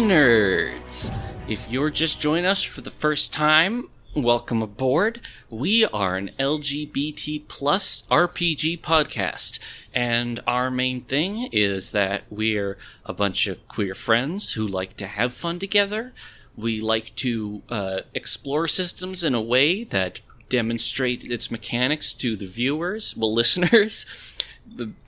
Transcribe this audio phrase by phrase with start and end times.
[0.00, 1.16] Nerds.
[1.48, 5.20] If you're just joining us for the first time, welcome aboard.
[5.50, 9.58] We are an LGBT plus RPG podcast,
[9.92, 15.06] and our main thing is that we're a bunch of queer friends who like to
[15.08, 16.12] have fun together.
[16.56, 22.46] We like to uh, explore systems in a way that demonstrate its mechanics to the
[22.46, 24.06] viewers, well, listeners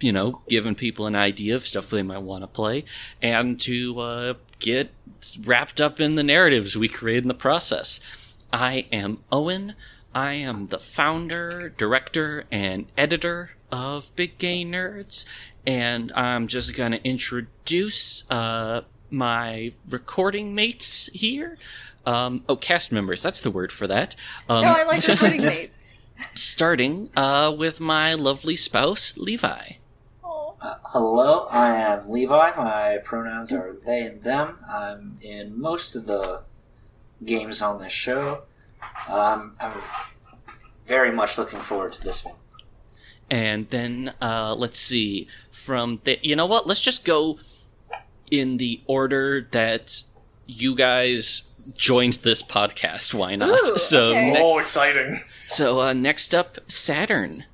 [0.00, 2.84] you know, giving people an idea of stuff they might want to play,
[3.22, 4.92] and to uh, get
[5.44, 8.00] wrapped up in the narratives we create in the process.
[8.52, 9.74] I am Owen.
[10.14, 15.24] I am the founder, director, and editor of Big Gay Nerds,
[15.66, 21.58] and I'm just going to introduce uh, my recording mates here.
[22.04, 24.16] Um, oh, cast members, that's the word for that.
[24.48, 25.96] Um, no, I like recording mates
[26.34, 29.72] starting uh, with my lovely spouse, Levi.
[30.60, 32.52] Uh, hello, I am Levi.
[32.54, 34.58] My pronouns are they and them.
[34.68, 36.42] I'm in most of the
[37.24, 38.42] games on this show.
[39.08, 39.80] Um, I'm
[40.86, 42.34] very much looking forward to this one.
[43.30, 46.18] And then uh, let's see from the.
[46.22, 46.66] You know what?
[46.66, 47.38] Let's just go
[48.30, 50.02] in the order that
[50.46, 51.42] you guys
[51.74, 53.14] joined this podcast.
[53.14, 53.48] Why not?
[53.62, 54.36] Ooh, so okay.
[54.36, 55.20] Oh, exciting.
[55.46, 57.44] So uh, next up, Saturn.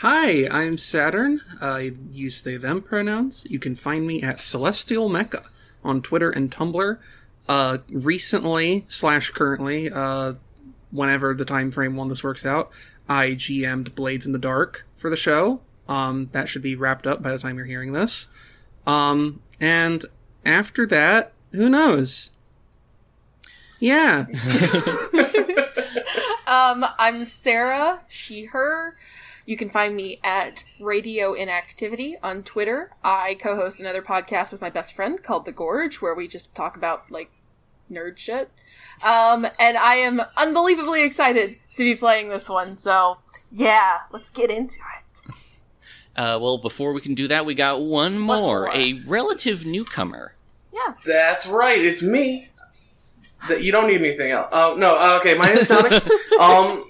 [0.00, 1.40] Hi, I'm Saturn.
[1.58, 3.46] I use they them pronouns.
[3.48, 5.44] You can find me at Celestial Mecca
[5.82, 6.98] on Twitter and Tumblr.
[7.48, 10.34] Uh, recently slash currently, uh,
[10.90, 12.70] whenever the time frame when this works out,
[13.08, 15.62] I GM'd Blades in the Dark for the show.
[15.88, 18.28] Um, that should be wrapped up by the time you're hearing this.
[18.86, 20.04] Um, and
[20.44, 22.32] after that, who knows?
[23.80, 24.26] Yeah.
[26.46, 28.96] Um, I'm Sarah, she, her.
[29.46, 32.90] You can find me at Radio Inactivity on Twitter.
[33.02, 36.54] I co host another podcast with my best friend called The Gorge, where we just
[36.54, 37.30] talk about, like,
[37.90, 38.50] nerd shit.
[39.04, 43.18] Um, and I am unbelievably excited to be playing this one, so
[43.52, 45.34] yeah, let's get into it.
[46.16, 48.70] Uh, well, before we can do that, we got one more, more.
[48.74, 50.34] a relative newcomer.
[50.72, 50.94] Yeah.
[51.04, 51.78] That's right.
[51.78, 52.48] It's me.
[53.50, 54.48] That you don't need anything else.
[54.50, 54.96] Oh no.
[54.96, 55.36] uh, okay.
[55.36, 56.08] My name is Jonix.
[56.40, 56.84] um,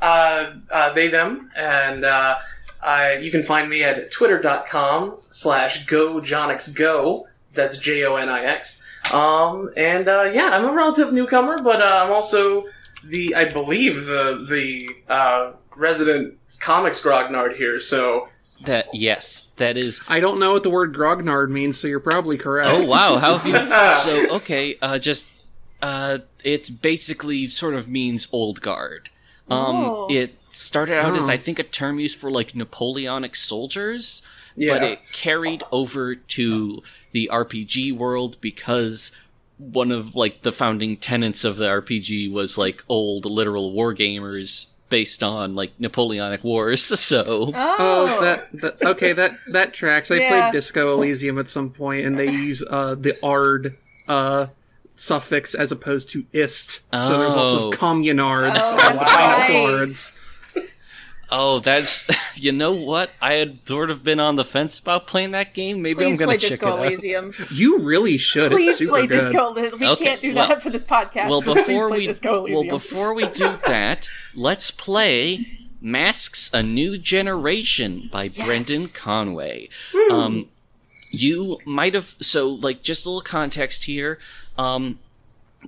[0.00, 2.36] they them, and uh,
[2.82, 7.26] I, you can find me at twitter.com slash go Jonix go.
[7.52, 8.86] That's J O N I X.
[9.12, 12.64] Um, and uh, yeah, I'm a relative newcomer, but uh, I'm also
[13.04, 17.78] the I believe the the uh, resident comics grognard here.
[17.80, 18.28] So
[18.66, 20.00] That yes, that is.
[20.08, 22.70] I don't know what the word grognard means, so you're probably correct.
[22.72, 23.54] Oh wow, how have you?
[24.04, 25.30] So okay, uh, just
[25.82, 29.09] uh, it's basically sort of means old guard.
[29.50, 30.06] Um, Oh.
[30.10, 31.32] it started out as Oh.
[31.32, 34.22] I think a term used for like Napoleonic soldiers,
[34.56, 34.72] yeah.
[34.74, 39.10] but it carried over to the RPG world because
[39.58, 44.66] one of like the founding tenets of the RPG was like old literal war gamers
[44.88, 46.82] based on like Napoleonic wars.
[47.00, 49.12] So Oh, Oh, that, that okay.
[49.12, 50.10] That that tracks.
[50.10, 50.28] I Yeah.
[50.28, 53.76] played Disco Elysium at some point, and they use uh, the "ard"
[54.08, 54.46] uh,
[55.00, 57.68] suffix as opposed to "ist." So there's lots Oh.
[57.72, 60.12] of communards Oh, and that's final cards.
[61.32, 63.10] Oh, that's you know what?
[63.20, 65.80] I had sort of been on the fence about playing that game.
[65.80, 66.84] Maybe please I'm gonna check it out.
[66.84, 67.32] Elysium.
[67.50, 68.50] You really should.
[68.50, 69.28] Please it's super play good.
[69.30, 69.80] Disco Elysium.
[69.80, 71.28] We Okay, can't do well- that for this podcast.
[71.30, 72.12] Well, before we
[72.52, 75.46] well before we do that, let's play
[75.80, 79.68] Masks: A New Generation by Brendan Conway.
[80.10, 80.48] Um,
[81.12, 84.18] you might have so like just a little context here.
[84.56, 84.98] Um,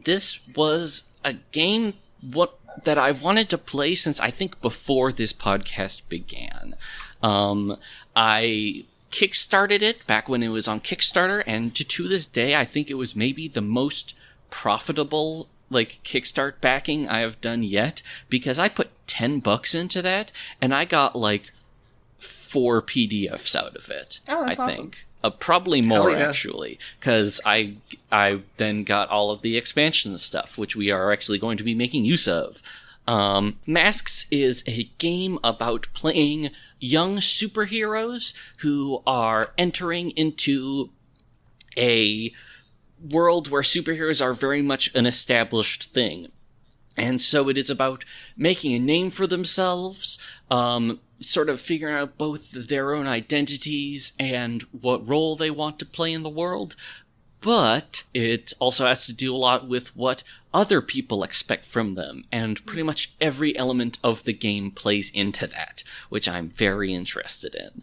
[0.05, 5.33] this was a game what that I've wanted to play since I think before this
[5.33, 6.75] podcast began.
[7.23, 7.77] Um,
[8.17, 12.65] I kickstarted it back when it was on Kickstarter, and to to this day, I
[12.65, 14.15] think it was maybe the most
[14.51, 20.33] profitable like kickstart backing I have done yet because I put ten bucks into that,
[20.61, 21.53] and I got like
[22.19, 24.21] four PDFs out of it.
[24.29, 24.77] Oh, that's I awesome.
[24.77, 25.07] think.
[25.25, 26.29] Uh, probably more yeah.
[26.29, 27.77] actually, because I
[28.11, 31.75] I then got all of the expansion stuff, which we are actually going to be
[31.75, 32.63] making use of.
[33.07, 40.91] Um, Masks is a game about playing young superheroes who are entering into
[41.77, 42.33] a
[43.01, 46.29] world where superheroes are very much an established thing.
[46.97, 48.05] And so it is about
[48.37, 50.19] making a name for themselves,
[50.51, 55.87] um, sort of figuring out both their own identities and what role they want to
[55.87, 56.77] play in the world.
[57.41, 60.23] But it also has to do a lot with what
[60.55, 65.49] other people expect from them, and pretty much every element of the game plays into
[65.49, 67.83] that, which I'm very interested in.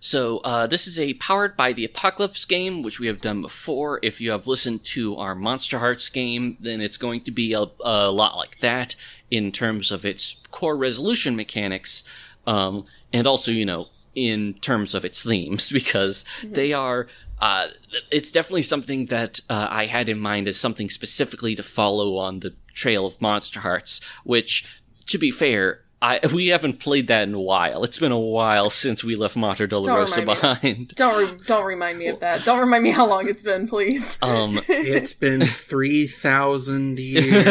[0.00, 3.98] So uh, this is a powered by the Apocalypse game, which we have done before.
[4.02, 7.64] If you have listened to our Monster Hearts game, then it's going to be a,
[7.80, 8.94] a lot like that
[9.30, 12.04] in terms of its core resolution mechanics,
[12.48, 17.06] um, and also you know in terms of its themes because they are.
[17.40, 17.68] Uh,
[18.10, 22.40] it's definitely something that uh, I had in mind as something specifically to follow on
[22.40, 27.34] the trail of Monster Hearts, which, to be fair, I we haven't played that in
[27.34, 27.82] a while.
[27.82, 30.34] It's been a while since we left Mater Dolorosa remind me.
[30.34, 30.88] behind.
[30.94, 32.44] Don't re- don't remind me of that.
[32.44, 34.16] Don't remind me how long it's been, please.
[34.22, 37.46] Um, It's been 3,000 years.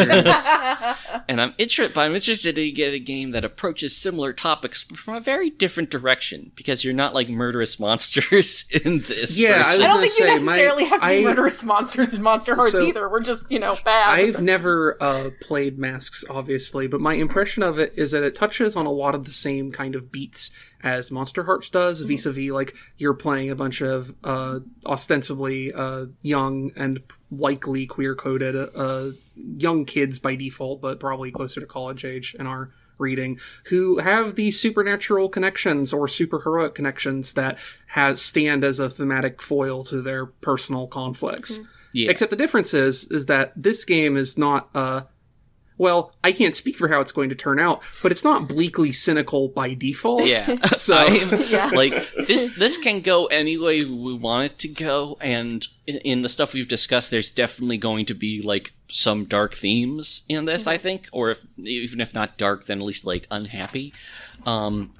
[1.28, 5.14] and I'm interested, but I'm interested to get a game that approaches similar topics from
[5.14, 9.38] a very different direction because you're not like murderous monsters in this.
[9.38, 9.72] Yeah, I.
[9.72, 12.22] I don't gonna think you say, my- necessarily have to be I- murderous monsters in
[12.22, 13.08] Monster Hearts So- either.
[13.08, 14.18] We're just, you know, bad.
[14.20, 18.76] I've never uh, played Masks, obviously, but my impression of it is that it touches
[18.76, 20.50] on a lot of the same kind of beats
[20.82, 22.08] as Monster Hearts does, Mm-hmm.
[22.08, 27.00] vis-a-vis like you're playing a bunch of uh, ostensibly uh, young and
[27.30, 32.70] likely queer-coded uh, young kids by default, but probably closer to college age in our
[32.96, 37.58] reading, who have these supernatural connections or superheroic connections that
[37.88, 41.60] has stand as a thematic foil to their personal conflicts.
[41.92, 42.10] Yeah.
[42.10, 45.02] Except the difference is is that this game is not uh
[45.78, 48.92] well, I can't speak for how it's going to turn out, but it's not bleakly
[48.92, 50.24] cynical by default.
[50.26, 50.56] Yeah.
[50.76, 51.70] So- Yeah.
[51.72, 51.92] like
[52.26, 56.28] this this can go any way we want it to go and in- in the
[56.28, 60.78] stuff we've discussed there's definitely going to be like some dark themes in this, I
[60.78, 63.92] think, or if even if not dark then at least like unhappy.
[64.46, 64.92] Um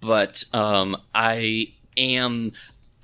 [0.00, 2.52] but um I am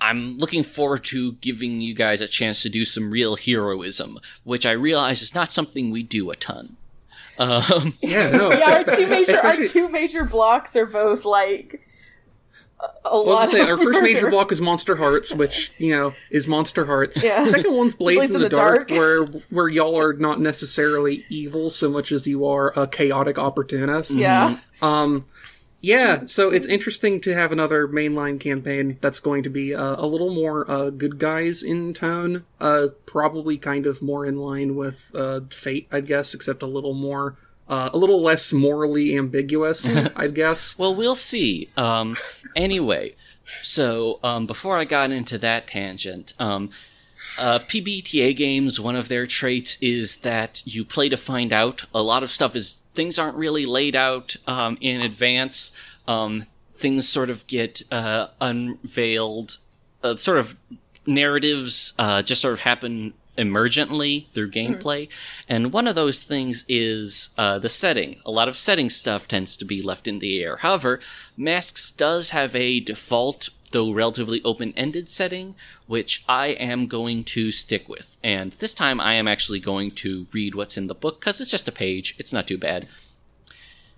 [0.02, 4.66] I'm looking forward to giving you guys a chance to do some real heroism, which
[4.66, 6.76] I realize is not something we do a ton.
[7.38, 8.52] Um, Yeah, no.
[8.52, 11.80] yeah, our two major our two major blocks are both like
[12.80, 13.48] a, a I was lot.
[13.48, 17.22] say, of our first major block is Monster Hearts, which you know is Monster Hearts.
[17.22, 17.44] Yeah.
[17.44, 22.10] Second one's Blades, in the, dark, where where y'all are not necessarily evil so much
[22.10, 24.12] as you are a chaotic opportunist.
[24.16, 25.26] Yeah, Um,
[25.82, 30.06] yeah, so it's interesting to have another mainline campaign that's going to be uh, a
[30.06, 32.44] little more uh, good guys in tone.
[32.60, 36.94] Uh, probably kind of more in line with uh, Fate, I guess, except a little
[36.94, 37.36] more,
[37.68, 39.84] uh, a little less morally ambiguous,
[40.16, 40.78] I'd guess.
[40.78, 41.68] Well, we'll see.
[41.76, 42.16] Um,
[42.54, 46.70] anyway, so um, before I got into that tangent, um,
[47.38, 51.84] uh, PBTA games, one of their traits is that you play to find out.
[51.94, 55.72] A lot of stuff is things aren't really laid out um, in advance.
[56.06, 59.58] Um, things sort of get uh, unveiled.
[60.02, 60.56] Uh, sort of
[61.06, 65.08] narratives uh, just sort of happen emergently through gameplay.
[65.48, 68.20] And one of those things is uh, the setting.
[68.24, 70.58] A lot of setting stuff tends to be left in the air.
[70.58, 71.00] However,
[71.36, 75.54] Masks does have a default, though relatively open ended setting,
[75.86, 78.16] which I am going to stick with.
[78.22, 81.50] And this time I am actually going to read what's in the book because it's
[81.50, 82.14] just a page.
[82.18, 82.86] It's not too bad.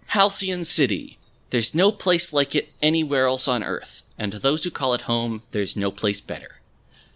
[0.08, 1.18] Halcyon City.
[1.50, 5.02] There's no place like it anywhere else on Earth, and to those who call it
[5.02, 6.60] home, there's no place better.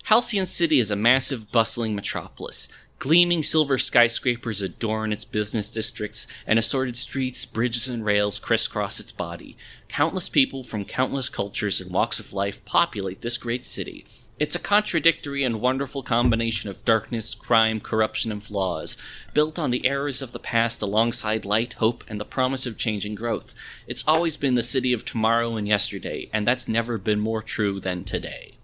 [0.09, 2.67] Halcyon City is a massive, bustling metropolis.
[2.99, 9.13] Gleaming silver skyscrapers adorn its business districts, and assorted streets, bridges, and rails crisscross its
[9.13, 9.55] body.
[9.87, 14.07] Countless people from countless cultures and walks of life populate this great city.
[14.39, 18.97] It's a contradictory and wonderful combination of darkness, crime, corruption, and flaws,
[19.35, 23.05] built on the errors of the past alongside light, hope, and the promise of change
[23.05, 23.55] and growth.
[23.87, 27.79] It's always been the city of tomorrow and yesterday, and that's never been more true
[27.79, 28.55] than today.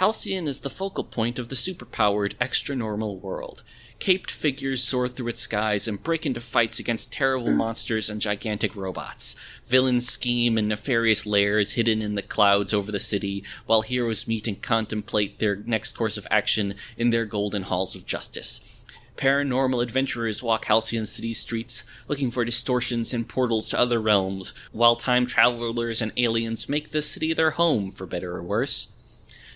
[0.00, 3.62] Halcyon is the focal point of the superpowered, extra normal world.
[3.98, 8.74] Caped figures soar through its skies and break into fights against terrible monsters and gigantic
[8.74, 9.36] robots.
[9.66, 14.48] Villains scheme in nefarious lairs hidden in the clouds over the city, while heroes meet
[14.48, 18.82] and contemplate their next course of action in their golden halls of justice.
[19.18, 24.96] Paranormal adventurers walk Halcyon City streets, looking for distortions and portals to other realms, while
[24.96, 28.88] time travelers and aliens make the city their home, for better or worse.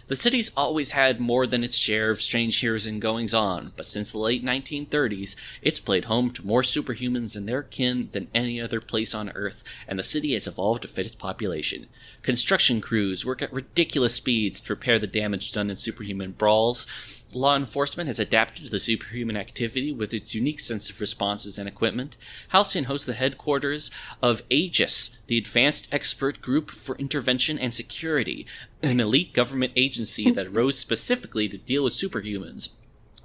[0.06, 3.87] The city's always had more than its share of strange heroes and goings on, but
[3.87, 8.61] since the late 1930s, it's played home to more superhumans and their kin than any
[8.61, 11.87] other place on Earth, and the city has evolved to fit its population.
[12.20, 16.87] Construction crews work at ridiculous speeds to repair the damage done in superhuman brawls.
[17.34, 21.68] Law enforcement has adapted to the superhuman activity with its unique sense of responses and
[21.68, 22.16] equipment.
[22.50, 23.90] Halcyon hosts the headquarters
[24.22, 28.46] of Aegis, the Advanced Expert Group for Intervention and Security,
[28.82, 32.68] an elite government agency that arose specifically to deal with superhumans,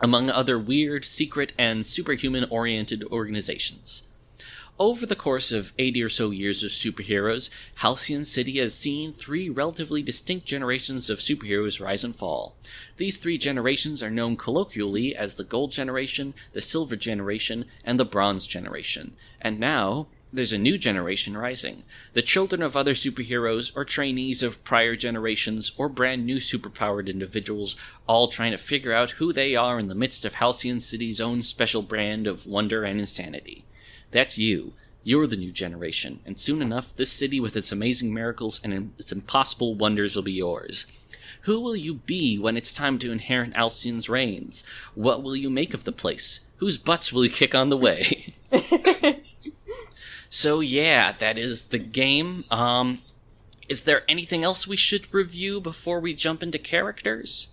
[0.01, 4.03] among other weird, secret, and superhuman oriented organizations.
[4.79, 9.49] Over the course of 80 or so years of superheroes, Halcyon City has seen three
[9.49, 12.55] relatively distinct generations of superheroes rise and fall.
[12.95, 18.05] These three generations are known colloquially as the Gold Generation, the Silver Generation, and the
[18.05, 19.17] Bronze Generation.
[19.41, 21.83] And now, there's a new generation rising.
[22.13, 27.75] The children of other superheroes, or trainees of prior generations, or brand new superpowered individuals,
[28.07, 31.41] all trying to figure out who they are in the midst of Halcyon City's own
[31.41, 33.65] special brand of wonder and insanity.
[34.11, 34.73] That's you.
[35.03, 39.11] You're the new generation, and soon enough, this city with its amazing miracles and its
[39.11, 40.85] impossible wonders will be yours.
[41.43, 44.63] Who will you be when it's time to inherit Halcyon's reigns?
[44.93, 46.41] What will you make of the place?
[46.57, 48.33] Whose butts will you kick on the way?
[50.29, 52.43] so yeah, that is the game.
[52.51, 53.01] Um,
[53.69, 57.47] is there anything else we should review before we jump into characters?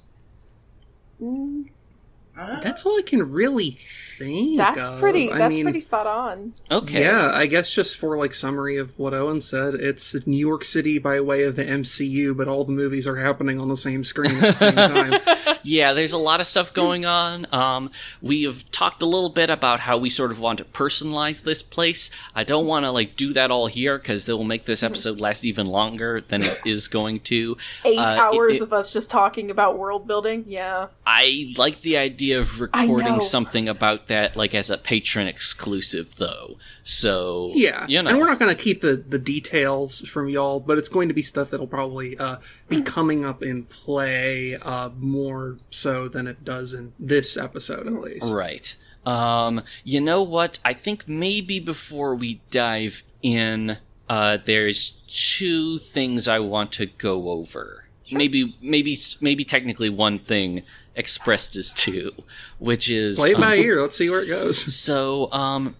[2.36, 4.58] That's all I can really think.
[4.58, 5.00] That's of.
[5.00, 5.30] pretty.
[5.32, 6.54] I That's mean, pretty spot on.
[6.70, 7.02] Okay.
[7.02, 10.98] Yeah, I guess just for like summary of what Owen said, it's New York City
[10.98, 14.32] by way of the MCU, but all the movies are happening on the same screen
[14.36, 15.20] at the same time.
[15.68, 17.44] Yeah, there's a lot of stuff going on.
[17.52, 17.90] Um,
[18.22, 21.60] we have talked a little bit about how we sort of want to personalize this
[21.60, 22.08] place.
[22.36, 25.18] I don't want to like do that all here because it will make this episode
[25.20, 27.56] last even longer than it is going to.
[27.84, 28.02] Eight Uh,
[28.32, 30.44] hours it- of us just talking about world building.
[30.46, 30.86] Yeah.
[31.04, 36.58] I like the idea of recording something about that, like as a patron exclusive, though.
[36.84, 40.60] So Yeah, you know, and we're not going to keep the the details from y'all,
[40.60, 42.36] but it's going to be stuff that'll probably uh,
[42.68, 47.94] be coming up in play uh, more so than it does in this episode, at
[47.94, 48.32] least.
[48.32, 48.76] Right.
[49.04, 50.58] Um, you know what?
[50.64, 53.78] I think maybe before we dive in,
[54.08, 57.84] uh, there's two things I want to go over.
[58.10, 60.62] Maybe, maybe, maybe technically one thing
[60.96, 62.12] expressed as two,
[62.58, 63.82] which is Play it by um, ear.
[63.82, 64.64] Let's see where it goes.
[64.86, 65.76] So, um,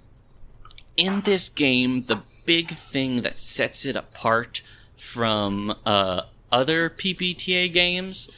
[0.96, 4.62] in this game, the big thing that sets it apart
[4.96, 8.30] from uh, other PBTA games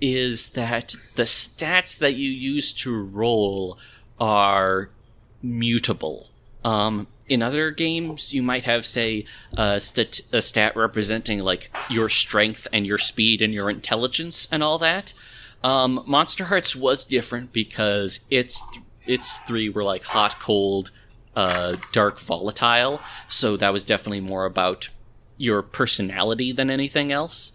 [0.00, 3.78] is that the stats that you use to roll
[4.20, 4.90] are
[5.42, 6.28] mutable.
[6.64, 9.24] Um, in other games, you might have, say,
[9.56, 14.62] a, stat- a stat representing like your strength and your speed and your intelligence and
[14.62, 15.12] all that.
[15.62, 18.62] Um, Monster Hearts was different because its
[19.06, 20.90] its three were like hot, cold,
[21.34, 23.00] uh, dark, volatile.
[23.28, 24.88] So that was definitely more about
[25.36, 27.52] your personality than anything else.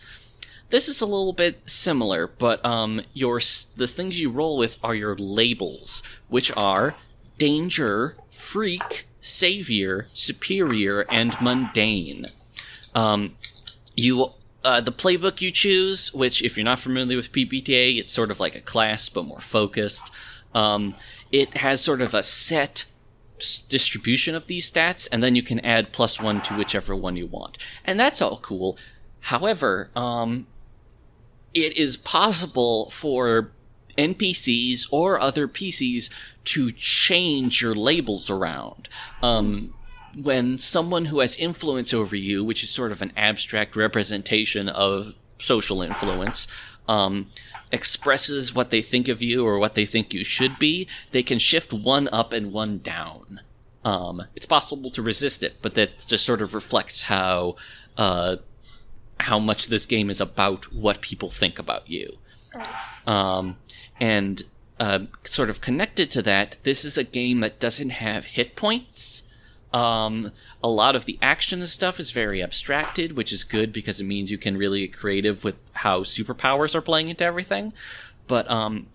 [0.69, 3.39] This is a little bit similar, but um, your
[3.77, 6.95] the things you roll with are your labels, which are
[7.38, 12.27] danger, freak, savior, superior, and mundane.
[12.95, 13.36] Um,
[13.95, 14.31] you
[14.63, 18.39] uh, the playbook you choose, which if you're not familiar with PBTA, it's sort of
[18.39, 20.12] like a class but more focused.
[20.53, 20.96] Um,
[21.32, 22.86] it has sort of a set
[23.67, 27.27] distribution of these stats, and then you can add plus one to whichever one you
[27.27, 28.77] want, and that's all cool.
[29.22, 30.48] However, um,
[31.53, 33.51] it is possible for
[33.98, 36.10] NPCs or other PCs
[36.46, 38.89] to change your labels around.
[39.22, 39.74] Um,
[40.15, 45.15] when someone who has influence over you, which is sort of an abstract representation of
[45.39, 46.48] social influence,
[46.88, 47.27] um,
[47.72, 51.39] expresses what they think of you or what they think you should be, they can
[51.39, 53.41] shift one up and one down.
[53.84, 57.55] Um, it's possible to resist it, but that just sort of reflects how
[57.98, 58.38] uh,
[59.20, 62.17] how much this game is about what people think about you.
[63.05, 63.58] Um,
[64.00, 64.43] and
[64.79, 69.24] uh, sort of connected to that, this is a game that doesn't have hit points.
[69.73, 70.31] Um,
[70.63, 74.05] a lot of the action and stuff is very abstracted, which is good because it
[74.05, 77.73] means you can really get creative with how superpowers are playing into everything.
[78.27, 78.87] But um,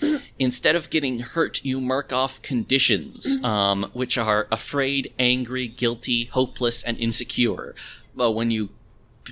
[0.38, 6.82] instead of getting hurt, you mark off conditions, um, which are afraid, angry, guilty, hopeless,
[6.82, 7.74] and insecure.
[8.14, 8.70] Well, when you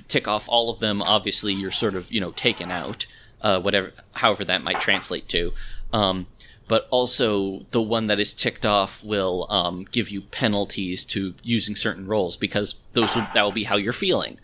[0.07, 3.05] tick off all of them, obviously you're sort of you know taken out,
[3.41, 5.53] uh, whatever, however that might translate to.
[5.93, 6.27] Um,
[6.67, 11.75] but also the one that is ticked off will um, give you penalties to using
[11.75, 14.39] certain roles because those will, that will be how you're feeling.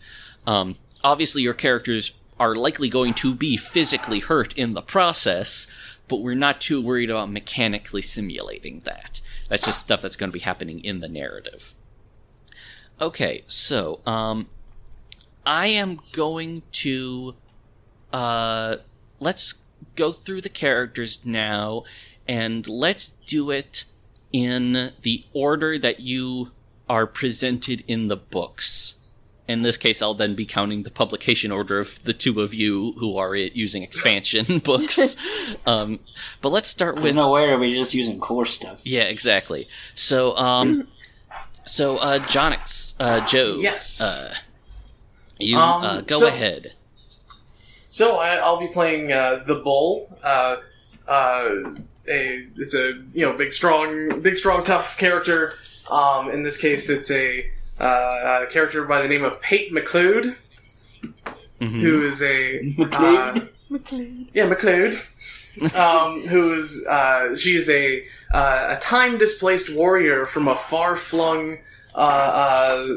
[0.46, 5.68] Um, obviously, your characters are likely going to be physically hurt in the process,
[6.08, 9.22] but we're not too worried about mechanically simulating that.
[9.48, 11.74] That's just stuff that's going to be happening in the narrative.
[13.00, 14.48] Okay, so um,
[15.46, 17.36] I am going to
[18.13, 18.78] uh,
[19.20, 19.63] let's
[19.96, 21.84] go through the characters now,
[22.28, 23.86] and let's do it
[24.32, 26.51] in the order that you
[26.90, 28.96] are presented in the books.
[29.48, 32.94] In this case, I'll then be counting the publication order of the two of you
[33.00, 35.16] who are using expansion books.
[35.66, 36.00] Um,
[36.42, 38.80] but let's start with no way are we just using core stuff.
[38.84, 39.68] yeah, exactly.
[39.96, 40.88] So, um,
[41.66, 43.58] So, uh, Jonix, uh, Joe.
[43.60, 44.01] Yes.
[44.01, 44.34] Uh,
[45.40, 46.74] you Um, uh, go so- ahead.
[47.90, 50.08] So I, I'll be playing uh, the bull.
[52.08, 55.53] A it's a you know big strong big strong tough character.
[55.89, 60.38] Um, in this case, it's a, uh, a character by the name of Pate McLeod,
[61.60, 63.41] who is a McLeod?
[63.41, 64.29] uh, McLean.
[64.34, 64.96] yeah McLeod,
[65.75, 70.96] um, who is uh, she is a uh, a time displaced warrior from a far
[70.96, 71.58] flung
[71.93, 71.98] uh,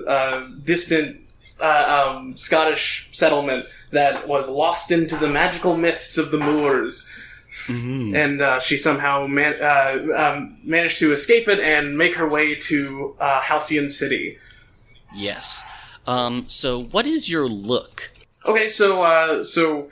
[0.07, 1.21] uh, uh, distant
[1.61, 7.09] uh, um, Scottish settlement that was lost into the magical mists of the moors.
[7.69, 12.55] And uh, she somehow man- uh, um, managed to escape it and make her way
[12.55, 14.37] to uh, Halcyon City.
[15.15, 15.65] Yes.
[16.07, 18.11] Um, so, what is your look?
[18.47, 19.89] Okay, so uh, so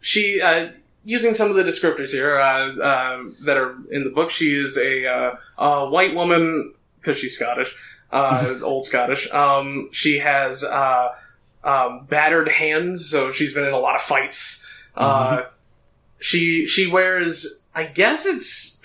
[0.00, 0.68] she uh,
[1.06, 4.30] using some of the descriptors here uh, uh, that are in the book.
[4.30, 7.74] She is a, uh, a white woman because she's Scottish,
[8.10, 9.30] uh, old Scottish.
[9.32, 11.08] Um, she has uh,
[11.64, 14.90] um, battered hands, so she's been in a lot of fights.
[14.96, 15.44] Uh,
[16.18, 18.80] she she wears, I guess it's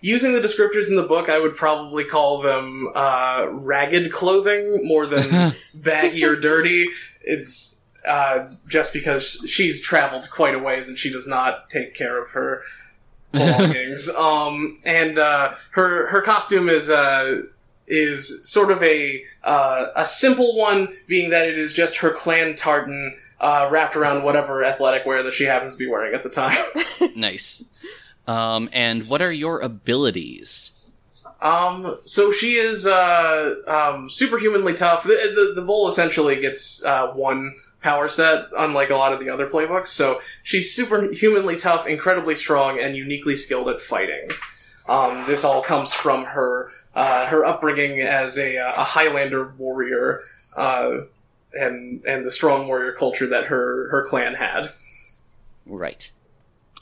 [0.00, 1.28] using the descriptors in the book.
[1.28, 6.88] I would probably call them uh, ragged clothing more than baggy or dirty.
[7.22, 12.20] It's uh, just because she's traveled quite a ways and she does not take care
[12.20, 12.62] of her
[13.32, 14.08] belongings.
[14.10, 17.42] um, and uh, her her costume is uh,
[17.86, 22.54] is sort of a uh, a simple one, being that it is just her clan
[22.54, 26.30] tartan uh, wrapped around whatever athletic wear that she happens to be wearing at the
[26.30, 26.56] time.
[27.16, 27.64] nice.
[28.26, 30.92] Um, and what are your abilities?
[31.40, 35.04] Um, so she is uh, um, superhumanly tough.
[35.04, 35.10] The,
[35.54, 39.46] the, the bull essentially gets uh, one power set, unlike a lot of the other
[39.46, 39.88] playbooks.
[39.88, 44.30] So she's superhumanly tough, incredibly strong, and uniquely skilled at fighting.
[44.88, 50.22] Um, this all comes from her uh, her upbringing as a, uh, a Highlander warrior,
[50.56, 51.02] uh,
[51.52, 54.70] and and the strong warrior culture that her her clan had.
[55.66, 56.10] Right.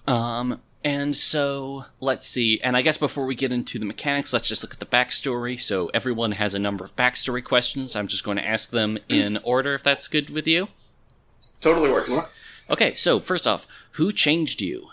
[0.06, 2.60] Um, and so let's see.
[2.60, 5.58] And I guess before we get into the mechanics, let's just look at the backstory.
[5.58, 7.96] So everyone has a number of backstory questions.
[7.96, 10.68] I'm just going to ask them in order, if that's good with you.
[11.60, 12.16] Totally works.
[12.70, 12.92] Okay.
[12.92, 14.88] So first off, who changed you?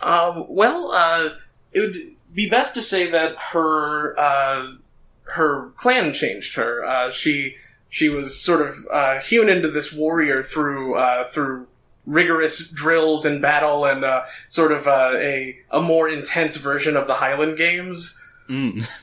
[0.00, 1.30] Um, well, uh,
[1.72, 4.72] it would be best to say that her uh,
[5.34, 6.84] her clan changed her.
[6.84, 7.56] Uh, she
[7.88, 11.66] she was sort of uh, hewn into this warrior through uh, through
[12.06, 17.06] rigorous drills and battle and uh, sort of uh, a a more intense version of
[17.06, 18.18] the Highland Games.
[18.48, 18.88] Mm.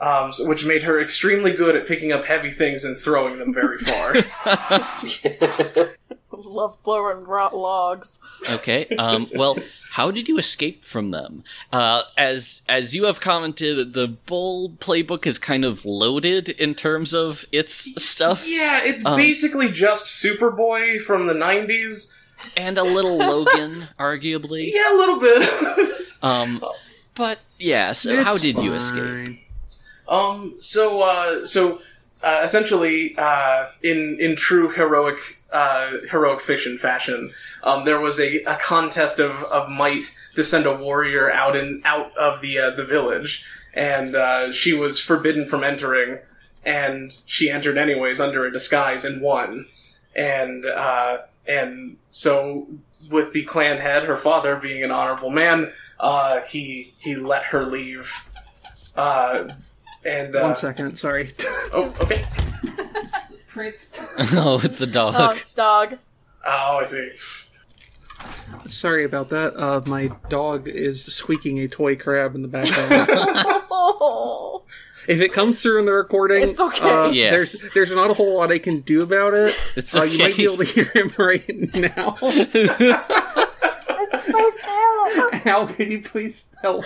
[0.00, 3.54] Um, so- which made her extremely good at picking up heavy things and throwing them
[3.54, 4.12] very far.
[6.54, 8.18] Love blowing rot logs.
[8.50, 8.86] Okay.
[8.98, 9.56] Um, well,
[9.92, 11.42] how did you escape from them?
[11.72, 17.12] Uh, as as you have commented, the Bull playbook is kind of loaded in terms
[17.12, 22.12] of its stuff, yeah, it's Um, basically just Superboy from the '90s.
[22.56, 24.70] and a little Logan, arguably.
[24.72, 25.90] Yeah, a little bit.
[26.22, 26.64] Um,
[27.16, 27.92] but yeah.
[27.92, 29.40] So how It's did you escape?
[30.08, 30.54] Um.
[30.58, 31.02] So.
[31.02, 31.44] Uh.
[31.44, 31.80] So.
[32.24, 37.30] Uh, essentially, uh, in in true heroic uh, heroic fiction fashion,
[37.62, 41.82] um, there was a, a contest of, of might to send a warrior out in
[41.84, 46.18] out of the uh, the village, and uh, she was forbidden from entering,
[46.64, 49.66] and she entered anyways under a disguise and won,
[50.16, 52.66] and uh, and so
[53.10, 55.70] with the clan head, her father being an honorable man,
[56.48, 58.30] he he let her leave.
[58.96, 59.50] Uh,
[60.04, 61.30] and uh, One second, sorry.
[61.72, 62.24] Oh, okay.
[63.48, 63.90] Prince
[64.32, 65.14] Oh, with the dog.
[65.14, 65.98] Um, dog.
[66.46, 67.12] Oh, I see.
[68.68, 69.56] sorry about that.
[69.56, 73.06] Uh, my dog is squeaking a toy crab in the background.
[73.70, 74.64] Oh.
[75.08, 76.90] if it comes through in the recording, It's okay.
[76.90, 77.30] uh, Yeah.
[77.30, 79.54] there's there's not a whole lot I can do about it.
[79.76, 82.16] It's Uh, you might be able to hear him right now.
[85.46, 86.84] Al, could you please help?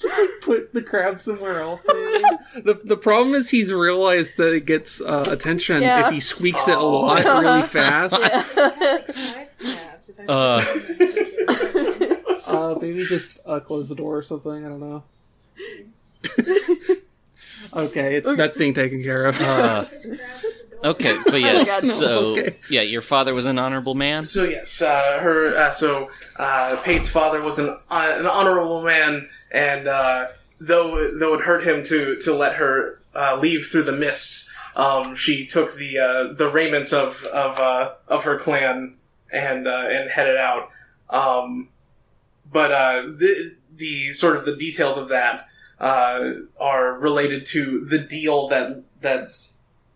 [0.00, 1.84] Just like put the crab somewhere else.
[1.86, 2.22] Maybe.
[2.64, 6.06] the The problem is he's realized that it gets uh, attention Yeah.
[6.06, 8.14] if he squeaks it a lot really fast.
[10.28, 10.64] Uh,
[12.50, 14.64] Uh, maybe just uh, close the door or something.
[14.66, 15.04] I don't know.
[17.74, 19.40] okay, it's that's being taken care of.
[19.40, 19.84] uh,
[20.84, 21.70] okay, but yes.
[21.70, 21.88] God, no.
[21.88, 22.56] so Okay.
[22.70, 24.24] yeah, your father was an honorable man.
[24.24, 25.56] So yes, uh, her.
[25.56, 30.28] Uh, so uh, Pate's father was an uh, an honorable man, and uh,
[30.60, 35.14] though though it hurt him to to let her uh, leave through the mists, um,
[35.14, 38.96] she took the uh, the raiment of of uh, of her clan
[39.32, 40.70] and uh, and headed out.
[41.08, 41.68] Um,
[42.50, 45.40] but uh, the the sort of the details of that
[45.80, 49.28] uh, are related to the deal that that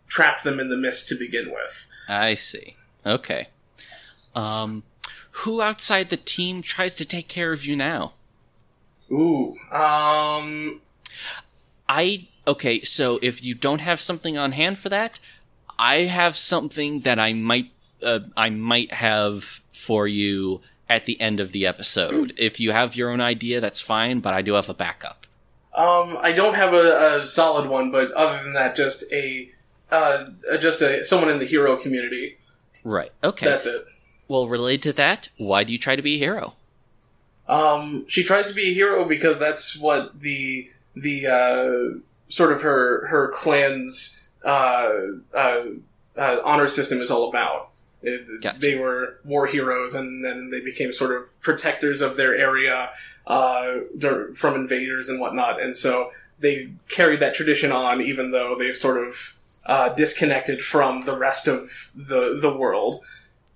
[0.06, 1.90] trapped them in the mist to begin with.
[2.08, 2.76] I see.
[3.04, 3.48] Okay.
[4.34, 4.82] Um,
[5.38, 8.12] who outside the team tries to take care of you now?
[9.10, 10.80] Ooh, um,
[11.88, 12.82] I okay.
[12.82, 15.20] So if you don't have something on hand for that,
[15.78, 17.70] I have something that I might
[18.02, 22.32] uh, I might have for you at the end of the episode.
[22.38, 24.20] if you have your own idea, that's fine.
[24.20, 25.26] But I do have a backup.
[25.74, 29.50] um, I don't have a, a solid one, but other than that, just a
[29.90, 30.26] uh,
[30.60, 32.36] just a someone in the hero community.
[32.84, 33.12] Right.
[33.22, 33.46] Okay.
[33.46, 33.84] That's it.
[34.28, 36.54] well, related to that, why do you try to be a hero?
[37.48, 42.62] Um, she tries to be a hero because that's what the the uh, sort of
[42.62, 44.90] her her clan's uh,
[45.34, 45.62] uh,
[46.16, 47.70] uh, honor system is all about.
[48.02, 48.58] It- Gotcha.
[48.60, 52.90] They were war heroes, and then they became sort of protectors of their area
[53.26, 53.76] uh,
[54.34, 55.60] from invaders and whatnot.
[55.62, 59.33] And so they carried that tradition on, even though they've sort of
[59.66, 63.04] uh, disconnected from the rest of the the world.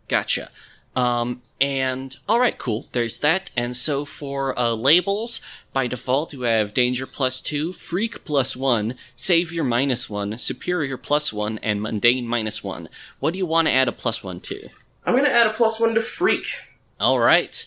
[0.09, 0.51] Gotcha.
[0.97, 2.89] Um, and all right, cool.
[2.91, 3.51] There's that.
[3.57, 5.41] And so for uh, labels,
[5.73, 11.33] by default, you have danger plus two, freak plus one, savior minus one, superior plus
[11.33, 12.89] one, and mundane minus one.
[13.21, 14.71] What do you want to add a plus one to?
[15.07, 16.47] I'm going to add a plus one to freak.
[16.99, 17.65] All right,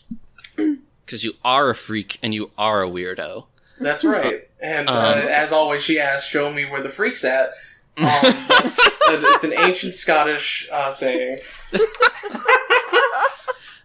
[1.06, 3.46] because you are a freak and you are a weirdo.
[3.80, 4.48] That's right.
[4.64, 7.54] And uh, Um, as always, she asks, "Show me where the freak's at."
[7.98, 8.06] Um,
[8.48, 11.40] that's, it's an ancient Scottish uh, saying.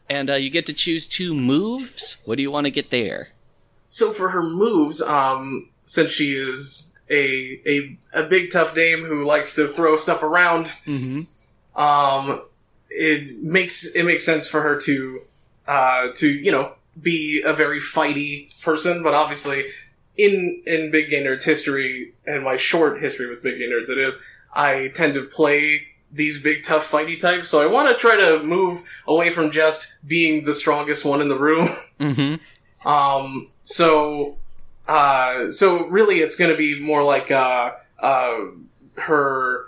[0.08, 2.16] And uh, you get to choose two moves.
[2.24, 3.30] What do you want to get there?
[3.88, 9.24] So for her moves, um, since she is a a a big tough dame who
[9.24, 11.80] likes to throw stuff around, Mm-hmm.
[11.80, 12.40] um,
[12.88, 15.20] it makes it makes sense for her to
[15.66, 19.02] uh, to you know be a very fighty person.
[19.02, 19.64] But obviously,
[20.16, 23.98] in in Big Gay Nerds history and my short history with Big Gay Nerds, it
[23.98, 24.24] is
[24.54, 27.48] I tend to play these big tough fighty types.
[27.48, 31.28] So I want to try to move away from just being the strongest one in
[31.28, 31.68] the room.
[31.98, 32.86] Mm-hmm.
[32.86, 34.36] Um, so,
[34.86, 38.36] uh, so really it's going to be more like, uh, uh,
[38.98, 39.64] her,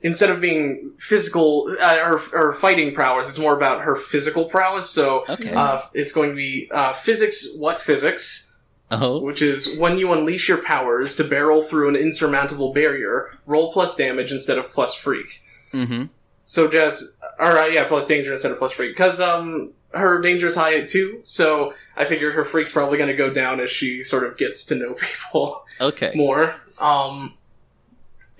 [0.00, 4.88] instead of being physical, uh, her, her fighting prowess, it's more about her physical prowess.
[4.88, 5.52] So, Okay.
[5.52, 8.53] uh, it's going to be, uh, physics, what physics,
[8.90, 9.20] oh.
[9.20, 13.94] which is when you unleash your powers to barrel through an insurmountable barrier, roll plus
[13.96, 15.40] damage instead of plus freak.
[15.72, 16.04] Mm-hmm.
[16.44, 18.92] So just, alright, yeah, plus danger instead of plus freak.
[18.92, 23.16] Because, um, her danger is high at two, so I figure her freak's probably gonna
[23.16, 26.12] go down as she sort of gets to know people Okay.
[26.14, 26.54] more.
[26.80, 27.34] Um,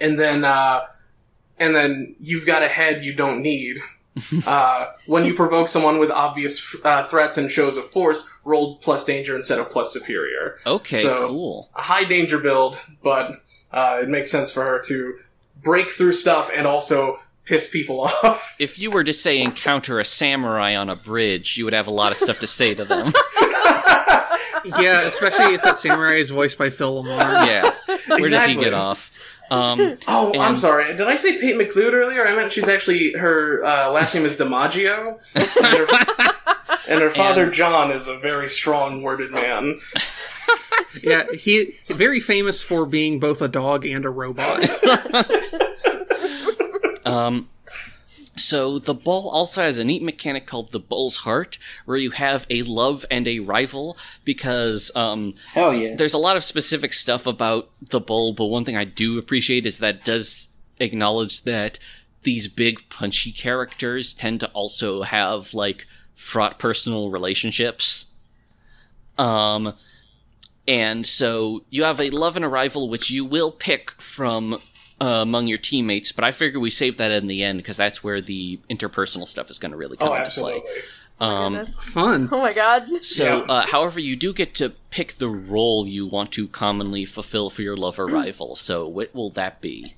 [0.00, 0.80] and then, uh,
[1.58, 3.76] and then you've got a head you don't need.
[4.46, 9.04] uh, when you provoke someone with obvious uh, threats and shows of force, roll plus
[9.04, 10.58] danger instead of plus superior.
[10.66, 10.96] Okay.
[11.02, 11.70] So- cool.
[11.74, 13.32] A high danger build, but
[13.72, 15.16] uh, it makes sense for her to
[15.62, 18.54] break through stuff and also piss people off.
[18.58, 21.90] If you were to say encounter a samurai on a bridge, you would have a
[21.92, 23.12] lot of stuff to say to them.
[24.64, 27.46] Yeah, especially if that samurai is voiced by Phil LaMarr.
[27.46, 27.70] yeah.
[28.06, 29.10] Where does he get off?
[29.50, 30.96] Um, Oh, I'm sorry.
[30.96, 32.26] Did I say Pate McLeod earlier?
[32.26, 37.44] I meant she's actually her uh, last name is DiMaggio, and her, and her father
[37.44, 39.78] And- John is a very strong worded man.
[41.02, 44.70] Yeah, he very famous for being both a dog and a robot.
[47.04, 47.48] um,
[48.36, 52.46] so the bull also has a neat mechanic called the bull's heart, where you have
[52.50, 53.96] a love and a rival.
[54.24, 55.94] Because um, yeah.
[55.94, 59.66] there's a lot of specific stuff about the bull, but one thing I do appreciate
[59.66, 60.48] is that does
[60.80, 61.78] acknowledge that
[62.24, 68.06] these big punchy characters tend to also have like fraught personal relationships.
[69.18, 69.74] Um,
[70.66, 74.60] and so you have a love and a rival, which you will pick from
[75.00, 76.12] uh, among your teammates.
[76.12, 79.50] But I figure we save that in the end because that's where the interpersonal stuff
[79.50, 80.60] is going to really come Oh, into absolutely.
[80.60, 80.82] play.
[81.20, 82.28] Um, Fun.
[82.32, 83.04] Oh my god.
[83.04, 83.52] so, Yeah.
[83.52, 87.62] uh, however, you do get to pick the role you want to commonly fulfill for
[87.62, 88.56] your love or rival.
[88.64, 89.92] So, what will that be?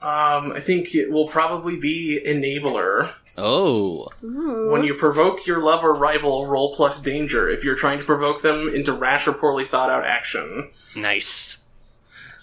[0.00, 3.10] Um, I think it will probably be enabler.
[3.36, 8.04] Oh, When you provoke your love or rival, roll plus danger if you're trying to
[8.04, 10.70] provoke them into rash or poorly thought out action.
[10.94, 11.63] nice.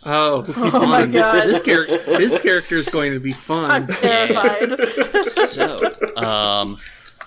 [0.03, 1.05] Oh, Oh my.
[1.05, 1.45] God.
[1.47, 3.69] This character, this character is going to be fun.
[3.71, 3.95] I'm fun.
[3.95, 4.79] terrified.
[5.31, 6.77] So, um,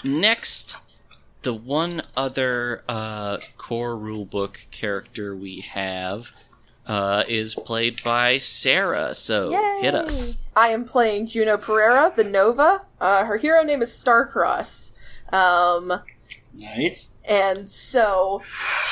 [0.03, 0.77] next,
[1.43, 6.33] the one other uh, core rulebook character we have
[6.87, 9.15] uh, is played by Sarah.
[9.15, 10.39] So, hit us.
[10.57, 12.83] I am playing Juno Pereira, the Nova.
[13.01, 14.93] Uh, her hero name is Starcross.
[15.33, 16.01] Um,
[16.57, 17.09] Right?
[17.25, 18.41] and so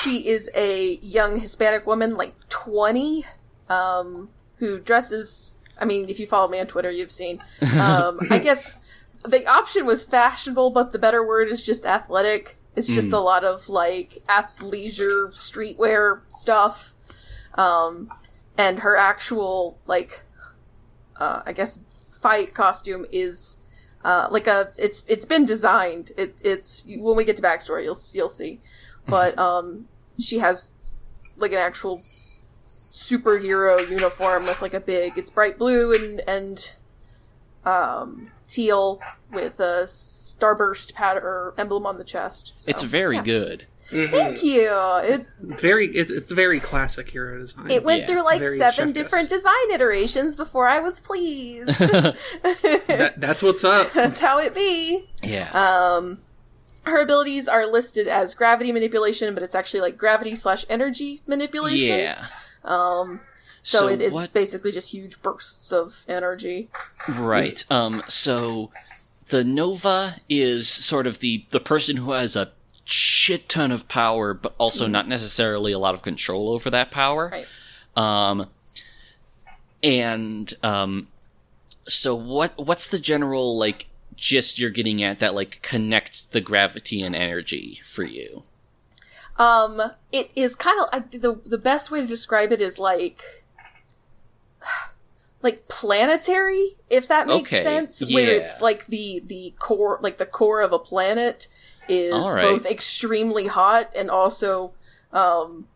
[0.01, 3.25] she is a young Hispanic woman, like 20,
[3.73, 5.51] um, who dresses.
[5.79, 7.43] I mean, if you follow me on Twitter, you've seen.
[7.79, 8.77] Um, I guess
[9.25, 12.57] the option was fashionable, but the better word is just athletic.
[12.75, 16.95] It's just a lot of like athleisure streetwear stuff.
[17.55, 18.11] Um,
[18.57, 20.23] and her actual like
[21.17, 21.81] uh, I guess
[22.21, 23.59] fight costume is
[24.05, 26.13] uh, like a it's it's been designed.
[26.17, 28.61] It it's when we get to backstory you'll you'll see,
[29.07, 30.75] but um she has
[31.37, 32.03] like an actual
[32.93, 36.77] superhero uniform with like a big it's bright blue and and
[37.65, 39.01] um teal
[39.33, 42.53] with a starburst pattern or emblem on the chest.
[42.59, 43.23] So, It's very yeah.
[43.23, 43.67] good.
[43.89, 44.69] Thank you.
[45.03, 47.71] It Very, it, it's very classic hero design.
[47.71, 51.69] it went Yeah, through like very seven chef different design iterations before I was pleased.
[51.79, 53.91] That- that's what's up.
[53.95, 55.09] That's how it be.
[55.23, 55.51] Yeah.
[55.53, 56.19] Um,
[56.85, 61.99] her abilities are listed as gravity manipulation, but it's actually like gravity slash energy manipulation.
[61.99, 62.27] yeah.
[62.64, 63.20] Um,
[63.62, 64.33] so, it is what?
[64.33, 66.68] basically just huge bursts of energy.
[67.09, 67.64] Right.
[67.70, 68.03] Um.
[68.09, 68.72] So
[69.29, 72.51] the Nova is sort of the the person who has a
[72.85, 77.31] shit ton of power, but also not necessarily a lot of control over that power.
[77.33, 77.46] Right.
[77.96, 78.48] Um.
[79.83, 81.09] And um.
[81.87, 87.01] So what what's the general like gist you're getting at that like connects the gravity
[87.01, 88.42] and energy for you?
[89.43, 93.23] Um, it is kind of the the best way to describe it is like
[95.43, 98.03] like planetary, if that makes Okay, sense.
[98.13, 101.49] Where it's like the the core, like the core of a planet
[101.89, 102.43] is All right.
[102.43, 104.73] both extremely hot and also
[105.13, 105.67] um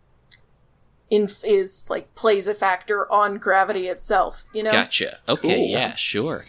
[1.11, 4.45] in is like plays a factor on gravity itself.
[4.53, 5.19] You know, Gotcha.
[5.29, 5.57] Okay.
[5.57, 5.67] Cool.
[5.67, 5.95] Yeah.
[5.97, 6.45] Sure.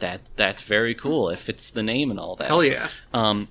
[0.00, 1.30] That that's very cool.
[1.30, 2.48] If it's the name and all that.
[2.48, 2.88] Hell yeah.
[3.14, 3.48] Um,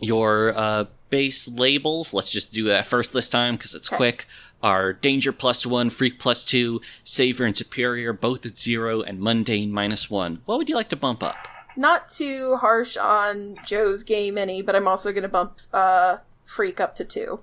[0.00, 3.96] your uh, base labels, let's just do that first this time because it's Okay.
[3.96, 4.26] quick,
[4.62, 9.72] are Danger plus one, Freak plus two, Savior and Superior both at zero, and Mundane
[9.72, 10.42] minus one.
[10.44, 11.36] What would you like to bump up?
[11.76, 16.80] not too harsh on Joe's game any, but I'm also going to bump uh freak
[16.80, 17.38] up to two.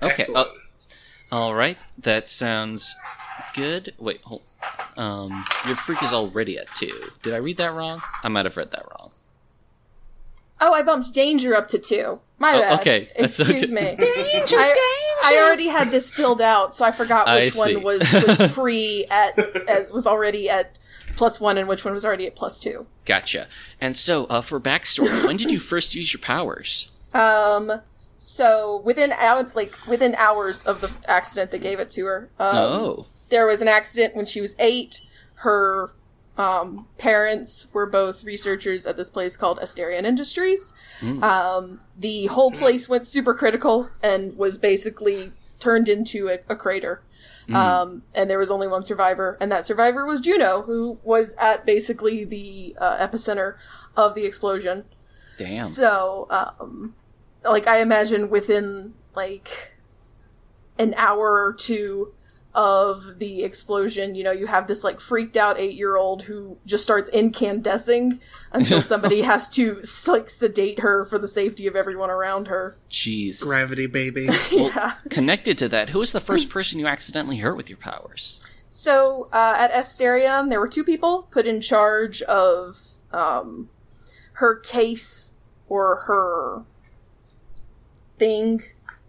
[0.00, 0.22] Okay.
[0.32, 0.44] Uh,
[1.32, 1.76] all right.
[1.98, 2.94] That sounds
[3.52, 3.92] good.
[3.98, 4.42] Wait, hold.
[4.96, 6.92] Um, your Freak is already at two.
[7.24, 8.00] Did I read that wrong?
[8.22, 9.10] I might have read that wrong.
[10.60, 12.20] Oh, I bumped danger up to two.
[12.40, 12.80] My Oh, bad.
[12.80, 13.08] okay.
[13.18, 13.96] That's Excuse okay.
[13.96, 13.96] me.
[14.00, 17.76] I, I already had this filled out, so I forgot which see.
[17.76, 20.78] one was, was pre at, at was already at
[21.16, 22.86] plus one and which one was already at plus two.
[23.04, 23.46] Gotcha.
[23.80, 26.90] And so, uh, for backstory, when did you first use your powers?
[27.12, 27.80] Um.
[28.16, 32.30] So within out like within hours of the accident that gave it to her.
[32.38, 33.06] Um, oh.
[33.30, 35.00] there was an accident when she was eight.
[35.36, 35.90] Her
[36.40, 40.72] um, parents were both researchers at this place called Asterion Industries.
[41.22, 47.02] Um, the whole place went super critical and was basically turned into a, a crater.
[47.52, 51.66] Um, and there was only one survivor, and that survivor was Juno, who was at
[51.66, 53.56] basically the uh, epicenter
[53.96, 54.84] of the explosion.
[55.36, 55.64] Damn.
[55.64, 56.94] So, um,
[57.42, 59.74] like, I imagine within, like,
[60.78, 62.14] an hour or two
[62.54, 66.58] of the explosion, you know, you have this, like, freaked out eight year old who
[66.66, 68.20] just starts incandescing
[68.52, 72.76] until somebody has to, like, sedate her for the safety of everyone around her.
[72.90, 73.42] Jeez.
[73.42, 74.28] Gravity, baby.
[74.52, 78.44] Well, connected to that, who was the first person you accidentally hurt with your powers?
[78.68, 82.76] So, uh, at Asterion, there were two people put in charge of,
[83.12, 83.68] um,
[84.34, 85.32] her case
[85.68, 86.64] or her
[88.18, 88.60] thing.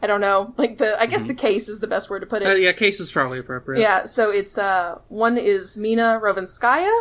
[0.01, 0.53] I don't know.
[0.57, 2.47] Like the, I guess the case is the best word to put it.
[2.47, 3.81] Uh, yeah, case is probably appropriate.
[3.81, 6.91] Yeah, so it's uh one is Mina Rovinskaya.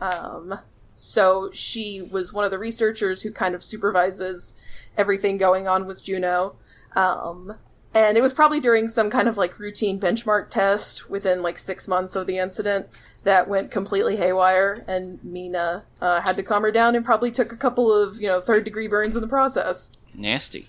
[0.00, 0.60] Um
[0.94, 4.54] so she was one of the researchers who kind of supervises
[4.96, 6.56] everything going on with Juno.
[6.96, 7.56] Um
[7.94, 11.88] and it was probably during some kind of like routine benchmark test within like six
[11.88, 12.86] months of the incident
[13.24, 17.50] that went completely haywire and Mina uh, had to calm her down and probably took
[17.50, 19.90] a couple of, you know, third degree burns in the process.
[20.14, 20.68] Nasty.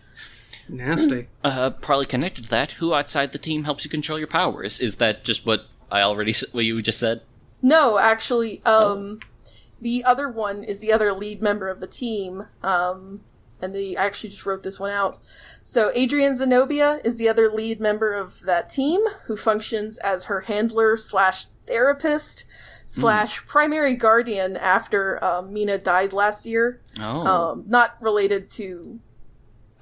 [0.70, 1.28] Nasty.
[1.44, 4.80] Uh, probably connected to that, who outside the team helps you control your powers?
[4.80, 7.22] Is that just what I already s- what you just said?
[7.62, 9.20] No, actually, um,
[9.82, 12.48] the other one is the other lead member of the team.
[12.64, 13.22] Um,
[13.62, 15.20] and the I actually just wrote this one out.
[15.64, 20.42] So Adrian Zenobia is the other lead member of that team, who functions as her
[20.42, 22.46] handler slash therapist
[22.86, 26.82] slash primary guardian after um, Mina died last year.
[27.00, 29.00] Oh, Um, not related to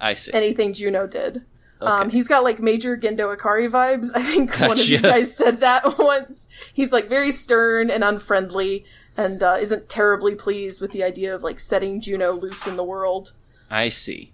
[0.00, 0.32] I see.
[0.32, 1.44] anything Juno did.
[1.80, 4.10] Um, he's got like major Gendo Ikari vibes.
[4.14, 6.48] I think one of you guys said that once.
[6.72, 8.84] He's like very stern and unfriendly,
[9.16, 12.84] and uh, isn't terribly pleased with the idea of like setting Juno loose in the
[12.84, 13.32] world.
[13.70, 14.32] I see.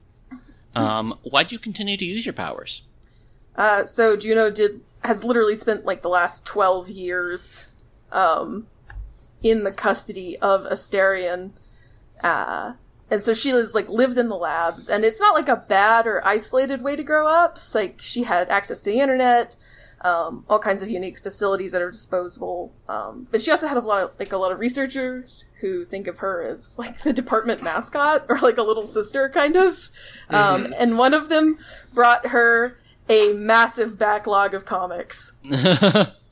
[0.74, 2.82] Um, why'd you continue to use your powers?
[3.56, 7.66] Uh, so Juno did has literally spent like the last twelve years,
[8.10, 8.66] um,
[9.42, 11.50] in the custody of Asterion,
[12.22, 12.72] uh,
[13.14, 16.04] and so she was like lived in the labs, and it's not like a bad
[16.04, 17.52] or isolated way to grow up.
[17.54, 19.54] It's like she had access to the internet,
[20.00, 22.74] um, all kinds of unique facilities at her disposal.
[22.88, 26.08] Um, but she also had a lot of like a lot of researchers who think
[26.08, 29.92] of her as like the department mascot or like a little sister kind of.
[30.28, 31.56] Um, and one of them
[31.92, 35.34] brought her a massive backlog of comics.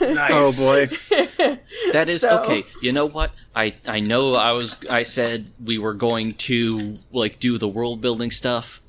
[0.00, 0.60] Nice.
[0.60, 1.58] Oh boy.
[1.92, 2.64] That is So- okay.
[2.82, 3.32] You know what?
[3.54, 8.00] I I know I was I said we were going to like do the world
[8.00, 8.80] building stuff.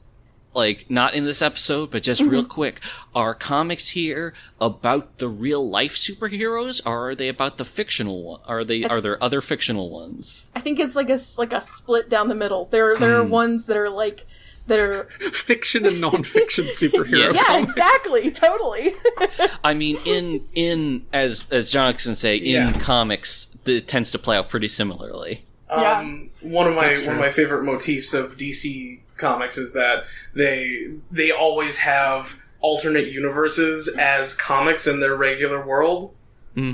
[0.56, 2.50] Like not in this episode, but just real mm-hmm.
[2.50, 2.82] quick.
[3.14, 8.42] Are comics here about the real life superheroes or are they about the fictional one?
[8.46, 10.46] Are they are there other fictional ones?
[10.56, 12.66] I think it's like a s- like a split down the middle.
[12.66, 13.30] There there are hmm.
[13.30, 14.26] ones that are like
[14.70, 17.34] that are Fiction and non-fiction superheroes.
[17.36, 18.94] Yeah exactly totally.
[19.64, 22.80] I mean in in as as Jonathan say, in Yeah.
[22.80, 25.44] comics it tends to play out pretty similarly.
[25.70, 30.88] Um, one of my one of my favorite motifs of DC comics is that they
[31.12, 36.14] they always have alternate universes as comics in their regular world.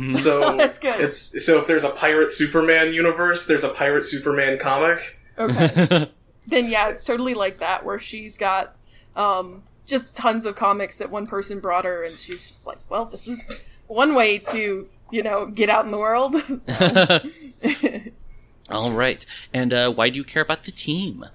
[0.09, 0.99] So That's good.
[0.99, 5.19] It's so if there's a pirate Superman universe, there's a pirate Superman comic.
[5.37, 6.09] okay.
[6.47, 8.75] Then yeah, it's totally like that where she's got
[9.15, 13.05] um just tons of comics that one person brought her and she's just like, well,
[13.05, 16.35] this is one way to, you know, get out in the world.
[18.69, 19.25] All right.
[19.53, 21.25] And uh, why do you care about the team?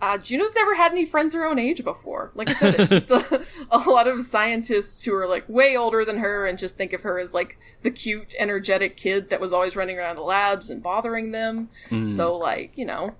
[0.00, 2.32] Uh, Juno's never had any friends her own age before.
[2.34, 6.04] Like I said, it's just a, a lot of scientists who are like way older
[6.04, 9.52] than her and just think of her as like the cute, energetic kid that was
[9.52, 11.68] always running around the labs and bothering them.
[12.08, 13.14] So like, you know,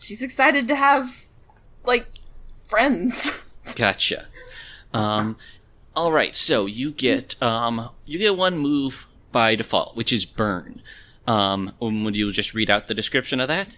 [0.00, 1.26] she's excited to have
[1.84, 2.06] like
[2.64, 3.44] friends.
[3.76, 4.26] Gotcha.
[4.92, 5.36] Um,
[5.94, 6.34] all right.
[6.34, 10.82] So you get um, you get one move by default, which is burn.
[11.26, 13.76] Um, um, would you just read out the description of that?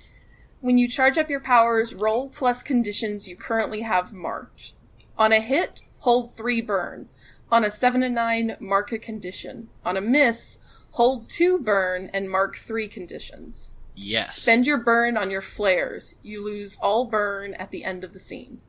[0.60, 4.72] When you charge up your powers, roll plus conditions you currently have marked.
[5.18, 7.08] On a hit, hold 3 burn.
[7.50, 9.68] On a 7 to 9, mark a condition.
[9.84, 10.58] On a miss,
[10.92, 13.72] hold 2 burn and mark 3 conditions.
[14.02, 14.36] Yes.
[14.36, 16.14] Spend your burn on your flares.
[16.22, 18.60] You lose all burn at the end of the scene.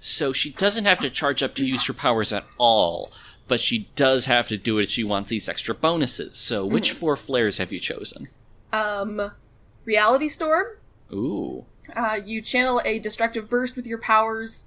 [0.00, 3.10] So she doesn't have to charge up to use her powers at all,
[3.48, 6.36] but she does have to do it if she wants these extra bonuses.
[6.36, 8.28] So which four flares have you chosen?
[8.72, 9.32] Um,
[9.84, 10.66] Reality Storm.
[11.12, 11.64] Ooh.
[11.94, 14.64] Uh, you channel a destructive burst with your powers.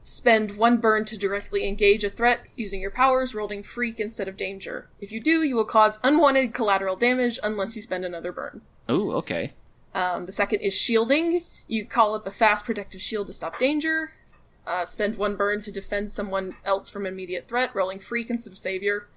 [0.00, 4.36] Spend one burn to directly engage a threat using your powers, rolling freak instead of
[4.36, 4.90] danger.
[5.00, 8.60] If you do, you will cause unwanted collateral damage unless you spend another burn.
[8.90, 9.52] Ooh, okay.
[9.94, 11.44] Um, the second is shielding.
[11.66, 14.12] You call up a fast protective shield to stop danger.
[14.66, 18.58] Uh, spend one burn to defend someone else from immediate threat, rolling freak instead of
[18.58, 19.08] savior.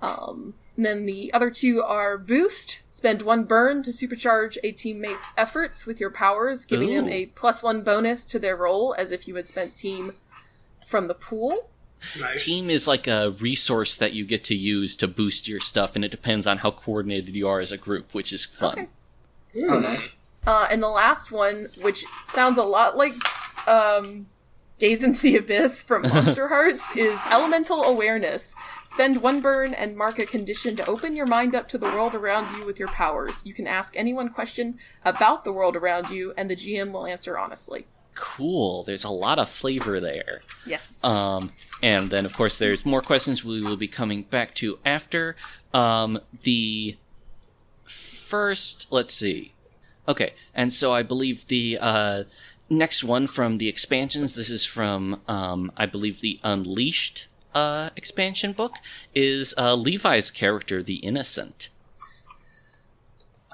[0.00, 2.82] Um, and then the other two are boost.
[2.90, 7.62] Spend one burn to supercharge a teammate's efforts with your powers, giving them a plus
[7.62, 10.12] one bonus to their roll as if you had spent team
[10.86, 11.68] from the pool.
[12.20, 12.44] Nice.
[12.44, 16.04] Team is like a resource that you get to use to boost your stuff, and
[16.04, 18.88] it depends on how coordinated you are as a group, which is fun.
[19.54, 19.66] Okay.
[19.68, 20.14] Oh, nice.
[20.46, 23.14] Uh, and the last one, which sounds a lot like
[23.68, 24.26] um,
[24.78, 28.56] Gaze into the Abyss from Monsterhearts, is Elemental Awareness.
[28.86, 32.14] Spend one burn and mark a condition to open your mind up to the world
[32.14, 33.40] around you with your powers.
[33.44, 37.38] You can ask anyone question about the world around you, and the GM will answer
[37.38, 37.86] honestly.
[38.14, 38.82] Cool.
[38.82, 40.42] There's a lot of flavor there.
[40.66, 41.02] Yes.
[41.04, 45.36] Um, and then, of course, there's more questions we will be coming back to after.
[45.74, 46.96] Um, the
[47.84, 49.52] first, let's see.
[50.08, 52.24] Okay, and so I believe the uh,
[52.68, 58.52] next one from the expansions, this is from, um, I believe, the Unleashed uh, expansion
[58.52, 58.76] book,
[59.14, 61.68] is uh, Levi's character, the Innocent.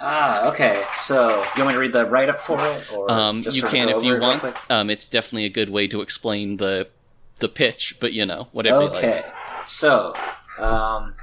[0.00, 0.84] Ah, okay.
[0.94, 3.88] So, you want me to read the write up for it, or Um, you can
[3.88, 4.44] if you want.
[4.70, 6.88] Um, it's definitely a good way to explain the
[7.38, 9.04] the pitch, but you know, whatever you like.
[9.04, 9.24] Okay,
[9.66, 10.14] so,
[10.58, 11.14] um,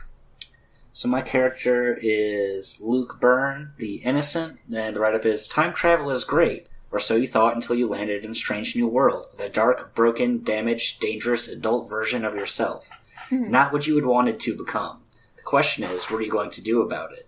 [0.94, 6.24] so my character is Luke Byrne, the innocent, and the write-up is: Time travel is
[6.24, 9.50] great, or so you thought until you landed in a strange new world, with a
[9.50, 12.90] dark, broken, damaged, dangerous adult version of yourself.
[13.32, 15.02] Not what you had wanted to become.
[15.36, 17.28] The question is, what are you going to do about it?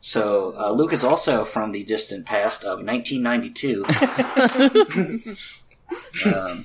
[0.00, 3.84] So, uh, Luke is also from the distant past of 1992.
[6.34, 6.64] um,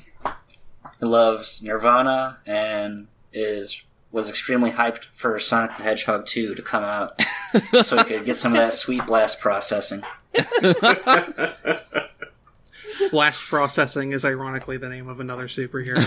[1.03, 6.83] he loves Nirvana and is was extremely hyped for Sonic the Hedgehog 2 to come
[6.83, 7.19] out
[7.83, 10.03] so he could get some of that sweet blast processing.
[13.11, 15.99] Blast processing is ironically the name of another superhero.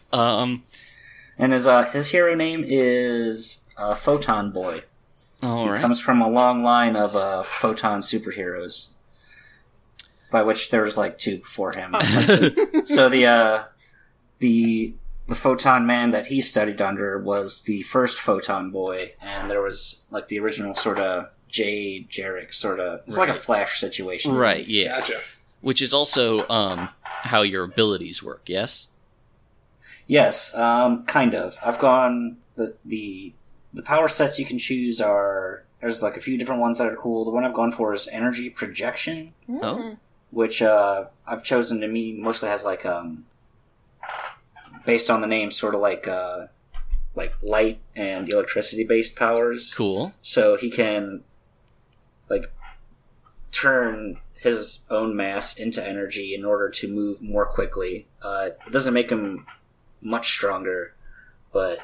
[0.12, 0.62] Um,
[1.36, 4.84] And his uh, his hero name is uh, Photon Boy.
[5.42, 5.80] all right.
[5.80, 8.88] Comes from a long line of uh, photon superheroes,
[10.30, 11.94] by which there was like two before him.
[12.84, 13.64] so the uh,
[14.38, 14.94] the
[15.26, 20.04] the photon man that he studied under was the first photon boy, and there was
[20.10, 23.00] like the original sort of Jay Garrick sort of.
[23.06, 25.00] It's like a Flash situation, Right, yeah.
[25.00, 25.20] Gotcha.
[25.60, 28.88] Which is also um, how your abilities work, yes?
[30.06, 31.58] Yes, um, kind of.
[31.64, 33.32] I've gone the the
[33.74, 36.96] the power sets you can choose are there's like a few different ones that are
[36.96, 37.24] cool.
[37.24, 39.96] The one I've gone for is energy projection, Oh.
[40.30, 43.26] Which uh, I've chosen to me mostly has like um
[44.86, 46.46] based on the name, sort of like uh
[47.14, 49.74] like light and electricity based powers.
[49.74, 50.12] Cool.
[50.22, 51.24] So he can
[52.28, 52.44] like
[53.52, 58.06] turn his own mass into energy in order to move more quickly.
[58.22, 59.46] Uh, it doesn't make him
[60.00, 60.94] much stronger,
[61.52, 61.80] but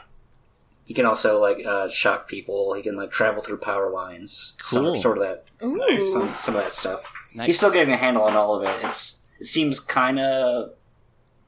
[0.84, 2.74] he can also like uh, shock people.
[2.74, 4.55] He can like travel through power lines.
[4.62, 4.97] Some- Cool.
[4.97, 5.51] sort of that.
[5.66, 5.99] Ooh.
[5.99, 7.03] Some, some of that stuff.
[7.35, 7.47] Nice.
[7.47, 8.85] He's still getting a handle on all of it.
[8.85, 10.70] It's it seems kind of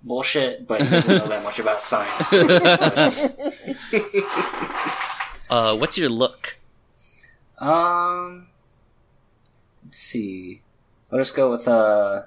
[0.02, 2.32] bullshit, but he doesn't know that much about science.
[5.50, 6.58] uh, what's your look?
[7.58, 8.48] Um,
[9.84, 10.62] let's see.
[11.10, 12.22] I'll just go with uh,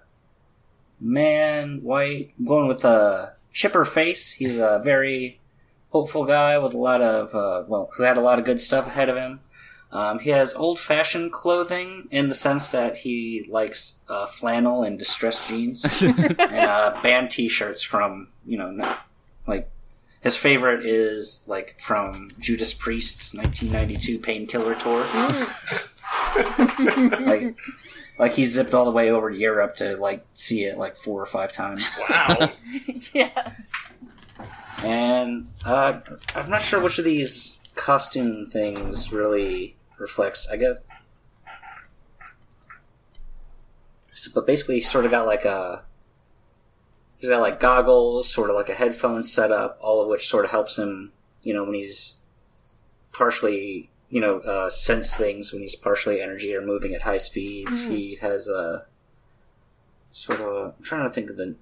[1.00, 2.34] man, white.
[2.40, 4.32] I'm going with uh, chipper face.
[4.32, 5.40] He's a very
[5.92, 8.88] hopeful guy with a lot of uh, well, who had a lot of good stuff
[8.88, 9.42] ahead of him.
[9.92, 15.48] Um, he has old-fashioned clothing in the sense that he likes uh, flannel and distressed
[15.48, 19.00] jeans and uh, band T-shirts from you know not,
[19.48, 19.72] like
[20.22, 25.08] his favorite is like from Judas Priest's 1992 Painkiller tour.
[27.22, 27.58] like,
[28.20, 31.22] like he zipped all the way over to Europe to like see it like four
[31.22, 31.84] or five times.
[32.10, 32.52] Wow.
[33.14, 33.72] yes.
[34.84, 36.00] And uh,
[36.36, 40.48] I'm not sure which of these costume things really reflects.
[40.50, 40.84] I get,
[44.14, 45.86] So- but basically, he's sort of got like a.
[47.18, 50.52] He's got like goggles, sort of like a headphone setup, all of which sort of
[50.52, 51.12] helps him,
[51.44, 52.20] you know, when he's
[53.12, 57.84] partially, you know, uh, sense things when he's partially energy or moving at high speeds.
[57.84, 58.86] He has a
[60.14, 60.46] sort of.
[60.48, 61.56] A, I'm trying to think of the.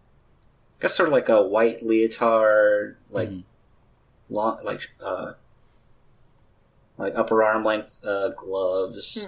[0.79, 3.43] I guess sort of like a white leotard, like Mhm.
[4.29, 5.33] long, like uh,
[6.97, 9.27] like upper arm length uh, gloves,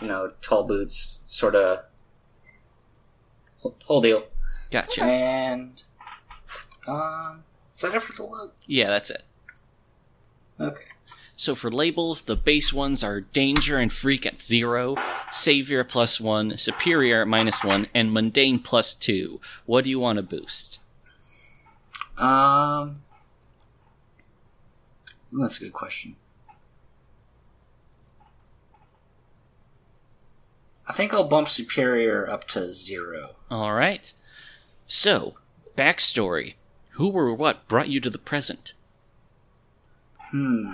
[0.00, 1.80] you know, tall boots, sort of
[3.58, 4.24] whole, whole deal.
[4.70, 5.02] Gotcha.
[5.02, 5.82] And
[6.86, 7.44] um,
[7.74, 8.54] is that it for the look?
[8.66, 9.22] Yeah, that's it.
[10.60, 10.84] Okay.
[11.36, 14.96] So for labels, the base ones are Danger and Freak at zero,
[15.30, 19.40] Savior plus one, Superior at minus one, and Mundane plus two.
[19.64, 20.80] What do you want to boost?
[22.16, 23.02] Um,
[25.32, 26.16] that's a good question.
[30.88, 33.36] I think I'll bump Superior up to zero.
[33.50, 34.12] All right.
[34.86, 35.34] So,
[35.76, 36.54] backstory.
[36.92, 38.72] Who or what brought you to the present?
[40.30, 40.72] Hmm.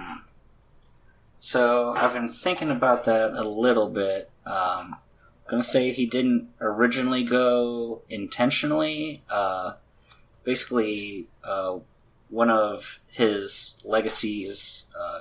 [1.40, 4.30] So I've been thinking about that a little bit.
[4.46, 4.96] Um,
[5.46, 9.22] I'm gonna say he didn't originally go intentionally.
[9.28, 9.74] Uh,
[10.44, 11.80] basically, uh,
[12.30, 15.20] one of his legacies, uh,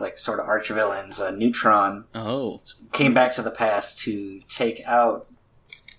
[0.00, 2.60] like sort of arch villains, uh, Neutron, Oh,
[2.92, 5.26] came back to the past to take out,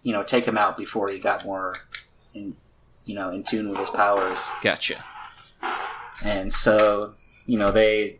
[0.03, 1.75] you know, take him out before he got more,
[2.35, 2.55] in,
[3.05, 4.45] you know, in tune with his powers.
[4.61, 5.03] gotcha.
[6.23, 7.13] And so,
[7.45, 8.19] you know, they,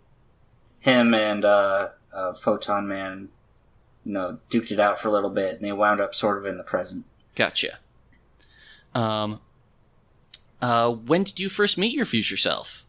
[0.80, 3.30] him and uh, uh, Photon Man,
[4.05, 6.45] you know, duked it out for a little bit, and they wound up sort of
[6.45, 7.05] in the present.
[7.36, 7.78] Gotcha.
[8.95, 9.41] Um,
[10.61, 12.86] uh, when did you first meet your future self?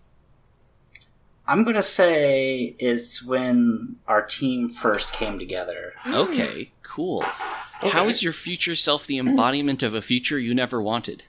[1.49, 5.95] I'm gonna say it's when our team first came together.
[6.07, 7.25] Okay, cool.
[7.79, 7.89] Okay.
[7.91, 11.23] How is your future self the embodiment of a future you never wanted?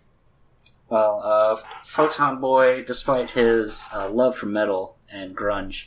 [0.89, 5.85] Well, uh, Photon Boy, despite his uh, love for metal and grunge,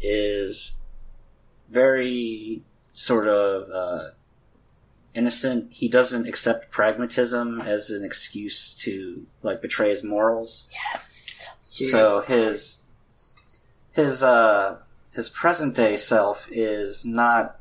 [0.00, 0.78] is
[1.70, 2.62] very
[2.92, 4.10] sort of uh,
[5.14, 5.72] innocent.
[5.72, 10.68] He doesn't accept pragmatism as an excuse to like betray his morals.
[10.70, 11.48] Yes.
[11.64, 12.83] So his
[13.94, 14.76] his uh
[15.12, 17.58] his present day self is not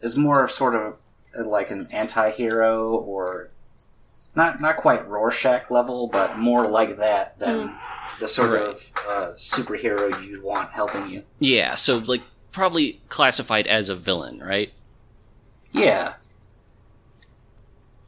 [0.00, 0.96] is more of sort of
[1.38, 3.50] uh, like an anti-hero or
[4.34, 7.74] not not quite Rorschach level, but more like that than
[8.20, 8.62] the sort Right.
[8.62, 11.24] of uh, superhero you'd want helping you.
[11.40, 14.72] Yeah, so like probably classified as a villain, right?
[15.72, 16.14] Yeah.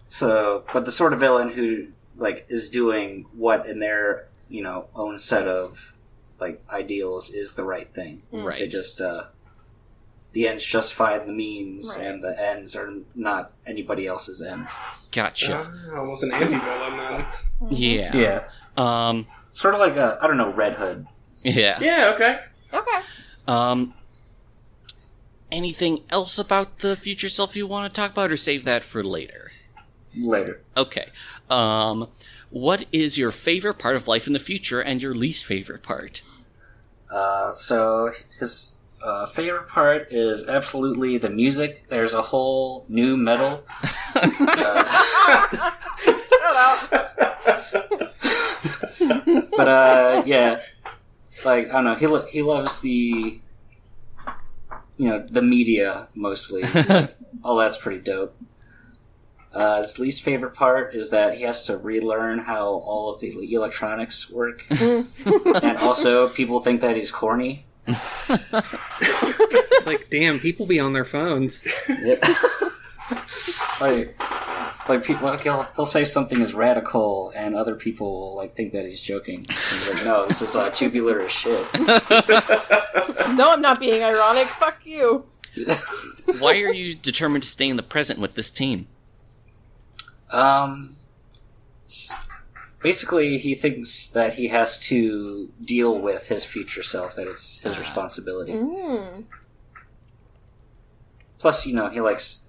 [0.09, 4.87] So, but the sort of villain who like is doing what in their you know
[4.95, 5.97] own set of
[6.43, 8.23] like ideals is the right thing.
[8.33, 8.71] They Right.
[8.71, 9.25] just uh,
[10.33, 12.07] the ends justify the means, Right.
[12.07, 14.77] and the ends are not anybody else's ends.
[15.11, 15.73] Gotcha.
[15.93, 17.27] Uh, almost an anti-villain then.
[17.71, 18.17] Yeah.
[18.17, 18.41] Yeah,
[18.77, 19.27] Um.
[19.53, 21.07] sort of like a I don't know Red Hood.
[21.43, 21.79] Yeah.
[21.81, 22.39] Yeah, okay.
[22.73, 23.01] Okay.
[23.47, 23.95] Um.
[25.51, 29.05] Anything else about the future self you want to talk about, or save that for
[29.05, 29.53] later?
[30.17, 30.63] Later.
[30.77, 31.09] Okay.
[31.51, 32.09] Um.
[32.49, 36.23] What is your favorite part of life in the future, and your least favorite part?
[37.13, 41.85] Uh, so his uh, favorite part is absolutely the music.
[41.89, 43.65] There's a whole new metal.
[44.15, 45.71] uh,
[49.57, 50.61] but uh, yeah,
[51.45, 51.95] like I don't know.
[51.95, 53.41] He lo- he loves the
[54.97, 56.65] you know the media mostly.
[57.45, 58.37] All that's pretty dope.
[59.55, 63.53] Uh, his least favorite part is that he has to relearn how all of the
[63.53, 67.67] electronics work, and also people think that he's corny.
[67.87, 71.63] It's like, damn, people be on their phones.
[71.89, 72.25] Yep.
[73.81, 74.17] like,
[74.89, 78.73] like people, like he'll he'll say something is radical, and other people will like think
[78.73, 79.41] that he's joking.
[79.41, 81.67] And he's like, no, this is uh, tubular as shit.
[83.35, 84.47] No, I'm not being ironic.
[84.47, 85.25] Fuck you.
[86.39, 88.89] Why are you determined to stay in the present with this team?
[90.33, 90.97] Um,
[92.81, 97.79] basically, he thinks that he has to deal with his future self; that it's his
[97.79, 98.53] responsibility.
[98.53, 99.25] Mm.
[101.39, 102.43] Plus, you know, he likes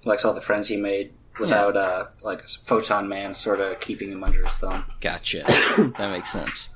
[0.00, 4.10] he likes all the friends he made without uh like Photon Man sort of keeping
[4.10, 4.84] him under his thumb.
[5.00, 5.42] Gotcha.
[5.98, 6.68] that makes sense.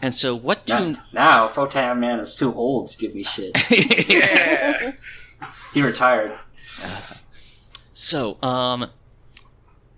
[0.00, 3.56] And so, what Now, now Photon Man is too old to give me shit.
[4.08, 4.92] Yeah.
[5.72, 6.38] He retired.
[7.94, 8.90] so, um,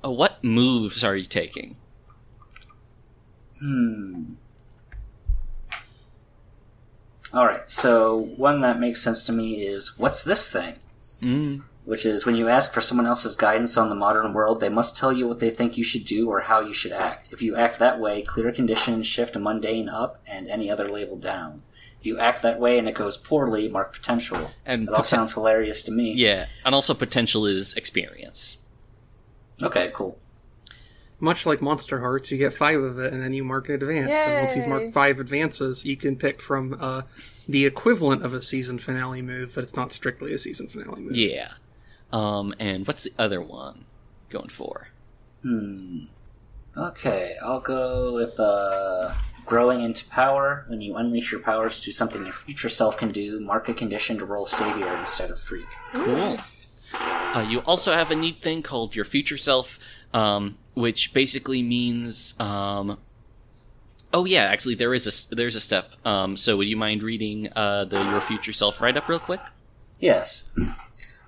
[0.05, 1.77] uh, what moves are you taking?
[3.59, 4.33] Hmm.
[7.33, 7.69] All right.
[7.69, 10.77] So one that makes sense to me is what's this thing?
[11.23, 11.63] Mm.
[11.85, 14.97] Which is when you ask for someone else's guidance on the modern world, they must
[14.97, 17.33] tell you what they think you should do or how you should act.
[17.33, 21.63] If you act that way, clear conditions shift mundane up and any other label down.
[21.99, 24.51] If you act that way and it goes poorly, mark potential.
[24.65, 26.13] And That all sounds hilarious to me.
[26.15, 28.59] yeah, and also potential is experience.
[29.63, 30.19] Okay, cool.
[31.23, 34.23] Much like Monsterhearts, you get five of it, and then you mark an advance.
[34.23, 37.03] And once you've marked five advances, you can pick from uh,
[37.47, 41.17] the equivalent of a season finale move, but it's not strictly a season finale move.
[41.17, 41.53] Yeah.
[42.11, 43.85] Um, and what's the other one
[44.31, 44.89] going for?
[45.43, 46.05] Hmm.
[46.77, 49.13] Okay, I'll go with uh,
[49.45, 50.65] growing into power.
[50.69, 54.17] When you unleash your powers to something your future self can do, mark a condition
[54.19, 55.67] to roll savior instead of freak.
[55.93, 56.39] Cool.
[56.93, 59.79] Uh, you also have a neat thing called your future self,
[60.13, 62.39] um, which basically means.
[62.41, 62.99] Um,
[64.13, 65.93] oh yeah, actually there is a there's a step.
[66.05, 69.41] Um, so would you mind reading uh, the your future self write up real quick?
[69.99, 70.51] Yes.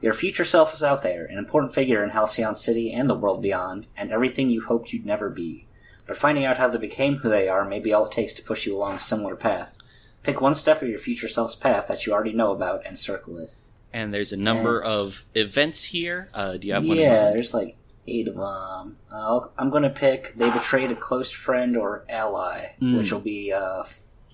[0.01, 3.41] Your future self is out there, an important figure in Halcyon City and the world
[3.41, 5.69] beyond, and everything you hoped you'd never be.
[6.07, 8.43] But finding out how they became who they are may be all it takes to
[8.43, 9.79] push you along a similar path.
[10.25, 13.39] Pick one step of your future self's path that you already know about and circle
[13.39, 13.51] it.
[13.93, 16.29] And there's a number of events here.
[16.33, 16.97] Uh, do you have one?
[16.97, 17.77] yeah, there's like
[18.09, 18.97] eight of them.
[19.13, 22.99] I'll, I'm going to pick they betrayed a close friend or ally, Mm.
[22.99, 23.85] which will be uh,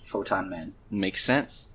[0.03, 0.75] Photon Man.
[0.91, 1.69] Makes sense.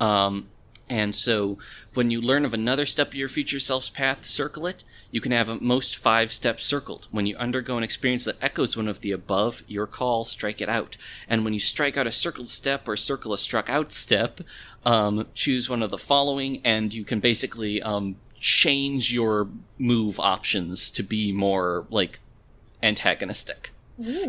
[0.00, 0.48] Um,
[0.88, 1.58] and so,
[1.92, 4.84] when you learn of another step of your future self's path, circle it.
[5.10, 7.08] You can have a most five steps circled.
[7.10, 10.68] When you undergo an experience that echoes one of the above, your call, strike it
[10.68, 10.96] out.
[11.28, 14.40] And when you strike out a circled step or circle a struck out step,
[14.88, 20.90] um, choose one of the following, and you can basically um, change your move options
[20.92, 22.20] to be more like
[22.82, 23.70] antagonistic.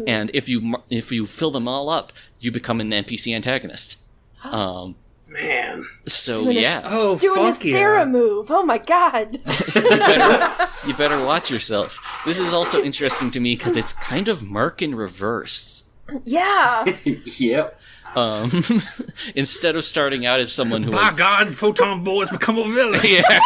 [0.07, 3.97] And if you if you fill them all up, you become an NPC antagonist.
[4.43, 4.95] Um,
[5.27, 5.83] Man.
[6.07, 7.73] so Doing a- yeah, Oh, Doing a fuck yeah.
[7.73, 8.47] Sarah move.
[8.49, 9.33] Oh my god.
[9.75, 11.99] you better you better watch yourself.
[12.25, 15.83] This is also interesting to me because it's kind of Merc in reverse.
[16.23, 16.85] yeah.
[17.05, 17.77] yep.
[18.15, 18.63] Um,
[19.35, 22.63] instead of starting out as someone who By is God, Photon Boy has become a
[22.63, 22.99] villain.
[23.05, 23.39] yeah,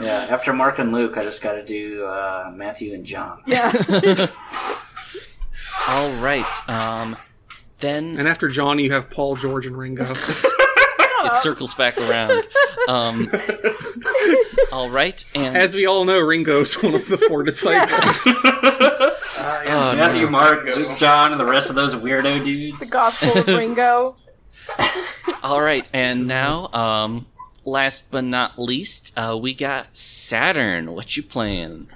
[0.00, 3.42] Yeah, after Mark and Luke, I just got to do uh, Matthew and John.
[3.46, 3.72] Yeah.
[5.88, 6.68] all right.
[6.68, 7.16] Um,
[7.80, 10.06] then And after John, you have Paul, George, and Ringo.
[10.10, 12.46] it circles back around.
[12.88, 13.30] Um,
[14.72, 18.26] all right, and As we all know, Ringo's one of the four disciples.
[18.26, 20.30] Uh, yes, Oh, Matthew, no.
[20.30, 20.66] Mark,
[20.96, 22.80] John, and the rest of those weirdo dudes.
[22.80, 24.16] The Gospel of Ringo.
[25.42, 27.26] all right, and now, um,
[27.64, 30.92] last but not least, uh, we got Saturn.
[30.92, 31.88] What you playing?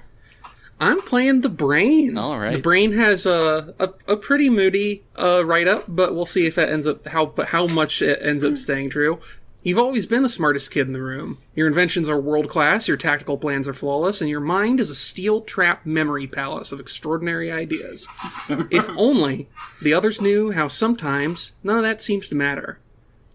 [0.79, 2.17] I'm playing the brain.
[2.17, 2.55] All right.
[2.55, 6.55] The brain has a a, a pretty moody uh, write up, but we'll see if
[6.55, 9.19] that ends up how how much it ends up staying true.
[9.65, 11.39] You've always been the smartest kid in the room.
[11.55, 14.95] Your inventions are world class, your tactical plans are flawless, and your mind is a
[14.95, 18.07] steel trap memory palace of extraordinary ideas.
[18.69, 19.49] if only
[19.81, 22.77] the others knew how sometimes none of that seems to matter.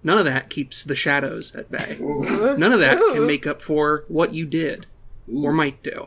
[0.05, 1.97] None of that keeps the shadows at bay.
[1.99, 4.87] None of that can make up for what you did
[5.35, 6.07] or might do.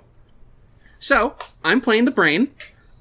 [1.00, 2.52] So, I'm playing the brain.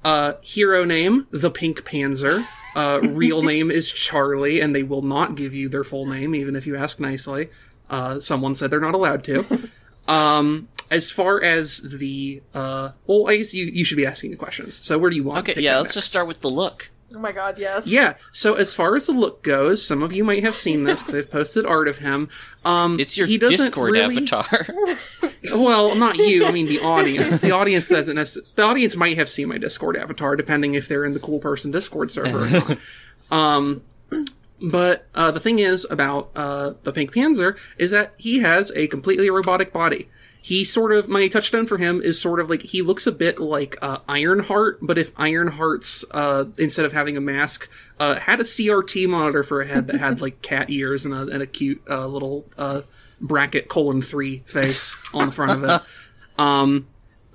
[0.03, 2.45] Uh, hero name, the Pink Panzer.
[2.75, 6.55] Uh, real name is Charlie, and they will not give you their full name, even
[6.55, 7.49] if you ask nicely.
[7.89, 9.69] Uh, someone said they're not allowed to.
[10.05, 14.35] Um, as far as the, uh, well, I guess you, you should be asking the
[14.37, 14.77] questions.
[14.85, 15.93] So where do you want to Okay, take yeah, let's next?
[15.93, 16.91] just start with the look.
[17.15, 17.85] Oh my god, yes.
[17.87, 18.15] Yeah.
[18.31, 21.15] So as far as the look goes, some of you might have seen this because
[21.15, 22.27] I've posted art of him.
[22.65, 24.67] Um, It's your he doesn't Discord really- avatar.
[25.53, 26.45] Well, not you.
[26.45, 27.41] I mean the audience.
[27.41, 28.15] The audience doesn't.
[28.15, 31.39] Necess- the audience might have seen my Discord avatar, depending if they're in the cool
[31.39, 32.77] person Discord server or not.
[33.31, 33.81] Um,
[34.61, 38.87] but uh, the thing is about uh, the Pink Panzer is that he has a
[38.87, 40.07] completely robotic body.
[40.43, 43.39] He sort of my touchstone for him is sort of like he looks a bit
[43.39, 48.43] like uh, Ironheart, but if Ironheart's uh, instead of having a mask uh, had a
[48.43, 51.81] CRT monitor for a head that had like cat ears and a, and a cute
[51.89, 52.81] uh, little uh,
[53.21, 55.81] bracket colon three face on the front of it.
[56.37, 56.87] Um,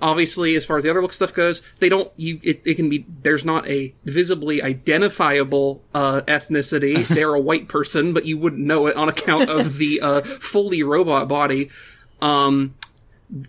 [0.03, 2.13] obviously, as far as the other look stuff goes, they don't.
[2.17, 7.07] You it, it can be there's not a visibly identifiable uh, ethnicity.
[7.09, 10.83] They're a white person, but you wouldn't know it on account of the uh, fully
[10.83, 11.71] robot body.
[12.21, 12.75] Um,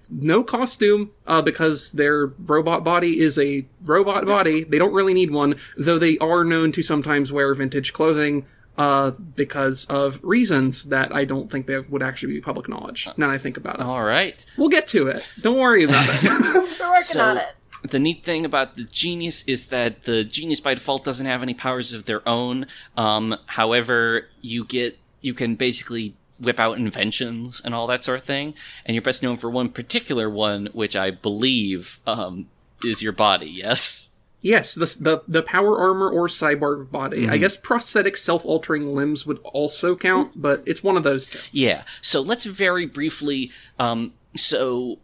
[0.09, 4.63] no costume uh, because their robot body is a robot body.
[4.63, 8.45] They don't really need one, though they are known to sometimes wear vintage clothing
[8.77, 13.07] uh, because of reasons that I don't think they would actually be public knowledge.
[13.17, 14.45] Now that I think about it, All right.
[14.57, 15.23] we'll get to it.
[15.41, 16.23] Don't worry about it.
[16.79, 17.45] We're working So- on it.
[17.89, 21.53] The neat thing about the genius is that the genius by default doesn't have any
[21.53, 22.67] powers of their own.
[22.97, 28.25] Um, however, you get you can basically whip out inventions and all that sort of
[28.25, 28.53] thing.
[28.85, 32.47] And you're best known for one particular one, which I believe um,
[32.83, 33.49] is your body.
[33.49, 34.05] Yes.
[34.41, 37.27] yes, the, the the power armor or cyborg body.
[37.27, 41.39] I guess prosthetic self-altering limbs would also count, but it's one of those two.
[41.51, 41.83] Yeah.
[42.01, 43.51] So let's very briefly.
[43.77, 44.99] Um, so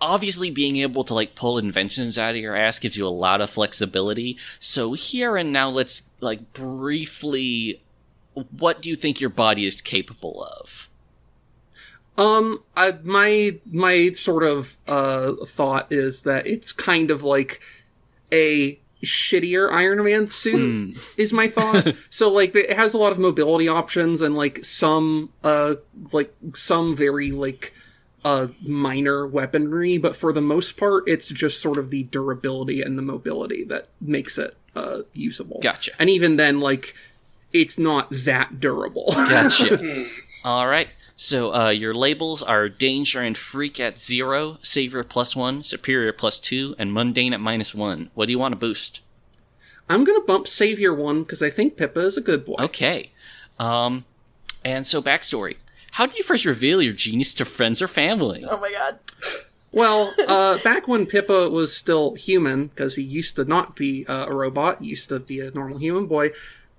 [0.00, 3.40] obviously, being able to like pull inventions out of your ass gives you a lot
[3.40, 4.36] of flexibility.
[4.58, 7.80] So here and now, let's like briefly.
[8.50, 10.88] What do you think your body is capable of?
[12.18, 17.60] Um, I, my my sort of uh thought is that it's kind of like
[18.32, 21.94] a shittier Iron Man suit is my thought.
[22.10, 25.76] so like it has a lot of mobility options and like some uh
[26.12, 27.72] like some very like
[28.24, 32.98] uh minor weaponry, but for the most part it's just sort of the durability and
[32.98, 35.60] the mobility that makes it uh usable.
[35.62, 35.92] Gotcha.
[35.98, 36.94] And even then like
[37.52, 39.06] it's not that durable.
[39.14, 40.06] Gotcha.
[40.44, 40.88] All right.
[41.16, 46.38] So uh, your labels are danger and freak at zero, savior plus one, superior plus
[46.38, 48.10] two, and mundane at minus one.
[48.14, 49.00] What do you want to boost?
[49.90, 52.54] I'm gonna bump Savior one because I think Pippa is a good boy.
[52.60, 53.10] Okay.
[53.58, 54.04] Um,
[54.64, 55.56] and so backstory.
[55.92, 58.44] How did you first reveal your genius to friends or family?
[58.48, 59.00] Oh my god.
[59.72, 64.26] Well, uh, back when Pippa was still human, because he used to not be uh,
[64.26, 66.30] a robot, he used to be a normal human boy,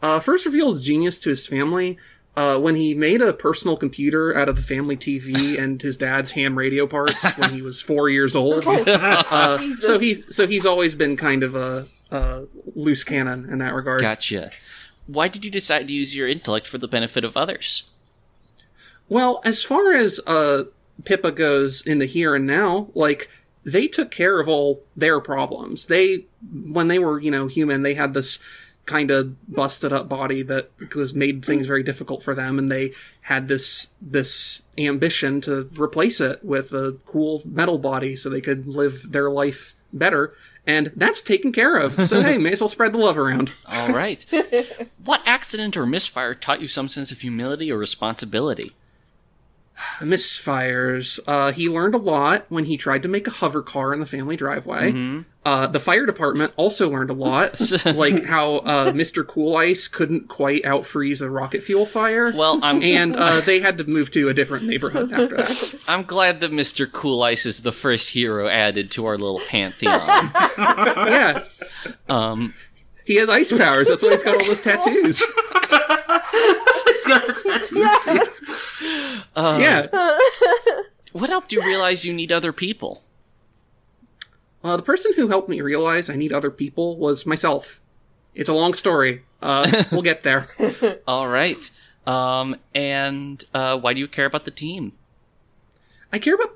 [0.02, 1.98] uh, first revealed his genius to his family
[2.36, 6.32] uh, when he made a personal computer out of the family TV and his dad's
[6.32, 8.66] ham radio parts when he was four years old.
[9.32, 12.44] Uh, so he's so he's always been kind of a, a
[12.76, 14.02] loose cannon in that regard.
[14.02, 14.52] Gotcha.
[15.08, 17.84] Why did you decide to use your intellect for the benefit of others?
[19.08, 20.66] Well, as far as uh
[21.06, 23.30] Pippa goes in the here and now, like
[23.64, 25.88] they took care of all their problems.
[25.88, 28.40] They when they were, you know, human, they had this
[28.86, 32.92] kind of busted up body that was made things very difficult for them and they
[33.22, 38.68] had this this ambition to replace it with a cool metal body so they could
[38.68, 40.34] live their life better
[40.66, 42.08] and that's taken care of.
[42.08, 43.52] So hey, may as well spread the love around.
[43.72, 44.26] All right.
[45.04, 48.74] what accident or misfire taught you some sense of humility or responsibility?
[50.00, 51.20] Misfires.
[51.28, 54.06] Uh, he learned a lot when he tried to make a hover car in the
[54.06, 55.24] family driveway.
[55.44, 57.60] Uh, the fire department also learned a lot,
[57.96, 59.26] like how uh, Mr.
[59.26, 62.32] Cool Ice couldn't quite outfreeze a rocket fuel fire.
[62.32, 65.84] Well, I'm and uh, they had to move to a different neighborhood after that.
[65.88, 66.92] I'm glad that Mr.
[66.92, 70.32] Cool Ice is the first hero added to our little pantheon.
[70.58, 71.44] Yeah,
[72.08, 72.54] um,
[73.06, 73.88] he has ice powers.
[73.88, 75.24] That's why he's got all those tattoos.
[79.60, 79.88] yeah.
[81.12, 83.02] what helped you realize you need other people?
[84.64, 87.82] Uh, the person who helped me realize I need other people was myself.
[88.36, 89.24] It's a long story.
[89.42, 90.50] Uh, we'll get there.
[91.08, 91.70] All right.
[92.06, 94.94] Um, and uh, why do you care about the team?
[96.14, 96.56] I care about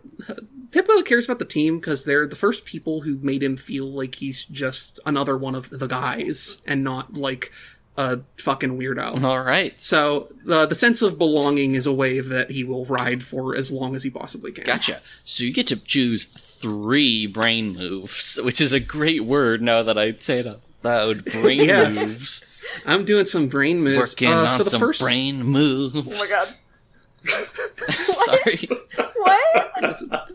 [0.76, 4.16] Pippa cares about the team because they're the first people who made him feel like
[4.16, 7.50] he's just another one of the guys and not like
[7.98, 9.24] a fucking weirdo.
[9.24, 9.80] All right.
[9.80, 13.72] So the the sense of belonging is a wave that he will ride for as
[13.72, 14.66] long as he possibly can.
[14.66, 14.96] Gotcha.
[14.96, 19.98] So you get to choose three brain moves, which is a great word now that
[19.98, 21.24] I say it out loud.
[21.24, 21.90] Brain Yeah.
[21.90, 22.44] moves.
[22.86, 24.12] I'm doing some brain moves.
[24.14, 25.96] Working Uh, on so the some first, brain moves.
[25.96, 26.54] Oh my god.
[27.94, 28.60] Sorry.
[29.16, 30.32] What?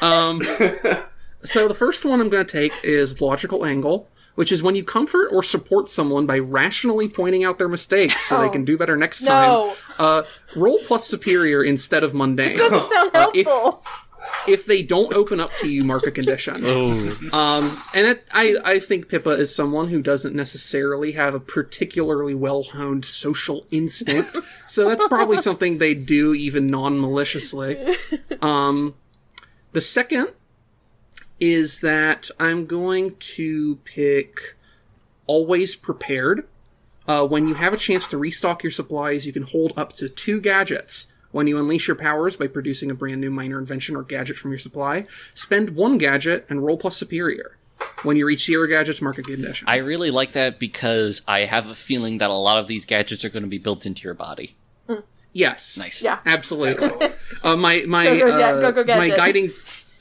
[0.00, 0.42] Um,
[1.44, 4.84] so the first one I'm going to take is logical angle, which is when you
[4.84, 8.50] comfort or support someone by rationally pointing out their mistakes so they Oh.
[8.50, 9.74] can do better next No.
[9.74, 9.76] time.
[9.98, 10.22] Uh,
[10.56, 12.56] roll plus superior instead of mundane.
[12.58, 13.84] Doesn't sound Uh, if- helpful.
[14.46, 16.62] If they don't open up to you, mark a condition.
[16.72, 17.18] Oh.
[17.32, 22.34] Um, and it, I, I think Pippa is someone who doesn't necessarily have a particularly
[22.34, 24.36] well honed social instinct,
[24.68, 27.78] so that's probably something they do even non maliciously.
[28.40, 28.94] Um,
[29.72, 30.28] the second
[31.40, 34.56] is that I'm going to pick
[35.26, 36.46] always prepared.
[37.08, 40.08] Uh, when you have a chance to restock your supplies, you can hold up to
[40.08, 41.08] two gadgets.
[41.32, 44.52] When you unleash your powers by producing a brand new minor invention or gadget from
[44.52, 47.56] your supply, spend one gadget and roll plus superior.
[48.02, 49.66] When you reach zero gadgets, mark a condition.
[49.68, 53.24] I really like that because I have a feeling that a lot of these gadgets
[53.24, 54.56] are going to be built into your body.
[55.32, 55.78] yes.
[55.78, 56.02] Nice.
[56.02, 56.20] Yeah.
[56.26, 57.08] Absolutely.
[57.42, 59.50] uh, my my Go, go, uh, go, go, my guiding.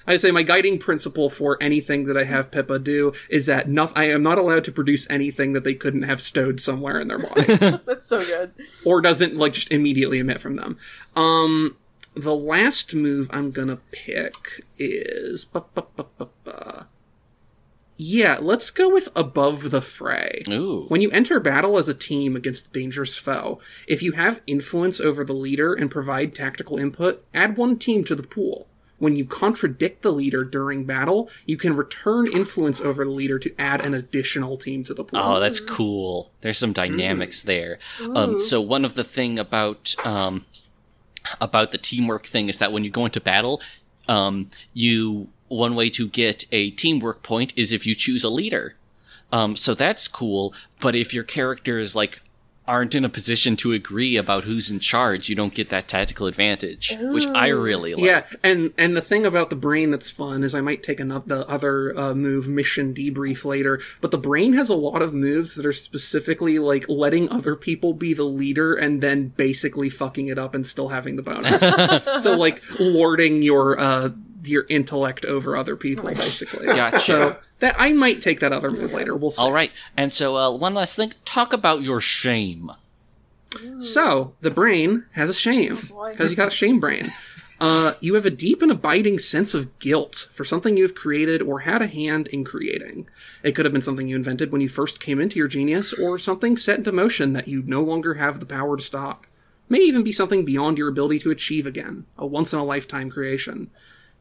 [0.07, 3.91] I say my guiding principle for anything that I have Pippa do is that no,
[3.95, 7.19] I am not allowed to produce anything that they couldn't have stowed somewhere in their
[7.19, 7.55] body.
[7.85, 8.53] That's so good.
[8.85, 10.77] or doesn't like just immediately emit from them.
[11.15, 11.77] Um,
[12.15, 15.45] the last move I'm gonna pick is
[17.97, 18.39] yeah.
[18.41, 20.43] Let's go with above the fray.
[20.49, 20.85] Ooh.
[20.87, 24.99] When you enter battle as a team against a dangerous foe, if you have influence
[24.99, 28.67] over the leader and provide tactical input, add one team to the pool.
[29.01, 33.51] When you contradict the leader during battle, you can return influence over the leader to
[33.59, 35.19] add an additional team to the pool.
[35.19, 36.31] Oh, that's cool.
[36.41, 37.79] There's some dynamics there.
[38.13, 40.45] Um, so one of the thing about um,
[41.39, 43.59] about the teamwork thing is that when you go into battle,
[44.07, 48.75] um, you one way to get a teamwork point is if you choose a leader.
[49.31, 50.53] Um, so that's cool.
[50.79, 52.21] But if your character is like
[52.67, 56.27] aren't in a position to agree about who's in charge, you don't get that tactical
[56.27, 58.03] advantage, which I really like.
[58.03, 61.25] Yeah, and and the thing about the brain that's fun is I might take another
[61.25, 65.55] the other uh, move mission debrief later, but the brain has a lot of moves
[65.55, 70.37] that are specifically like letting other people be the leader and then basically fucking it
[70.37, 72.21] up and still having the bonus.
[72.23, 74.09] so like lording your uh
[74.43, 76.65] your intellect over other people basically.
[76.75, 76.99] Gotcha.
[76.99, 79.15] So that I might take that other move later.
[79.15, 79.41] We'll see.
[79.41, 79.71] All right.
[79.95, 82.71] And so uh, one last thing, talk about your shame.
[83.79, 85.75] So the brain has a shame
[86.09, 87.09] because you got a shame brain.
[87.59, 91.59] Uh, you have a deep and abiding sense of guilt for something you've created or
[91.59, 93.07] had a hand in creating.
[93.43, 96.17] It could have been something you invented when you first came into your genius, or
[96.17, 99.27] something set into motion that you no longer have the power to stop.
[99.69, 103.11] May even be something beyond your ability to achieve again, a once in a lifetime
[103.11, 103.69] creation.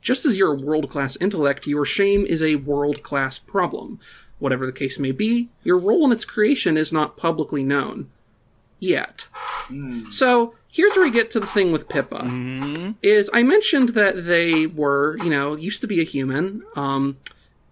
[0.00, 4.00] Just as you're a world class intellect, your shame is a world class problem.
[4.38, 8.10] Whatever the case may be, your role in its creation is not publicly known.
[8.78, 9.28] Yet.
[10.10, 12.24] So, here's where we get to the thing with Pippa.
[13.02, 16.62] Is I mentioned that they were, you know, used to be a human.
[16.74, 17.18] Um,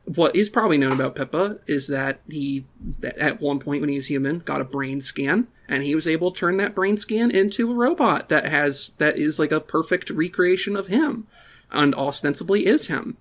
[0.04, 2.66] what is probably known about Pippa is that he,
[3.18, 6.30] at one point when he was human, got a brain scan, and he was able
[6.30, 10.10] to turn that brain scan into a robot that has, that is like a perfect
[10.10, 11.26] recreation of him,
[11.70, 13.16] and ostensibly is him.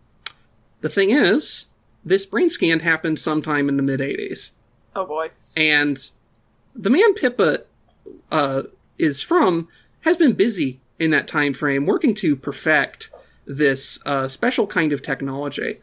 [0.81, 1.65] The thing is,
[2.05, 4.51] this brain scan happened sometime in the mid 80s.
[4.95, 5.31] Oh boy.
[5.55, 6.09] And
[6.75, 7.63] the man Pippa
[8.31, 8.63] uh,
[8.97, 9.67] is from
[10.01, 13.09] has been busy in that time frame working to perfect
[13.45, 15.79] this uh, special kind of technology.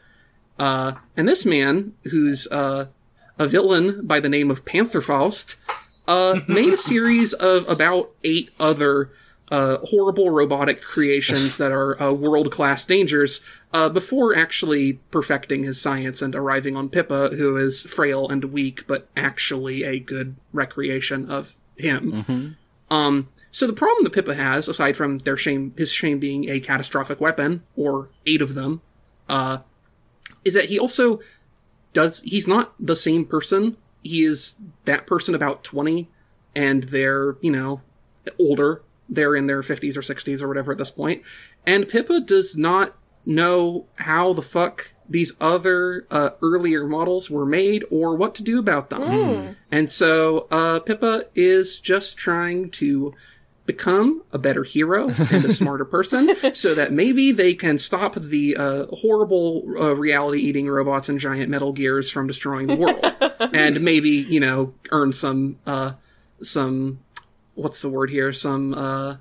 [0.58, 2.86] Uh, and this man, who's uh,
[3.38, 5.56] a villain by the name of Pantherfaust,
[6.06, 9.10] uh, made a series of about eight other
[9.54, 13.40] uh, horrible robotic creations that are uh, world class dangers
[13.72, 18.84] uh, before actually perfecting his science and arriving on Pippa, who is frail and weak,
[18.88, 22.10] but actually a good recreation of him.
[22.90, 26.58] Um, so the problem that Pippa has, aside from their shame, his shame being a
[26.58, 28.82] catastrophic weapon, or eight of them,
[29.28, 29.58] uh,
[30.44, 31.20] is that he also
[31.92, 33.76] does, he's not the same person.
[34.02, 36.10] He is that person about 20,
[36.56, 37.82] and they're, you know,
[38.40, 38.82] older.
[39.14, 41.22] They're in their 50s or 60s or whatever at this point.
[41.66, 42.94] And Pippa does not
[43.26, 48.58] know how the fuck these other uh, earlier models were made or what to do
[48.58, 49.56] about them.
[49.70, 53.14] And so uh, Pippa is just trying to
[53.66, 58.56] become a better hero and a smarter person so that maybe they can stop the
[58.56, 63.14] uh, horrible uh, reality eating robots and giant metal gears from destroying the world
[63.54, 65.92] and maybe you know earn some uh
[66.42, 67.00] some
[67.54, 69.16] what's the word here some uh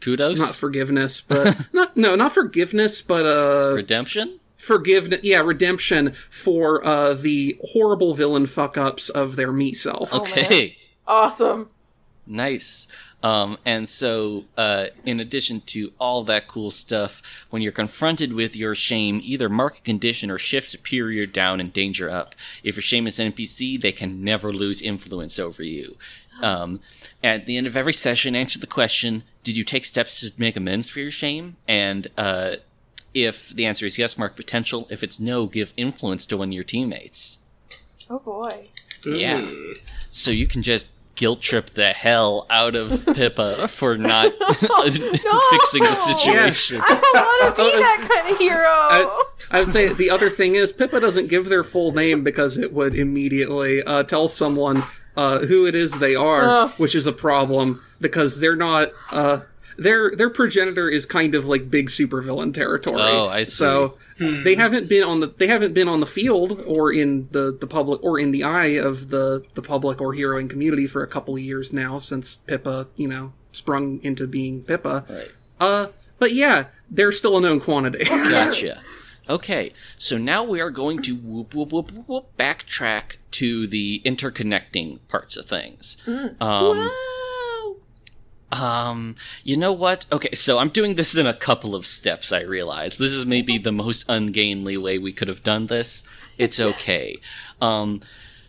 [0.00, 0.38] Kudos.
[0.38, 4.38] not forgiveness but not no not forgiveness but uh Redemption.
[4.56, 10.20] forgiveness yeah redemption for uh the horrible villain fuck ups of their meat self Oh,
[10.20, 10.76] Okay.
[11.06, 11.70] Awesome.
[12.26, 12.88] Nice.
[13.26, 18.54] Um, and so, uh, in addition to all that cool stuff, when you're confronted with
[18.54, 22.36] your shame, either mark a condition or shift superior down and danger up.
[22.62, 25.96] If your shame is an NPC, they can never lose influence over you.
[26.40, 26.78] Um,
[27.24, 30.54] at the end of every session, answer the question: Did you take steps to make
[30.54, 31.56] amends for your shame?
[31.66, 32.56] And uh,
[33.12, 34.86] if the answer is yes, mark potential.
[34.88, 37.38] If it's no, give influence to one of your teammates.
[38.08, 38.68] Oh boy.
[39.04, 39.50] Yeah.
[40.10, 45.94] So you can just guilt trip the hell out of Pippa for not fixing the
[45.94, 46.80] situation.
[46.80, 48.68] I don't want to be that kind of hero.
[48.68, 52.58] I, I would say the other thing is Pippa doesn't give their full name because
[52.58, 54.84] it would immediately uh, tell someone
[55.16, 56.70] uh, who it is they are, Ugh.
[56.76, 58.92] which is a problem because they're not.
[59.10, 59.40] Uh,
[59.76, 63.00] their their progenitor is kind of like big supervillain territory.
[63.00, 63.50] Oh, I see.
[63.50, 67.56] So they haven't been on the they haven't been on the field or in the,
[67.58, 71.06] the public or in the eye of the the public or heroing community for a
[71.06, 75.04] couple of years now since Pippa you know sprung into being Pippa.
[75.08, 75.28] Right.
[75.58, 75.86] Uh,
[76.18, 78.04] but yeah, they're still a known quantity.
[78.08, 78.82] Gotcha.
[79.28, 84.00] Okay, so now we are going to whoop whoop whoop whoop, whoop backtrack to the
[84.04, 85.96] interconnecting parts of things.
[86.40, 86.90] Um,
[88.60, 90.06] um, you know what?
[90.10, 92.32] Okay, so I'm doing this in a couple of steps.
[92.32, 96.02] I realize this is maybe the most ungainly way we could have done this.
[96.38, 97.16] It's okay.
[97.60, 98.00] Um,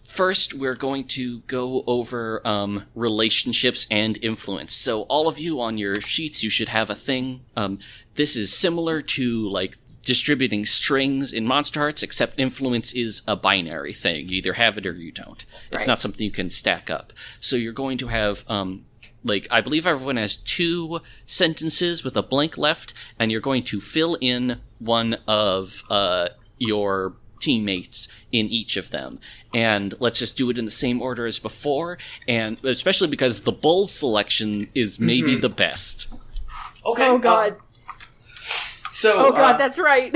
[0.03, 4.74] first, we're going to go over um, relationships and influence.
[4.74, 7.41] So, all of you on your sheets, you should have a thing.
[7.55, 7.80] Um,
[8.16, 14.30] this is similar to like distributing strings in Monsterhearts, except influence is a binary thing.
[14.30, 15.45] You either have it or you don't.
[15.72, 15.88] It's Right.
[15.88, 17.12] not something you can stack up.
[17.41, 18.86] So, you're going to have um,
[19.28, 23.80] like I believe everyone has two sentences with a blank left, and you're going to
[23.80, 29.20] fill in one of uh, your teammates in each of them.
[29.54, 31.98] And let's just do it in the same order as before,
[32.28, 36.12] and especially because the Bulls selection is maybe the best.
[36.86, 37.08] Okay.
[37.08, 37.58] oh god.
[38.92, 40.16] So, Oh god, uh, that's right.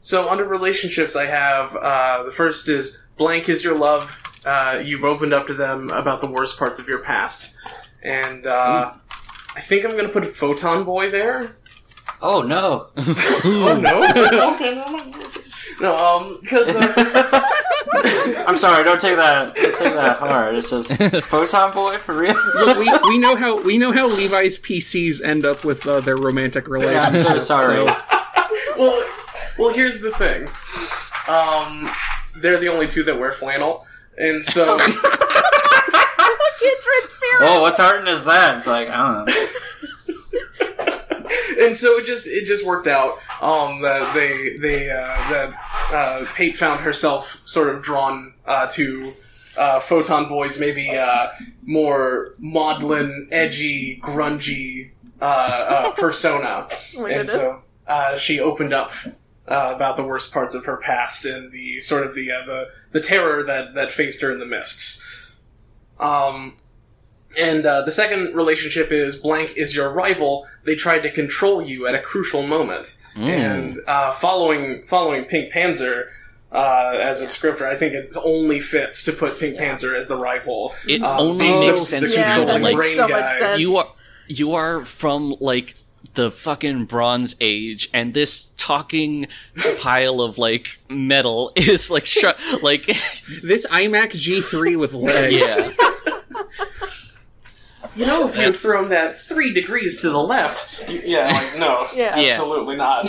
[0.00, 4.20] So under relationships, I have uh, the first is blank is your love.
[4.44, 7.56] Uh, you've opened up to them about the worst parts of your past,
[8.04, 8.92] and uh,
[9.56, 11.56] I think I'm going to put Photon Boy there.
[12.20, 12.88] Oh no!
[13.46, 14.02] Oh no!
[14.54, 15.12] okay, no, no,
[15.80, 15.96] no.
[15.96, 17.40] Um, because uh,
[18.48, 18.84] I'm sorry.
[18.84, 19.54] Don't take that.
[19.54, 20.54] Don't take that hard.
[20.54, 20.92] It's just
[21.24, 22.34] Photon Boy for real.
[22.54, 26.16] Look, we, we know how we know how Levi's PCs end up with uh, their
[26.16, 27.84] romantic Yeah, I'm so sorry.
[28.78, 29.08] well,
[29.58, 30.48] well, here's the thing.
[31.28, 31.90] Um,
[32.36, 33.86] they're the only two that wear flannel,
[34.16, 34.78] and so
[36.64, 37.40] Kindred spirit.
[37.40, 38.56] Whoa, what tartan is that?
[38.56, 39.34] It's like I don't know.
[41.66, 43.18] and so it just it just worked out.
[43.42, 45.54] Um, that they they uh, that
[45.92, 49.12] uh, Pate found herself sort of drawn uh, to
[49.56, 51.28] uh, Photon Boy's maybe uh,
[51.62, 54.90] more maudlin, edgy, grungy
[55.20, 58.90] uh, uh, persona, Oh and so uh, she opened up.
[59.46, 62.64] Uh, about the worst parts of her past and the sort of the uh, the
[62.92, 65.23] the terror that that faced her in the mists.
[66.00, 66.56] Um,
[67.38, 70.46] and uh, the second relationship is blank is your rival.
[70.64, 72.96] They tried to control you at a crucial moment.
[73.16, 76.06] And uh, following following Pink Panzer
[76.52, 80.16] uh, as a scripter, I think it only fits to put Pink Panzer as the
[80.16, 80.74] rival.
[80.88, 83.38] It Um, only makes the- sense the Yeah, that controlling makes brain so much guy.
[83.38, 83.60] sense.
[83.60, 83.86] you are
[84.26, 85.74] you are from like
[86.14, 89.26] the fucking bronze age and this talking
[89.80, 92.24] pile of like metal is like sh-
[92.62, 92.86] like
[93.42, 95.34] This iMac G3 with legs.
[95.36, 95.72] yeah
[97.96, 101.58] You know, if you had thrown that three degrees to the left, you, yeah, like
[101.58, 102.18] no, Yeah.
[102.18, 102.32] Yeah.
[102.32, 103.08] absolutely not.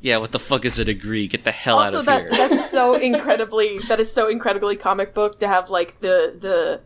[0.00, 2.30] yeah what the fuck is a degree get the hell also out of that here
[2.48, 6.80] that's so incredibly that is so incredibly comic book to have like the the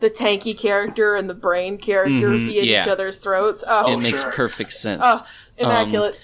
[0.00, 2.82] the tanky character and the brain character Mhm, be at yeah.
[2.82, 3.64] each other's throats.
[3.66, 4.30] Oh, it makes sure.
[4.32, 5.26] perfect sense oh
[5.58, 6.20] immaculate.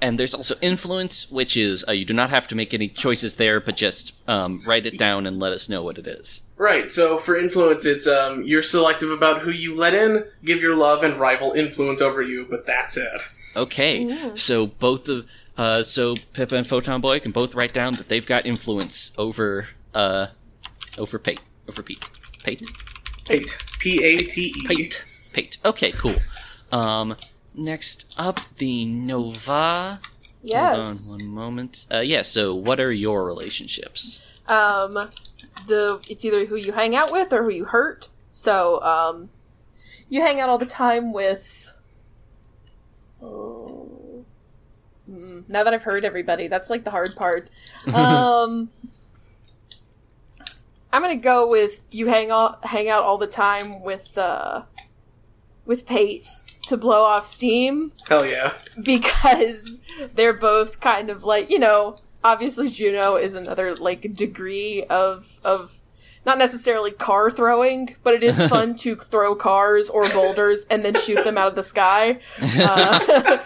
[0.00, 3.36] and there's also influence which is uh, you do not have to make any choices
[3.36, 6.88] there but just um, write it down and let us know what it is Right.
[6.88, 11.02] So for influence, it's um, you're selective about who you let in, give your love
[11.02, 13.22] and rival influence over you, but that's it.
[13.56, 15.26] Okay, so both of
[15.58, 19.66] Uh, so Pippa and Photon Boy can both write down that they've got influence over
[19.94, 20.28] uh,
[20.96, 22.04] over Pate, over Pete,
[22.44, 22.62] Pate,
[23.24, 23.58] Pate.
[23.78, 24.66] P A T E.
[24.66, 25.58] Pate, Pate.
[25.64, 26.16] Okay, cool.
[26.72, 27.16] Um,
[27.54, 30.00] next up, the Nova.
[30.42, 30.76] Yes.
[30.76, 31.86] Hold on one moment.
[31.92, 32.22] Uh, yeah.
[32.22, 34.20] So, what are your relationships?
[34.46, 35.10] Um,
[35.66, 38.08] the it's either who you hang out with or who you hurt.
[38.30, 39.30] So, um,
[40.08, 41.72] you hang out all the time with.
[43.22, 43.94] Oh,
[45.10, 47.50] Mm, now that I've heard everybody, that's like the hard part.
[47.94, 48.70] Um,
[50.94, 54.62] I'm gonna go with you hang out hang out all the time with uh
[55.66, 56.24] with Pate
[56.68, 58.52] to blow off steam Hell yeah.
[58.80, 59.78] because
[60.14, 65.80] they're both kind of like you know obviously juno is another like degree of of
[66.24, 70.94] not necessarily car throwing but it is fun to throw cars or boulders and then
[70.94, 73.38] shoot them out of the sky uh,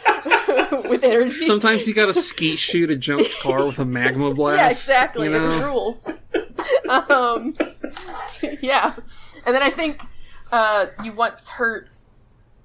[0.91, 4.59] with energy Sometimes you gotta skeet shoot a jumped car with a magma blast.
[4.61, 5.67] yeah exactly You it know?
[5.67, 6.09] rules
[6.89, 7.55] um
[8.63, 8.95] yeah
[9.47, 10.03] and then i think
[10.53, 11.89] uh you once hurt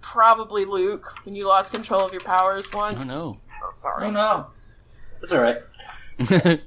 [0.01, 3.39] probably luke when you lost control of your powers once Oh no.
[3.63, 4.47] Oh, sorry Oh no.
[5.21, 5.57] That's alright.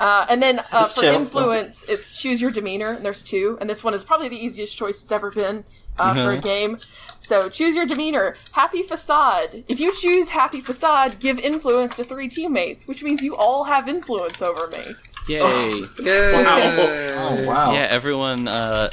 [0.00, 1.12] Uh, and then uh, for chill.
[1.12, 2.90] influence, it's choose your demeanor.
[2.92, 5.64] And there's two, and this one is probably the easiest choice it's ever been
[5.98, 6.42] uh, for a Mhm.
[6.42, 6.78] game.
[7.18, 8.36] So choose your demeanor.
[8.52, 9.64] Happy facade.
[9.66, 13.88] If you choose happy facade, give influence to three teammates, which means you all have
[13.88, 14.94] influence over me.
[15.28, 15.84] Yay!
[16.00, 17.14] Yay.
[17.14, 17.72] Oh wow.
[17.72, 18.90] Yeah, everyone, uh,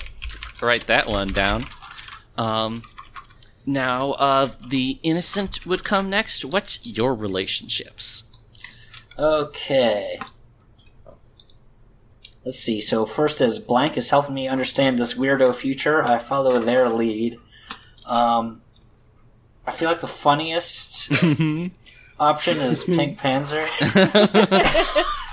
[0.62, 1.66] write that one down.
[2.38, 2.84] Um,
[3.66, 6.46] now, uh, the innocent would come next.
[6.46, 8.24] What's your relationships?
[9.18, 10.20] Okay.
[12.44, 12.80] Let's see.
[12.82, 17.40] So first, as Blank is helping me understand this weirdo future, I follow their lead.
[18.06, 18.62] Um,
[19.66, 21.12] I feel like the funniest
[22.20, 23.68] option is Pink Panzer.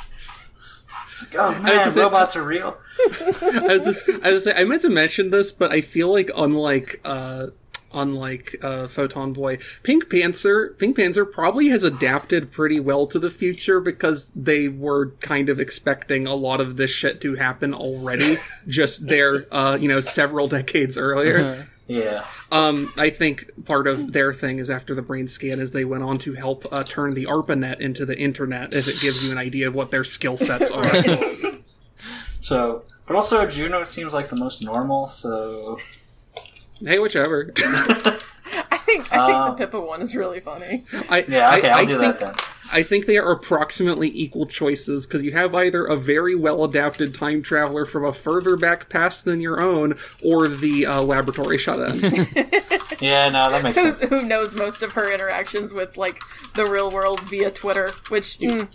[1.23, 2.77] It's like, oh man, say- robots are real.
[3.01, 7.01] I was just, I was, I meant to mention this, but I feel like unlike,
[7.05, 7.49] uh,
[7.95, 13.31] unlike uh, Photon Boy, Pink Panther, Pink Panther probably has adapted pretty well to the
[13.31, 18.39] future because they were kind of expecting a lot of this shit to happen already,
[18.66, 21.68] just there, uh, you know, several decades earlier.
[21.93, 22.24] Yeah.
[22.51, 26.03] Um, I think part of their thing is after the brain scan is they went
[26.05, 29.38] on to help uh, turn the ARPANET into the internet, if it gives you an
[29.38, 30.84] idea of what their skill sets are.
[32.40, 35.07] So, but also Juno seems like the most normal.
[35.07, 35.78] So,
[36.84, 37.53] hey, whichever.
[37.59, 40.84] I think I Uh, think the Pippa one is really funny.
[41.09, 42.34] I, yeah, okay, I, I'll I do think, that then.
[42.73, 47.14] I think they are approximately equal choices because you have either a very well adapted
[47.14, 51.79] time traveler from a further back past than your own, or the uh, laboratory shut
[51.81, 52.27] in.
[53.01, 54.01] Yeah, no, that makes sense.
[54.09, 56.20] who knows most of her interactions with like
[56.55, 58.68] the real world via Twitter, which mm,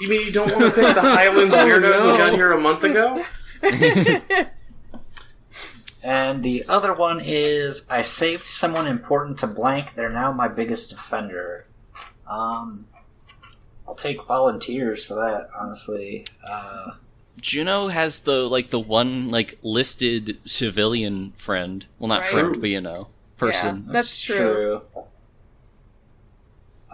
[0.00, 2.10] You mean you don't want to pick the Highlands weirdo no.
[2.10, 3.24] who got here a month ago?
[6.02, 9.94] And the other one is I saved someone important to blank.
[9.94, 11.66] They're now my biggest defender.
[12.26, 12.86] Um,
[13.92, 15.50] I'll take volunteers for that.
[15.54, 16.92] Honestly, uh,
[17.38, 21.84] Juno has the like the one like listed civilian friend.
[21.98, 22.30] Well, not Right.
[22.30, 23.84] friend, but you know, person.
[23.86, 23.92] Yeah.
[23.92, 24.80] That's true.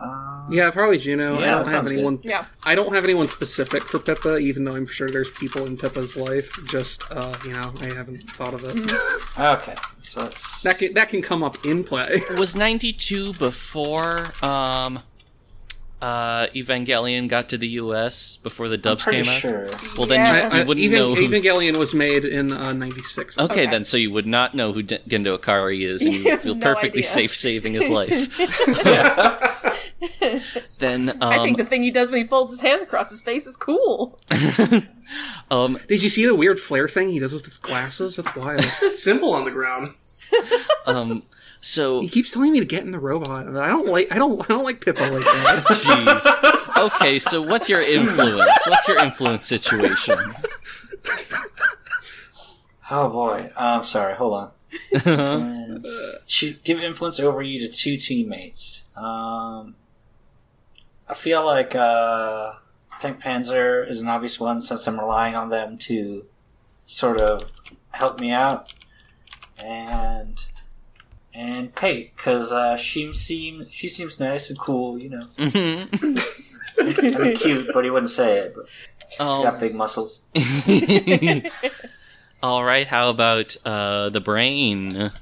[0.01, 1.35] Um, yeah, probably Juno.
[1.35, 2.19] Yeah, I don't have sounds anyone.
[2.25, 2.47] yeah.
[2.65, 6.17] I don't have anyone specific for Pippa, even though I'm sure there's people in Pippa's
[6.17, 6.53] life.
[6.67, 8.93] Just uh, you know, I haven't thought of it.
[9.39, 12.21] Okay, so it's That can that can come up in play.
[12.39, 15.01] Was ninety two before um,
[16.01, 18.37] uh, Evangelion got to the U.S.
[18.37, 19.41] before the dubs pretty came out?
[19.41, 19.69] sure.
[19.97, 20.49] Well, then Yeah.
[20.53, 21.15] you, you Uh, wouldn't Even- know.
[21.15, 23.39] Who, Evangelion was made in uh, '96.
[23.39, 23.67] okay, Okay.
[23.67, 26.43] then so you would not know who D- Gendo Ikari is, and You you have
[26.43, 27.11] feel no perfectly idea.
[27.11, 28.37] safe saving his life.
[30.79, 33.21] then, um, I think the thing he does when he folds his hands across his
[33.23, 34.19] face is cool.
[35.51, 38.17] um, Did you see the weird flare thing he does with his glasses?
[38.17, 38.61] That's wild.
[38.63, 39.95] That symbol on the ground.
[40.87, 41.23] um,
[41.61, 43.49] so he keeps telling me to get in the robot.
[43.49, 44.13] I don't like.
[44.13, 44.41] I don't.
[44.43, 45.65] I don't like Pippa like that.
[45.69, 46.85] Jeez.
[46.85, 48.67] Okay, so what's your influence?
[48.67, 50.17] What's your influence situation?
[52.91, 53.51] Oh boy.
[53.57, 54.15] I'm sorry.
[54.15, 54.51] Hold on.
[54.93, 56.45] Influence.
[56.65, 58.85] Give influence over you to two teammates.
[58.97, 59.75] Um,
[61.09, 62.53] I feel like uh,
[63.01, 66.25] Pink Panzer is an obvious one since I'm relying on them to
[66.87, 67.51] sort of
[67.91, 68.73] help me out,
[69.59, 70.41] and
[71.39, 76.35] and Kate because uh, she seem she seems nice and cool, you know, Mhm.
[76.79, 78.55] and cute, but he wouldn't say it.
[78.55, 78.67] But
[79.11, 80.23] she's got Um, big muscles.
[82.43, 82.87] all right.
[82.87, 85.13] How about uh, the brain?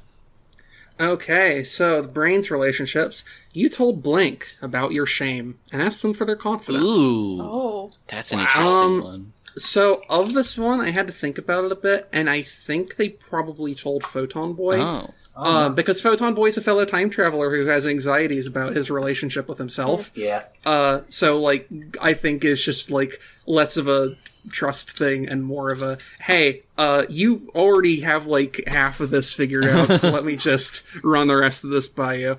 [0.99, 3.25] Okay, so the brains relationships.
[3.53, 6.83] You told Blank about your shame and asked them for their confidence.
[6.85, 7.89] Ooh, Oh.
[8.07, 9.33] that's an interesting Um, one.
[9.59, 12.97] So of this one, I had to think about it a bit, and I think
[12.97, 14.81] they probably told Photon Boy.
[14.81, 18.91] Oh, Uh, because Photon Boy is a fellow time traveler who has anxieties about his
[18.91, 20.11] relationship with himself.
[20.15, 20.45] Yeah.
[20.65, 21.69] Uh, so like,
[22.01, 24.17] I think it's just like less of a
[24.51, 29.33] trust thing and more of a, hey, uh, you already have like half of this
[29.33, 32.39] figured out, so let me just run the rest of this by you.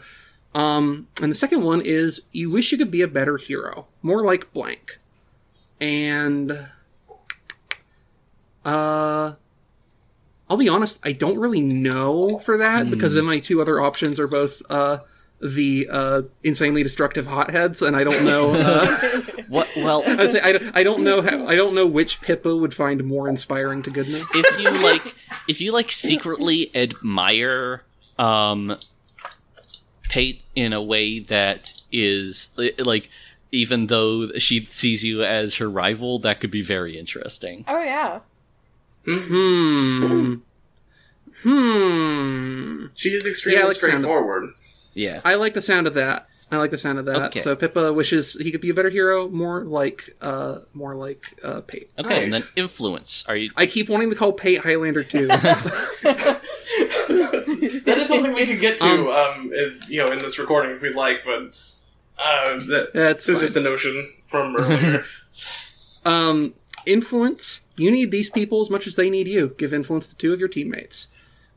[0.55, 4.25] Um, and the second one is, you wish you could be a better hero, more
[4.25, 4.97] like blank.
[5.79, 6.67] And,
[8.65, 9.33] uh,
[10.49, 14.19] I'll be honest, I don't really know for that because then my two other options
[14.19, 14.99] are both uh,
[15.41, 18.51] the uh, insanely destructive hotheads, and I don't know.
[18.53, 19.67] Uh, what?
[19.75, 22.73] Well, I'd say I, don't- I don't know how, I don't know which Pippa would
[22.73, 24.23] find more inspiring to goodness.
[24.33, 25.15] if you like,
[25.49, 27.83] if you like secretly admire
[28.17, 28.77] um,
[30.09, 33.09] Pate in a way that is like,
[33.51, 37.65] even though she sees you as her rival, that could be very interesting.
[37.67, 38.19] Oh yeah.
[39.07, 40.33] Hmm.
[41.43, 42.85] Hmm.
[42.95, 44.49] She is extremely Yeah, I like the sound of- straightforward.
[44.95, 45.21] Yeah.
[45.23, 46.27] I like the sound of that.
[46.51, 47.17] I like the sound of that.
[47.27, 47.41] Okay.
[47.41, 51.59] So Pippa wishes he could be a better hero, more like uh more like uh
[51.61, 51.91] Pate.
[51.99, 52.53] Okay, and then Nice.
[52.55, 53.25] influence.
[53.27, 53.51] Are you?
[53.57, 55.27] I keep wanting to call Pate Highlander too.
[57.85, 60.71] That is something we could get to, Um, um, in, you know, in this recording
[60.71, 61.57] if we'd like, but
[62.19, 65.03] uh, that That's this is just a notion from earlier.
[66.05, 66.53] Um,
[66.87, 67.61] influence.
[67.75, 69.53] You need these people as much as they need you.
[69.57, 71.07] Give influence to two of your teammates.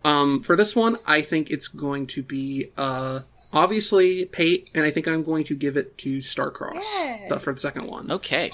[0.04, 3.20] Um, for this one, I think it's going to be uh,
[3.52, 7.26] obviously Pate, and I think I'm going to give it to Starcross Yay.
[7.28, 8.52] the- for the second one, Okay.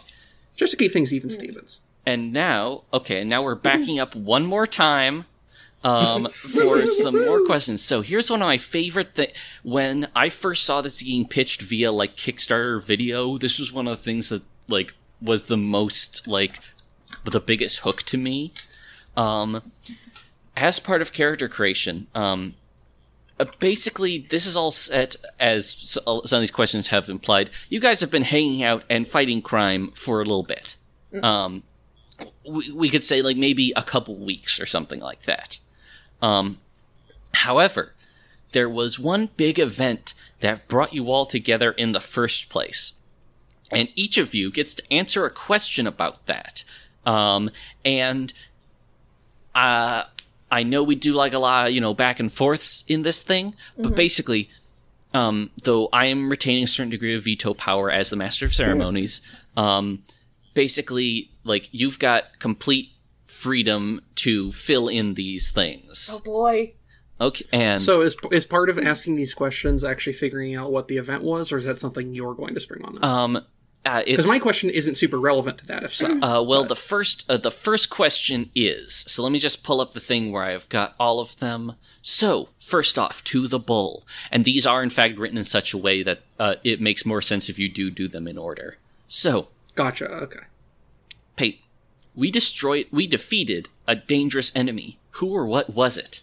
[0.56, 1.30] just to keep things even.
[1.30, 1.80] Stevens.
[2.04, 5.24] And now, okay, now we're backing up one more time
[5.84, 7.82] um, for some more questions.
[7.82, 9.32] So here's one of my favorite things.
[9.64, 13.96] When I first saw this being pitched via like Kickstarter video, this was one of
[13.98, 16.60] the things that like was the most like
[17.24, 18.52] the biggest hook to me.
[19.16, 19.72] Um,
[20.56, 22.54] as part of character creation, um,
[23.38, 27.50] uh, basically this is all set as uh, some of these questions have implied.
[27.68, 30.76] You guys have been hanging out and fighting crime for a little bit.
[31.22, 31.62] Um,
[32.46, 35.58] we, we could say like maybe a couple weeks or something like that.
[36.22, 36.58] Um,
[37.32, 37.94] however,
[38.52, 42.92] there was one big event that brought you all together in the first place.
[43.72, 46.64] And each of you gets to answer a question about that.
[47.04, 47.50] Um,
[47.84, 48.32] and
[49.54, 50.04] uh,
[50.50, 53.22] I know we do like a lot of, you know, back and forths in this
[53.22, 54.50] thing, but basically,
[55.14, 58.54] um, though I am retaining a certain degree of veto power as the master of
[58.54, 59.22] ceremonies,
[59.56, 60.02] um,
[60.54, 62.90] basically, like, you've got complete
[63.24, 66.10] freedom to fill in these things.
[66.12, 66.72] Oh boy.
[67.18, 70.98] Okay, and So is is part of asking these questions actually figuring out what the
[70.98, 73.04] event was, or is that something you're going to spring on us?
[73.04, 73.42] um,
[73.86, 75.82] uh, Because my question isn't super relevant to that.
[75.82, 79.22] If so, Uh, well, the first uh, the first question is so.
[79.22, 81.74] Let me just pull up the thing where I've got all of them.
[82.02, 85.78] So first off, to the bull, and these are in fact written in such a
[85.78, 88.76] way that uh, it makes more sense if you do do them in order.
[89.08, 90.06] So, gotcha.
[90.06, 90.40] Okay.
[91.36, 91.60] Pate,
[92.14, 94.98] we destroyed, we defeated a dangerous enemy.
[95.12, 96.22] Who or what was it?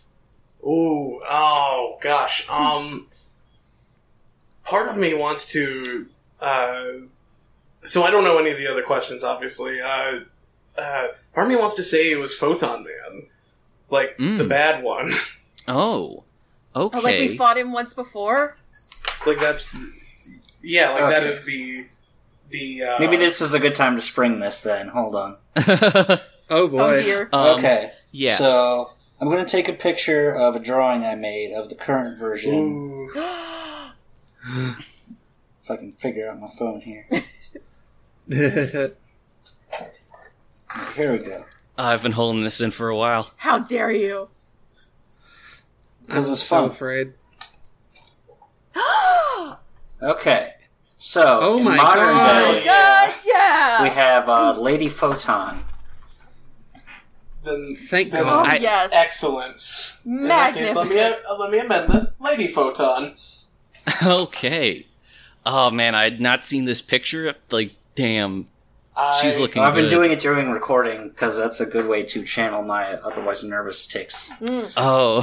[0.65, 2.47] Ooh, oh gosh.
[2.49, 3.07] Um,
[4.65, 6.07] part of me wants to.
[7.85, 9.79] So I don't know any of the other questions, obviously.
[9.81, 10.21] Uh,
[10.77, 13.23] uh, part me wants to say it was Photon Man,
[13.89, 14.37] like Mm.
[14.37, 15.11] the bad one.
[15.65, 16.25] Oh,
[16.75, 16.97] okay.
[16.97, 18.57] Oh, like we fought him once before.
[19.25, 19.73] like that's
[20.61, 21.29] yeah, like that Okay.
[21.29, 21.87] is the
[22.49, 22.83] the.
[22.83, 24.89] Uh, Maybe this is a good time to spring this then.
[24.89, 25.37] Hold on.
[26.49, 26.79] Oh boy.
[26.97, 27.29] Oh dear.
[27.31, 27.93] Um, okay.
[28.11, 28.35] Yeah.
[28.35, 28.91] So
[29.21, 33.07] I'm going to take a picture of a drawing I made of the current version.
[34.45, 37.07] If I can figure out my phone here.
[40.95, 41.45] Here we go.
[41.77, 43.29] I've been holding this in for a while.
[43.37, 44.27] How dare you?
[46.09, 46.69] I'm This is so fun.
[46.71, 47.13] afraid.
[50.01, 50.53] Okay.
[50.97, 52.51] So, Oh in my modern God.
[52.53, 53.83] day, God, yeah.
[53.83, 55.59] we have uh, Lady Photon.
[57.43, 58.47] Then, Thank then God.
[58.47, 59.55] oh I- yes, excellent.
[60.05, 62.13] In that case, let me uh, let me amend this.
[62.19, 63.15] Lady Photon.
[64.05, 64.87] okay.
[65.45, 67.33] Oh man, I had not seen this picture.
[67.49, 68.47] Like, damn,
[68.95, 69.61] I, she's looking.
[69.63, 69.89] I've been good.
[69.91, 74.31] doing it during recording because that's a good way to channel my otherwise nervous tics.
[74.77, 75.21] Oh,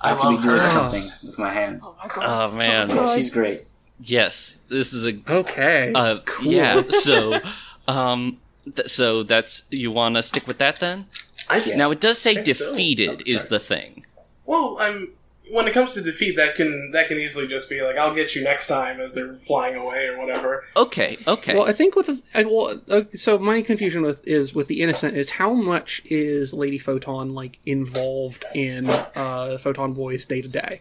[0.00, 0.68] I I have to be doing her.
[0.68, 1.82] something with my hands.
[1.84, 2.50] Oh my god.
[2.52, 2.90] oh man.
[2.90, 3.60] Yeah, she's great.
[4.00, 5.92] Yes, this is a Okay.
[5.94, 6.52] uh, Cool.
[6.52, 6.82] yeah.
[6.90, 7.40] So,
[7.88, 8.36] um,
[8.74, 11.06] th- so that's you want to stick with that then?
[11.48, 11.76] I, Yeah.
[11.76, 12.70] Now it does say think so.
[12.70, 14.04] defeated Oh, is the thing.
[14.44, 15.12] Well, I'm
[15.50, 18.34] when it comes to defeat, that can that can easily just be like, "I'll get
[18.34, 20.64] you next time" as they're flying away or whatever.
[20.76, 21.54] Okay, okay.
[21.54, 25.16] Well, I think with the, well, uh, so my confusion with is with the innocent
[25.16, 30.80] is how much is Lady Photon like involved in uh Photon Boys day to day?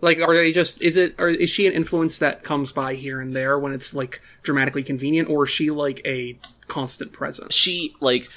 [0.00, 3.20] Like, are they just is it or is she an influence that comes by here
[3.20, 6.38] and there when it's like dramatically convenient, or is she like a
[6.68, 7.54] constant presence?
[7.54, 8.28] she like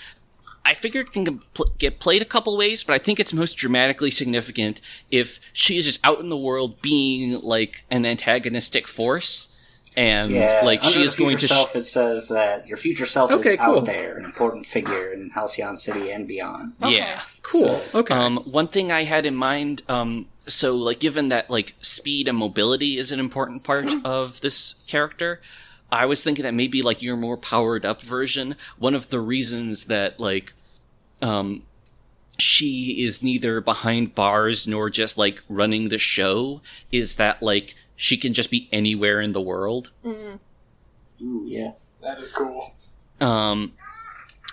[0.70, 1.40] I figure it can
[1.78, 5.86] get played a couple ways, but I think it's most dramatically significant if she is
[5.86, 9.54] just out in the world being like an antagonistic force,
[9.96, 11.54] and Yeah, like she is going future to.
[11.54, 11.76] self.
[11.76, 13.80] it says that your future self Okay, is cool.
[13.80, 16.74] out there, an important figure in Halcyon City and beyond.
[16.86, 17.22] Yeah.
[17.44, 17.82] Cool.
[17.96, 18.14] Okay.
[18.14, 22.38] Um, one thing I had in mind, um, so like given that like speed and
[22.38, 25.40] mobility is an important part of this character,
[25.90, 29.86] I was thinking that maybe like your more powered up version, one of the reasons
[29.86, 30.52] that like,
[31.22, 31.64] um,
[32.40, 36.62] she is neither behind bars nor just like running the show
[36.92, 39.92] is that like she can just be anywhere in the world.
[40.06, 41.72] Ooh, yeah.
[42.04, 42.76] That is cool.
[43.20, 43.74] Um,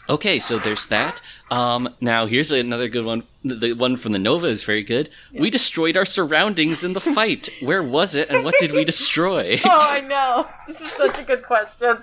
[0.08, 1.20] okay, so there's that.
[1.50, 3.24] Um, now here's another good one.
[3.44, 5.10] The- The one from the Nova is very good.
[5.34, 7.50] We destroyed our surroundings in the fight.
[7.60, 9.60] Where was it, and what did we destroy?
[9.66, 10.48] Oh, I know.
[10.66, 11.98] This is such a good question.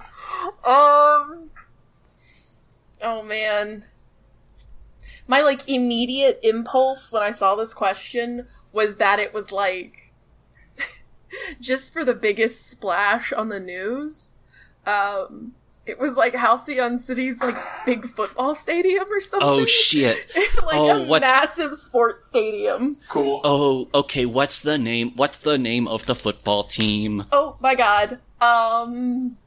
[0.63, 1.49] Um.
[3.01, 3.85] Oh man.
[5.27, 10.11] My like immediate impulse when I saw this question was that it was like
[11.59, 14.31] just for the biggest splash on the news.
[14.85, 15.53] Um
[15.85, 17.57] it was like Halcyon City's like
[17.87, 19.49] big football stadium or something.
[19.49, 20.31] Oh shit!
[20.63, 22.97] like Oh, a what's- massive sports stadium.
[23.09, 23.41] Cool.
[23.43, 24.25] Oh, okay.
[24.27, 25.11] What's the name?
[25.15, 27.25] What's the name of the football team?
[27.31, 28.19] Oh my god.
[28.39, 29.37] Um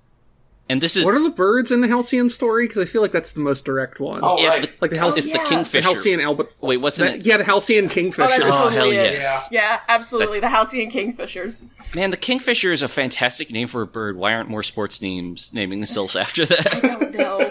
[0.66, 2.66] And this is what are the birds in the Halcyon story?
[2.66, 4.20] Because I feel like that's the most direct one.
[4.22, 4.68] Oh, yeah, it's right.
[4.70, 5.42] the, Like the Halcyon, it's yeah.
[5.42, 5.82] the kingfisher.
[5.82, 5.94] the.
[5.94, 6.46] Halcyon Alba.
[6.62, 7.26] Wait, wasn't that- it?
[7.26, 8.38] Yeah, the Halcyon Oh, Kingfisher.
[8.42, 9.48] that's Oh, hell yes.
[9.50, 10.40] Yeah, absolutely.
[10.40, 11.64] The Halcyon Kingfishers.
[11.94, 14.16] Man, the kingfisher is a fantastic name for a bird.
[14.16, 16.74] Why aren't more sports names naming themselves after that?
[16.82, 17.50] I don't know.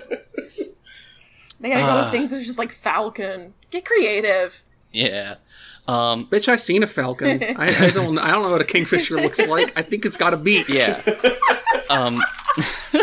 [1.59, 3.53] They gotta go with things that's just like Falcon.
[3.69, 4.63] Get creative.
[4.91, 5.35] yeah.
[5.87, 7.43] Um, Bitch, I've seen a falcon.
[7.57, 8.17] I, I don't.
[8.17, 9.77] I don't know what a kingfisher looks like.
[9.77, 10.67] I think it's got a beak.
[10.69, 11.01] yeah.
[11.89, 12.23] Um,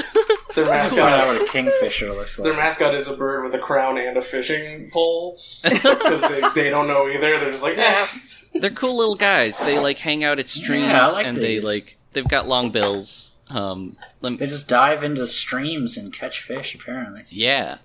[0.55, 1.27] Their That's not mascot.
[1.39, 2.45] what a kingfisher looks like.
[2.45, 6.71] Their mascot is a bird with a crown and a fishing pole because they, they
[6.71, 7.39] don't know either.
[7.39, 8.07] They're just like, eh.
[8.61, 9.57] they're cool little guys.
[9.59, 11.65] They like hang out at streams Yeah, I like and they these.
[11.65, 13.31] like they've got long bills.
[13.49, 16.75] Um, lem- They just dive into streams and catch fish.
[16.75, 17.79] Apparently, yeah.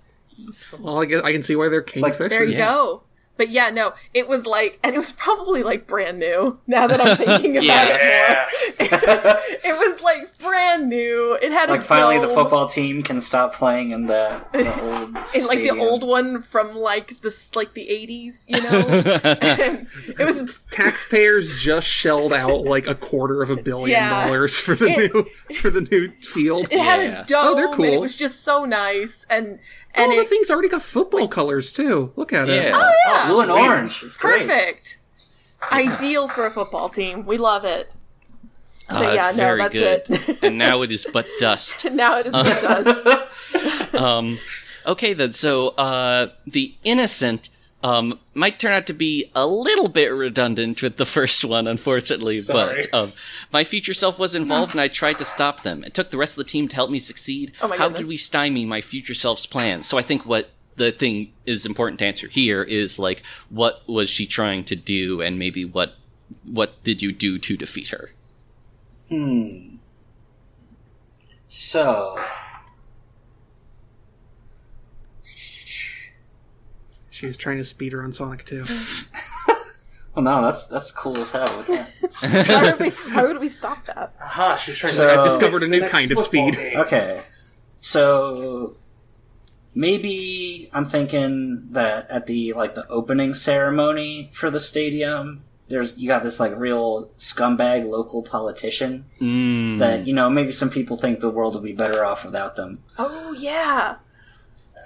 [0.78, 2.28] Well, I guess I can see why they're like- kingfishers.
[2.30, 2.66] There you Yeah.
[2.72, 3.02] go.
[3.36, 6.58] But yeah, no, it was like, and it was probably like brand new.
[6.66, 8.46] Now that I'm thinking about Yeah.
[8.78, 9.36] it more,
[9.72, 11.34] it was like brand new.
[11.42, 15.16] It had like a finally the football team can stop playing in the, the old
[15.34, 19.86] in like the old one from like this like the 80s, you know.
[20.18, 24.26] It was Taxpayers just shelled out like a quarter of a billion Yeah.
[24.26, 25.24] dollars for the It- new
[25.56, 26.68] for the new field.
[26.70, 27.22] it had Yeah.
[27.22, 27.84] a dome Oh, they're and cool.
[27.86, 29.58] it was just so nice and
[29.96, 32.12] and oh, the it thing's already got football colors too.
[32.16, 32.64] Look at it.
[32.64, 32.72] Yeah.
[32.74, 34.02] oh blue and orange.
[34.02, 34.40] It's great.
[34.46, 34.98] perfect
[35.72, 37.90] ideal for a football team we love it
[38.88, 40.28] Oh, But that's yeah, no, very that's good.
[40.28, 40.38] it.
[40.44, 41.84] and now it is but dust.
[41.90, 44.38] now it is what it does Um,
[44.86, 45.32] okay then.
[45.32, 47.48] So uh, the innocent
[47.86, 52.40] um, might turn out to be a little bit redundant with the first one, unfortunately.
[52.40, 52.82] Sorry.
[52.90, 53.12] But um,
[53.52, 55.84] my future self was involved, and I tried to stop them.
[55.84, 57.52] It took the rest of the team to help me succeed.
[57.62, 58.00] Oh my How goodness.
[58.00, 59.86] did we stymie my future self's plans?
[59.86, 64.10] So I think what the thing is important to answer here is like, what was
[64.10, 65.94] she trying to do, and maybe what
[66.44, 68.10] what did you do to defeat her?
[69.08, 69.76] Hmm.
[71.46, 72.18] So,
[77.16, 78.64] She was trying to speed her on Sonic 2.
[80.14, 81.64] well, no, that's that's cool as hell.
[81.66, 81.86] Yeah.
[82.20, 85.62] why, would we, why would we stop that Aha, she's trying So- to I've discovered
[85.62, 86.54] a new next kind of football speed.
[86.56, 86.78] game.
[86.80, 87.22] Okay,
[87.80, 88.76] so
[89.74, 96.08] maybe I'm thinking that at the like the opening ceremony for the stadium, there's you
[96.08, 99.78] got this like real scumbag local politician Mm.
[99.78, 102.82] that you know maybe some people think the world would be better off without them.
[102.98, 103.96] oh yeah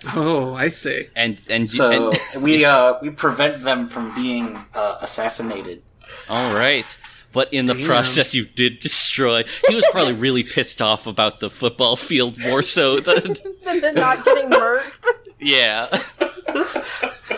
[0.14, 1.04] Oh, I see.
[1.14, 5.82] and and, So and we uh we prevent them from being uh, assassinated.
[6.28, 6.96] All right.
[7.32, 7.86] But in the Damn.
[7.86, 9.44] process, you did destroy.
[9.68, 13.36] He was probably really pissed off about the football field more so than.
[13.64, 15.88] than, then not getting murked Yeah.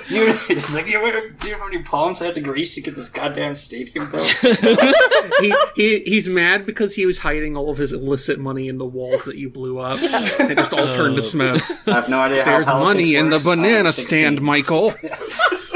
[0.09, 2.41] You, it's like, do you, know, do you know how many palms I had to
[2.41, 4.29] grease to get this goddamn stadium built?
[5.41, 8.85] He, he he's mad because he was hiding all of his illicit money in the
[8.85, 9.99] walls that you blew up.
[10.03, 11.63] It just all turned to smoke.
[11.87, 13.47] I have no idea how There's politics money in the works.
[13.47, 14.19] I'm banana 16.
[14.19, 14.93] stand, Michael.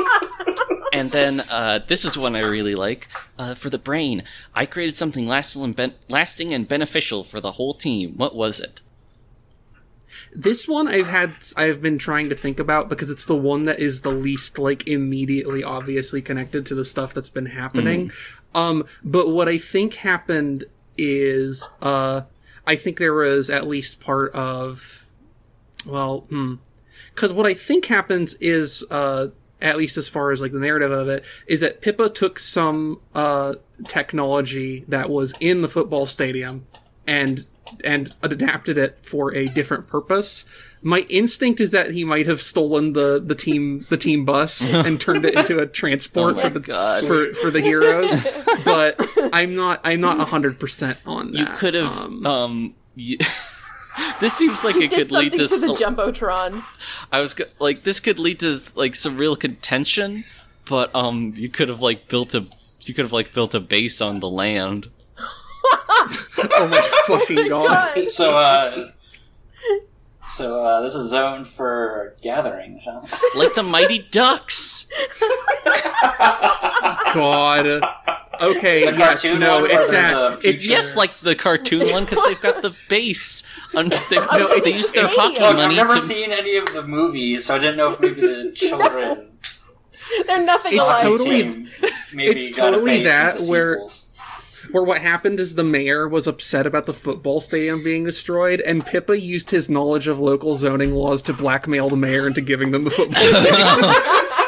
[0.92, 3.08] and then uh, this is one I really like
[3.38, 4.24] uh, for the brain.
[4.54, 8.16] I created something lasting and, ben- lasting and beneficial for the whole team.
[8.16, 8.80] What was it?
[10.38, 13.80] This one I've had I've been trying to think about because it's the one that
[13.80, 18.10] is the least like immediately obviously connected to the stuff that's been happening.
[18.54, 20.64] Um but what I think happened
[20.98, 22.22] is uh
[22.66, 25.06] I think there was at least part of
[25.86, 26.56] well, hmm
[27.14, 29.28] cuz what I think happens is uh
[29.62, 33.00] at least as far as like the narrative of it is that Pippa took some
[33.14, 33.54] uh
[33.84, 36.66] technology that was in the football stadium
[37.06, 37.46] and
[37.84, 40.44] and adapted it for a different purpose.
[40.82, 45.00] My instinct is that he might have stolen the, the team the team bus and
[45.00, 47.04] turned it into a transport Oh for the God.
[47.06, 48.10] for for the heroes.
[48.64, 49.00] but
[49.32, 51.38] I'm not I'm not hundred percent on that.
[51.38, 52.24] You could have.
[52.26, 53.16] Um, y-
[54.20, 55.48] this seems like it Did could lead to.
[55.48, 56.62] to the s- jumbotron.
[57.10, 60.24] I was go- like, this could lead to like some real contention,
[60.68, 62.46] but um, you could have like built a.
[62.82, 64.88] You could have like built a base on the land.
[65.68, 67.94] Oh my fucking god.
[67.94, 68.10] God.
[68.10, 68.90] So, uh,
[70.30, 73.00] so uh, this is zoned for gathering, huh?
[73.34, 74.86] like the Mighty Ducks.
[77.14, 77.80] God.
[78.38, 80.42] Okay, The yes, no, it's that.
[80.42, 83.42] the It, Yes, like the cartoon one because they've got the base.
[83.74, 86.00] Under, they've, No, they use their it's- hockey Look, I've never to.
[86.00, 89.38] seen any of the movies, so I didn't know if maybe the children.
[90.26, 91.02] They're nothing It's alike.
[91.02, 91.68] totally- team
[92.12, 94.05] maybe it's got a totally that where- sequels.
[94.76, 98.84] Where what happened is the mayor was upset about the football stadium being destroyed, and
[98.84, 102.84] Pippa used his knowledge of local zoning laws to blackmail the mayor into giving them
[102.84, 104.42] the football stadium.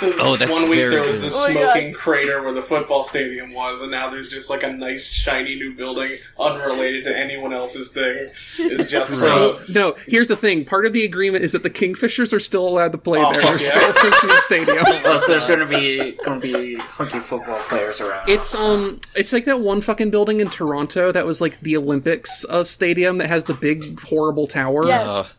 [0.00, 1.30] So Oh, that's one week very there was good.
[1.30, 4.62] the Oh my smoking crater where the football stadium was, and now there's just like
[4.62, 8.28] a nice shiny new building unrelated to anyone else's thing.
[8.58, 10.64] It's just So, uh, no, here's the thing.
[10.64, 13.42] Part of the agreement is that the Kingfishers are still allowed to play Oh, there.
[13.42, 13.58] They're yeah.
[13.58, 14.78] still a functioning stadium.
[15.04, 18.28] Oh, so there's going to be going to be hunky football players around.
[18.28, 22.44] It's um, it's like that one fucking building in Toronto that was like the Olympics
[22.48, 24.86] uh, stadium that has the big horrible tower.
[24.86, 25.38] Yes.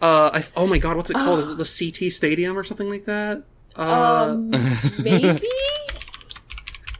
[0.00, 1.38] Uh, I, oh my god, what's it called?
[1.40, 1.64] Is it the
[2.02, 3.44] CT Stadium or something like that?
[3.76, 4.50] Uh, um,
[5.02, 5.46] maybe.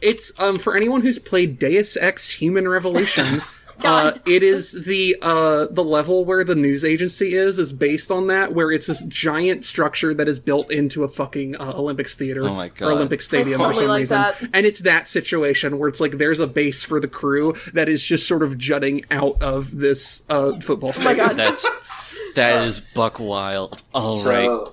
[0.01, 3.41] It's um for anyone who's played Deus Ex: Human Revolution.
[3.79, 4.21] Uh, God.
[4.29, 8.53] it is the uh, the level where the news agency is is based on that,
[8.53, 12.53] where it's this giant structure that is built into a fucking uh, Olympics theater Oh
[12.53, 12.87] my God.
[12.87, 14.41] or Olympic stadium for some like reason, that.
[14.53, 18.03] and it's that situation where it's like there's a base for the crew that is
[18.05, 21.27] just sort of jutting out of this uh, football Oh my stadium.
[21.29, 21.37] god.
[21.37, 21.65] That's
[22.35, 23.81] that is buck wild.
[23.93, 24.67] All so, right.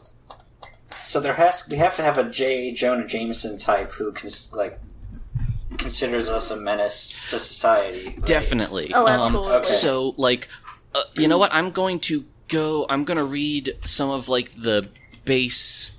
[1.03, 2.73] So there has we have to have a J.
[2.73, 4.79] Jonah Jameson type who cons- like
[5.79, 8.07] considers us a menace to society.
[8.09, 8.25] right?
[8.27, 8.93] Definitely.
[8.95, 9.53] Oh, Um, absolutely.
[9.55, 9.71] okay.
[9.71, 10.49] so, like,
[10.95, 11.53] uh, you know what?
[11.55, 12.87] I'm going to go.
[12.91, 14.89] I'm going to read some of like the
[15.25, 15.93] base.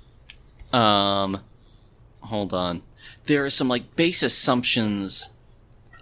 [0.72, 1.40] Um,
[2.20, 2.82] hold on.
[3.24, 5.30] There are some like base assumptions,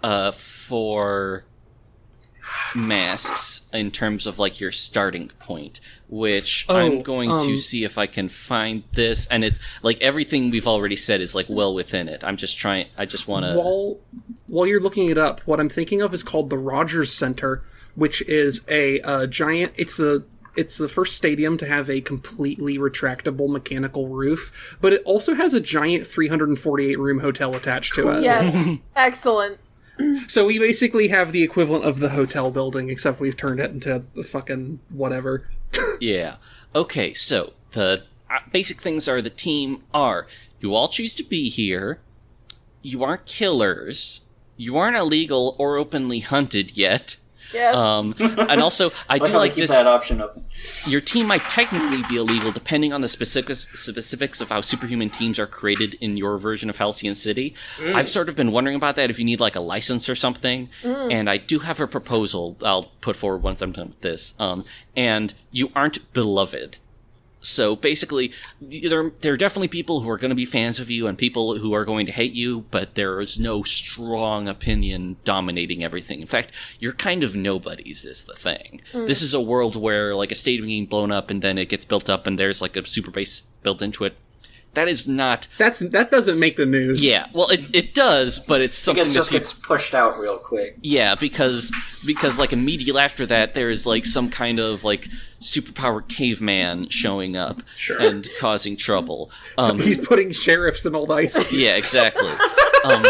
[0.03, 1.45] uh, for
[2.75, 5.79] masks in terms of like your starting point
[6.11, 9.99] which Oh, i'm going to um, see if i can find this and it's like
[10.01, 13.45] everything we've already said is like well within it i'm just trying i just want
[13.45, 13.97] to while
[14.51, 17.63] while you're looking it up, what I'm thinking of is called the Rogers Center,
[17.95, 19.71] which is a uh, giant.
[19.77, 20.23] It's a
[20.57, 25.53] it's the first stadium to have a completely retractable mechanical roof, but it also has
[25.53, 28.23] a giant 348 room hotel attached to it.
[28.23, 28.77] Yes.
[28.95, 29.59] Excellent.
[30.27, 34.03] So we basically have the equivalent of the hotel building, except we've turned it into
[34.13, 35.45] the fucking whatever.
[36.01, 36.37] Yeah.
[36.73, 40.27] Okay, so the uh, basic things are the team are
[40.59, 41.99] you all choose to be here.
[42.81, 44.21] You aren't killers.
[44.57, 47.17] You aren't illegal or openly hunted yet.
[47.53, 47.71] Yeah.
[47.71, 49.71] Um, and also, I do like keep this.
[49.71, 50.43] that option open.
[50.85, 55.39] Your team might technically be illegal depending on the specifics specifics of how superhuman teams
[55.39, 57.53] are created in your version of Halcyon City.
[57.83, 60.69] I've sort of been wondering about that if you need like a license or something.
[60.83, 64.33] And I do have a proposal I'll put forward once I'm done with this.
[64.39, 64.65] Um,
[64.95, 66.77] and you aren't beloved.
[67.41, 68.31] So basically,
[68.61, 71.57] there, there are definitely people who are going to be fans of you and people
[71.57, 76.21] who are going to hate you, but there is no strong opinion dominating everything.
[76.21, 78.81] In fact, you're kind of nobodies is the thing.
[78.91, 79.05] Hmm.
[79.05, 81.85] This is a world where like a stadium being blown up and then it gets
[81.85, 84.15] built up and there's like a super base built into it.
[84.73, 85.47] That is not.
[85.57, 87.03] That's that doesn't make the news.
[87.03, 90.77] Yeah, well, it, it does, but it's something that just gets pushed out real quick.
[90.81, 91.73] yeah, because
[92.05, 95.09] because like immediately after that, there is like some kind of like
[95.41, 97.99] superpowered caveman showing up Sure.
[97.99, 99.29] and causing trouble.
[99.57, 101.51] Um, He's putting sheriffs in old ice.
[101.51, 102.29] yeah, exactly.
[102.85, 103.05] Um,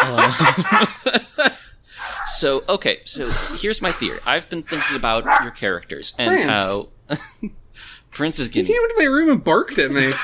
[0.00, 0.32] um,
[2.26, 4.18] so okay, so here's my theory.
[4.26, 6.50] I've been thinking about your characters and Brand.
[6.50, 6.88] how
[8.16, 8.66] Prince is getting.
[8.66, 8.88] He getting.
[8.88, 10.12] came into my room and barked at me.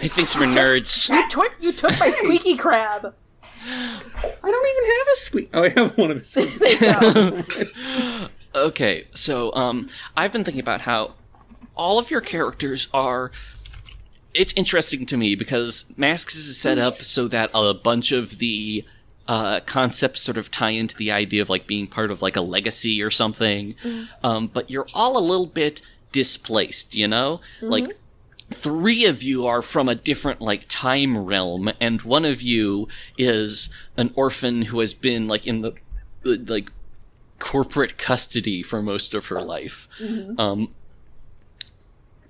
[0.00, 1.08] He thinks we're nerds.
[1.08, 3.14] You took you took my squeaky crab.
[3.66, 4.00] I
[4.42, 5.50] don't even have a squeak.
[5.54, 6.28] Oh, I have one of his.
[6.30, 8.28] squeak- There you go.
[8.54, 11.14] Okay, so um, I've been thinking about how
[11.74, 13.32] all of your characters are.
[14.34, 18.84] It's interesting to me because Masks is set up so that a bunch of the
[19.26, 22.40] uh, concepts sort of tie into the idea of like being part of like a
[22.42, 23.74] legacy or something.
[24.22, 25.80] Um, but you're all a little bit
[26.14, 27.40] displaced, you know?
[27.60, 27.84] Like
[28.50, 32.86] three of you are from a different like time realm and one of you
[33.18, 35.72] is an orphan who has been like in the
[36.46, 36.70] like
[37.38, 39.88] corporate custody for most of her life.
[40.38, 40.68] Um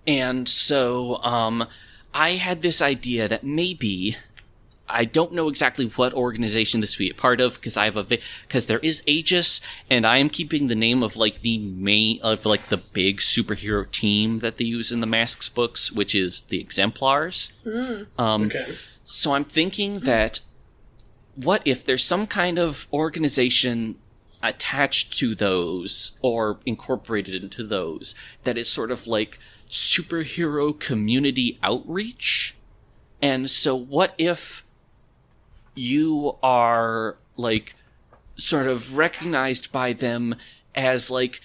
[0.07, 1.67] and so um
[2.13, 4.17] i had this idea that maybe
[4.95, 7.97] I don't know exactly what organization this would be a part of because I have
[7.97, 9.61] a because there is Aegis
[9.91, 13.91] and I am keeping the name of like the main of like the big superhero
[13.91, 17.53] team that they use in the Masks books, which is the Exemplars.
[18.17, 18.75] Um, Okay.
[19.05, 20.41] so I'm thinking that
[21.35, 23.97] what if there's some kind of organization
[24.43, 28.15] attached to those or incorporated into those
[28.45, 29.39] that is sort of like
[29.69, 32.55] superhero community outreach?
[33.23, 34.64] And so what if
[35.75, 37.75] you are like
[38.37, 40.35] sort of recognized by them
[40.75, 41.41] as like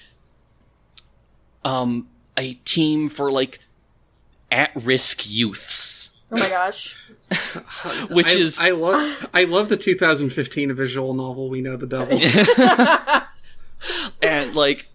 [1.63, 2.07] um
[2.37, 3.59] a team for like
[4.51, 7.09] at-risk youths Oh my gosh.
[8.11, 12.19] which I, is I love I love the 2015 visual novel We Know the Devil.
[14.21, 14.87] and like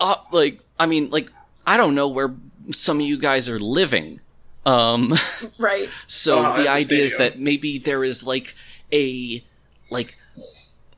[0.00, 1.30] uh, like i mean like
[1.66, 2.34] i don't know where
[2.70, 4.20] some of you guys are living
[4.66, 5.14] um
[5.58, 5.88] Right.
[6.06, 8.54] so Oh, at the the idea is that maybe there is like
[8.92, 9.42] a
[9.90, 10.16] like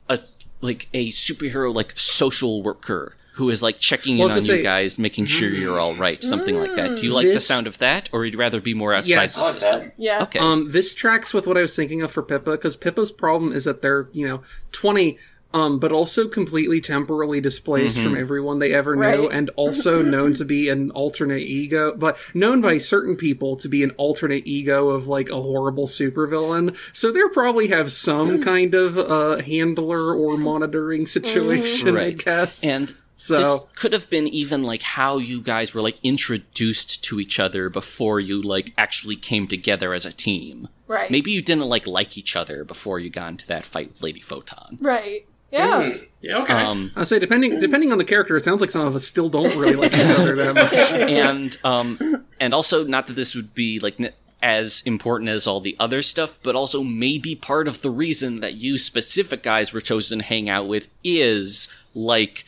[0.09, 0.19] a
[0.61, 4.57] like a superhero like social worker who is like checking Well, in to on say-
[4.57, 7.65] you guys making sure you're all right something like that do you like the sound
[7.65, 9.35] of that or you'd rather be more outside Yes.
[9.35, 9.91] the I like system.
[9.97, 10.23] Yeah.
[10.23, 13.51] okay Um, this tracks with what I was thinking of for Pippa, because Pippa's problem
[13.51, 15.17] is that they're, you know, 20,
[15.53, 20.45] um, but also completely temporally displaced from everyone they ever knew, and also known to
[20.45, 25.07] be an alternate ego, but known by certain people to be an alternate ego of,
[25.07, 26.75] like, a horrible supervillain.
[26.93, 32.17] So they probably have some kind of, uh, handler or monitoring situation, I Right.
[32.17, 32.63] guess.
[32.63, 37.19] and So- this could have been even like how you guys were like introduced to
[37.19, 40.67] each other before you like actually came together as a team.
[40.87, 41.09] Right.
[41.11, 44.19] Maybe you didn't like like each other before you got into that fight with Lady
[44.19, 44.77] Photon.
[44.81, 45.25] Right.
[45.53, 45.91] Yeah.
[45.91, 45.97] Hmm.
[46.21, 46.37] Yeah.
[46.39, 46.53] Okay.
[46.53, 49.29] Um, I say, depending depending on the character, it sounds like some of us still
[49.29, 50.73] don't really like each other that much.
[50.93, 55.59] and um, and also not that this would be like n- as important as all
[55.59, 59.81] the other stuff, but also maybe part of the reason that you specific guys were
[59.81, 62.45] chosen to hang out with is like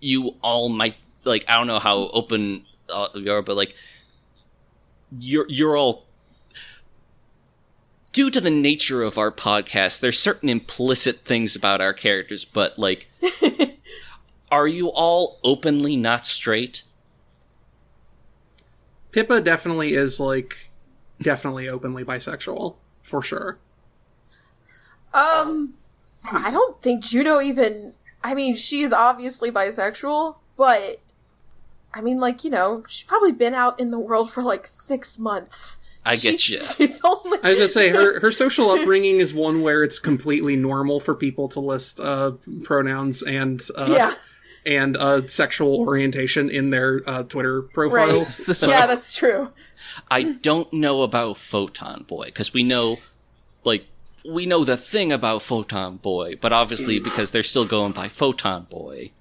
[0.00, 3.74] you all might like I don't know how open uh, you are, but like
[5.20, 6.03] you're you're all
[8.14, 10.00] due to the nature of our podcast.
[10.00, 13.08] There's certain implicit things about our characters, but like.
[14.50, 16.84] Are you all openly not straight?
[19.10, 20.70] Pippa definitely is like
[21.20, 23.58] definitely openly bisexual for sure.
[25.12, 25.74] Um,
[26.30, 27.94] I don't think Juno even.
[28.22, 31.00] I mean, she's obviously bisexual, but
[31.92, 35.18] I mean, like you know, she's probably been out in the world for like six
[35.18, 35.78] months.
[36.04, 36.86] I get she's, you.
[36.86, 37.38] She's only.
[37.42, 41.14] I was gonna say her her social upbringing is one where it's completely normal for
[41.14, 42.32] people to list uh,
[42.62, 44.14] pronouns and uh, yeah.
[44.66, 48.34] and uh, sexual orientation in their uh, Twitter profiles.
[48.58, 49.50] So- yeah, that's true.
[50.10, 52.98] I don't know about Photon Boy because we know,
[53.62, 53.86] like,
[54.28, 58.66] we know the thing about Photon Boy, but obviously because they're still going by Photon
[58.68, 59.12] Boy.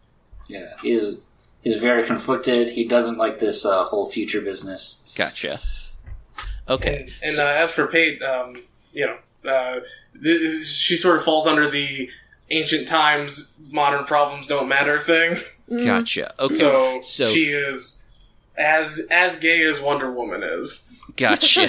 [0.47, 1.27] Yeah, he's
[1.61, 2.69] he's very conflicted.
[2.69, 5.03] He doesn't like this uh, whole future business.
[5.15, 5.61] Gotcha.
[6.67, 7.09] Okay.
[7.21, 8.55] And, and uh, as for Pate, um,
[8.93, 9.81] you know, uh,
[10.21, 12.09] th- she sort of falls under the
[12.49, 15.37] ancient times, modern problems don't matter thing.
[15.83, 16.33] Gotcha.
[16.39, 16.55] Okay.
[16.55, 18.07] So, So- she is
[18.55, 20.87] as as gay as Wonder Woman is.
[21.15, 21.67] Gotcha.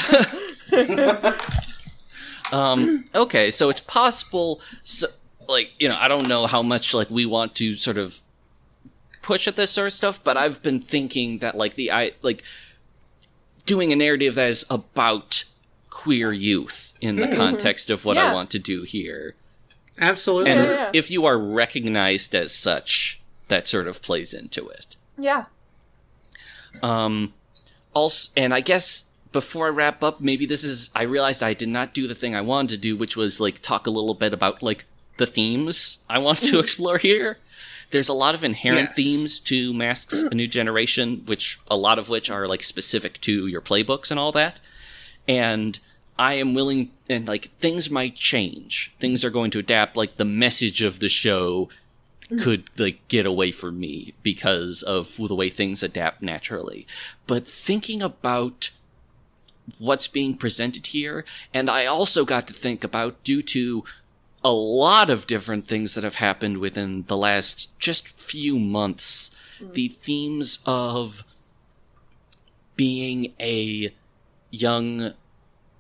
[2.53, 4.61] um, okay, so it's possible.
[4.83, 5.09] So,
[5.49, 8.21] like, you know, I don't know how much like we want to sort of
[9.23, 12.45] push at this sort of stuff, but I've been thinking that like the I like
[13.67, 15.45] doing a narrative that is about
[15.91, 19.35] queer youth in the context of what I want to do here.
[19.99, 20.51] Absolutely.
[20.51, 20.91] And Yeah, yeah.
[20.93, 24.97] if you are recognized as such, that sort of plays into it.
[25.17, 25.45] Yeah.
[26.83, 27.33] Um,
[27.93, 30.91] also, and I guess before I wrap up, maybe this is.
[30.95, 33.63] I realized I did not do the thing I wanted to do, which was like
[33.63, 34.85] talk a little bit about like
[35.17, 37.39] the themes I want to explore here.
[37.91, 38.97] There's a lot of inherent Yes.
[38.97, 43.47] themes to Masks: A New Generation, which a lot of which are like specific to
[43.47, 44.61] your playbooks and all that.
[45.27, 45.79] And
[46.19, 48.95] I am willing, and like things might change.
[48.99, 49.97] Things are going to adapt.
[49.97, 51.69] Like the message of the show
[52.25, 52.39] mm-hmm.
[52.39, 56.87] could like get away from me because of the way things adapt naturally.
[57.27, 58.71] But thinking about
[59.79, 63.85] what's being presented here, and I also got to think about due to
[64.45, 69.89] a lot of different things that have happened within the last just few months, the
[69.89, 71.25] themes of
[72.77, 73.95] being a
[74.51, 75.15] young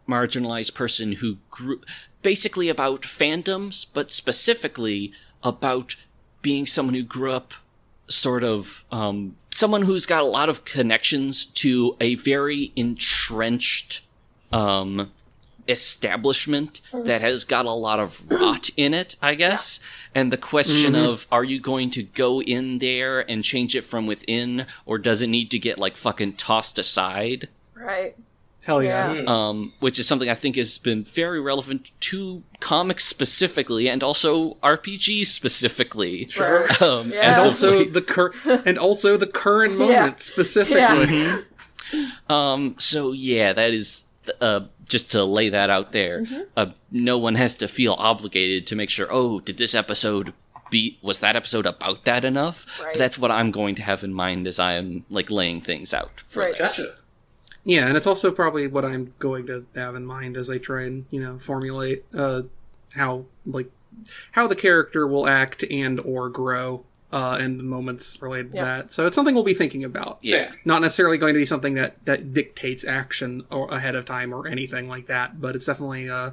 [0.09, 1.81] marginalized person who grew
[2.23, 5.13] basically about fandoms, but specifically
[5.43, 5.97] about
[6.41, 7.55] being someone who grew up
[8.09, 14.03] sort of um, someone who's got a lot of connections to a very entrenched
[14.53, 15.11] um,
[15.69, 19.81] establishment that has got a lot of rot in it, I guess.
[20.15, 24.07] And the question of are you going to go in there and change it from
[24.07, 27.49] within, or does it need to get like fucking tossed aside?
[27.75, 28.15] Right.
[28.63, 29.13] Hell yeah.
[29.13, 29.25] Yeah.
[29.27, 34.55] um, which is something I think has been very relevant to comics specifically, and also
[34.63, 36.29] RPGs specifically.
[36.29, 36.67] Sure.
[36.81, 37.37] Um, Yeah.
[37.39, 38.33] And also the cur-
[38.65, 41.27] and also the current moment specifically.
[42.29, 44.05] um, so yeah, that is
[44.41, 46.23] uh, just to lay that out there.
[46.23, 46.41] Mm-hmm.
[46.57, 49.07] Uh, no one has to feel obligated to make sure.
[49.11, 50.33] Oh, did this episode
[50.71, 50.99] be?
[51.03, 52.67] Was that episode about that enough?
[52.81, 52.93] Right.
[52.93, 55.93] But that's what I'm going to have in mind as I am like laying things
[55.95, 56.23] out.
[56.29, 56.57] For Right.
[56.59, 56.79] this.
[56.79, 56.95] Gotcha.
[57.67, 60.83] Yeah, and it's also probably what I'm going to have in mind as I try
[60.83, 62.43] and you know formulate uh,
[62.95, 63.71] how like
[64.33, 66.85] how the character will act and or grow
[67.15, 68.65] uh, and the moments related to Yeah.
[68.65, 68.91] that.
[68.91, 70.19] So it's something we'll be thinking about.
[70.21, 70.51] Yeah.
[70.65, 74.49] Not necessarily going to be something that that dictates action or ahead of time or
[74.49, 76.31] anything like that, but it's definitely uh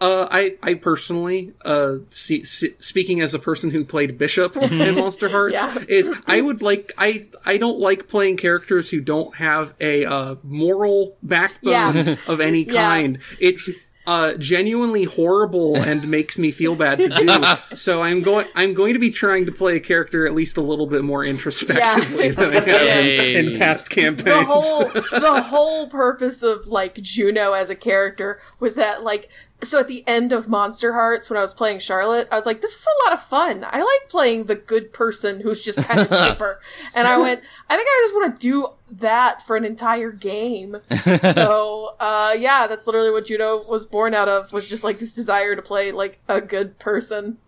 [0.00, 4.68] uh, I I personally, uh, see, see, speaking as a person who played Bishop in
[4.94, 5.84] Monsterhearts, Yeah.
[5.88, 10.36] is I would like I I don't like playing characters who don't have a uh,
[10.44, 12.16] moral backbone Yeah.
[12.28, 12.74] of any Yeah.
[12.88, 13.18] kind.
[13.40, 13.68] It's
[14.08, 17.76] uh, genuinely horrible and makes me feel bad to do.
[17.76, 20.62] so I'm going I'm going to be trying to play a character at least a
[20.62, 22.32] little bit more introspectively Yeah.
[22.32, 24.24] than I have in, in past campaigns.
[24.24, 24.84] the whole
[25.20, 29.28] the whole purpose of like Juno as a character was that like
[29.60, 32.78] so at the end of Monsterhearts when I was playing Charlotte, I was like, this
[32.78, 33.64] is a lot of fun.
[33.64, 36.60] I like playing the good person who's just kind of chipper.
[36.94, 40.76] And I went, I think I just want to do that for an entire game.
[41.20, 45.12] so uh yeah, that's literally what Juno was born out of was just like this
[45.12, 47.38] desire to play like a good person.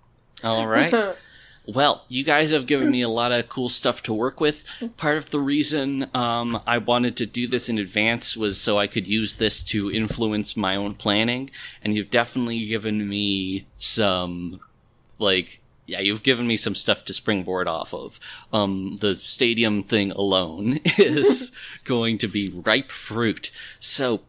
[0.42, 0.92] All right.
[1.66, 4.64] Well, you guys have given me a lot of cool stuff to work with.
[4.96, 8.86] Part of the reason um, I wanted to do this in advance was so I
[8.86, 11.50] could use this to influence my own planning.
[11.82, 14.60] And you've definitely given me some,
[15.18, 18.18] like, yeah, you've given me some stuff to springboard off of.
[18.52, 21.54] Um, the stadium thing alone is
[21.84, 23.50] going to be ripe fruit.
[23.78, 24.22] So,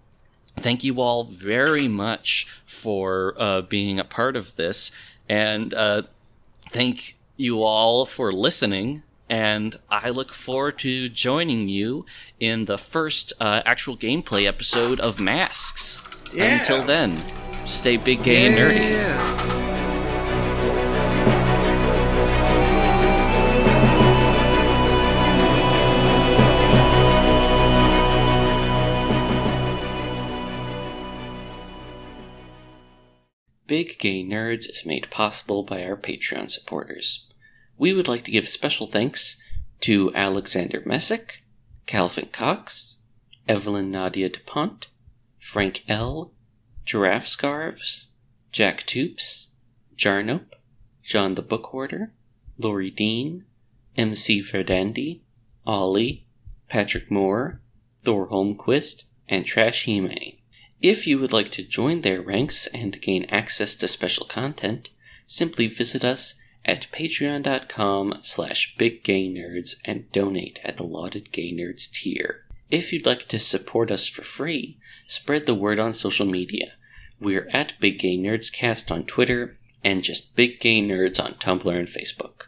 [0.58, 4.92] thank you all very much for uh, being a part of this.
[5.30, 6.04] And uh,
[6.72, 9.04] thank you all for listening.
[9.28, 12.06] And I look forward to joining you
[12.40, 16.04] in the first uh, actual gameplay episode of Masks.
[16.34, 16.60] Yeah.
[16.60, 17.24] Until then,
[17.66, 19.62] stay big, gay, and nerdy.
[33.72, 37.31] Big Gay Nerds is made possible by our Patreon supporters.
[37.82, 39.42] We would like to give special thanks
[39.80, 41.42] to Alexander Messick,
[41.88, 42.98] Calvin Cox,
[43.48, 44.90] Evelyn Nadia DuPont,
[45.40, 46.32] Frank L.,
[46.86, 48.10] Giraffe Scarves,
[48.52, 49.48] Jack Toops,
[49.96, 50.54] Jarnope,
[51.02, 52.14] John the Book Hoarder,
[52.60, 53.46] Lori Dean,
[53.98, 55.22] MC Verdandi,
[55.66, 56.28] Ollie,
[56.70, 57.62] Patrick Moore,
[58.02, 60.38] Thor Holmquist, and Trash Hime.
[60.84, 64.90] If you would like to join their ranks and gain access to special content,
[65.26, 66.36] simply visit us
[66.66, 72.44] at patreon.com slash biggaynerds and donate at the lauded gay nerds tier.
[72.70, 74.78] If you'd like to support us for free,
[75.08, 76.74] spread the word on social media.
[77.20, 81.78] We're at Big Gay Nerds Cast on Twitter and just Big Gay Nerds on Tumblr
[81.78, 82.48] and Facebook.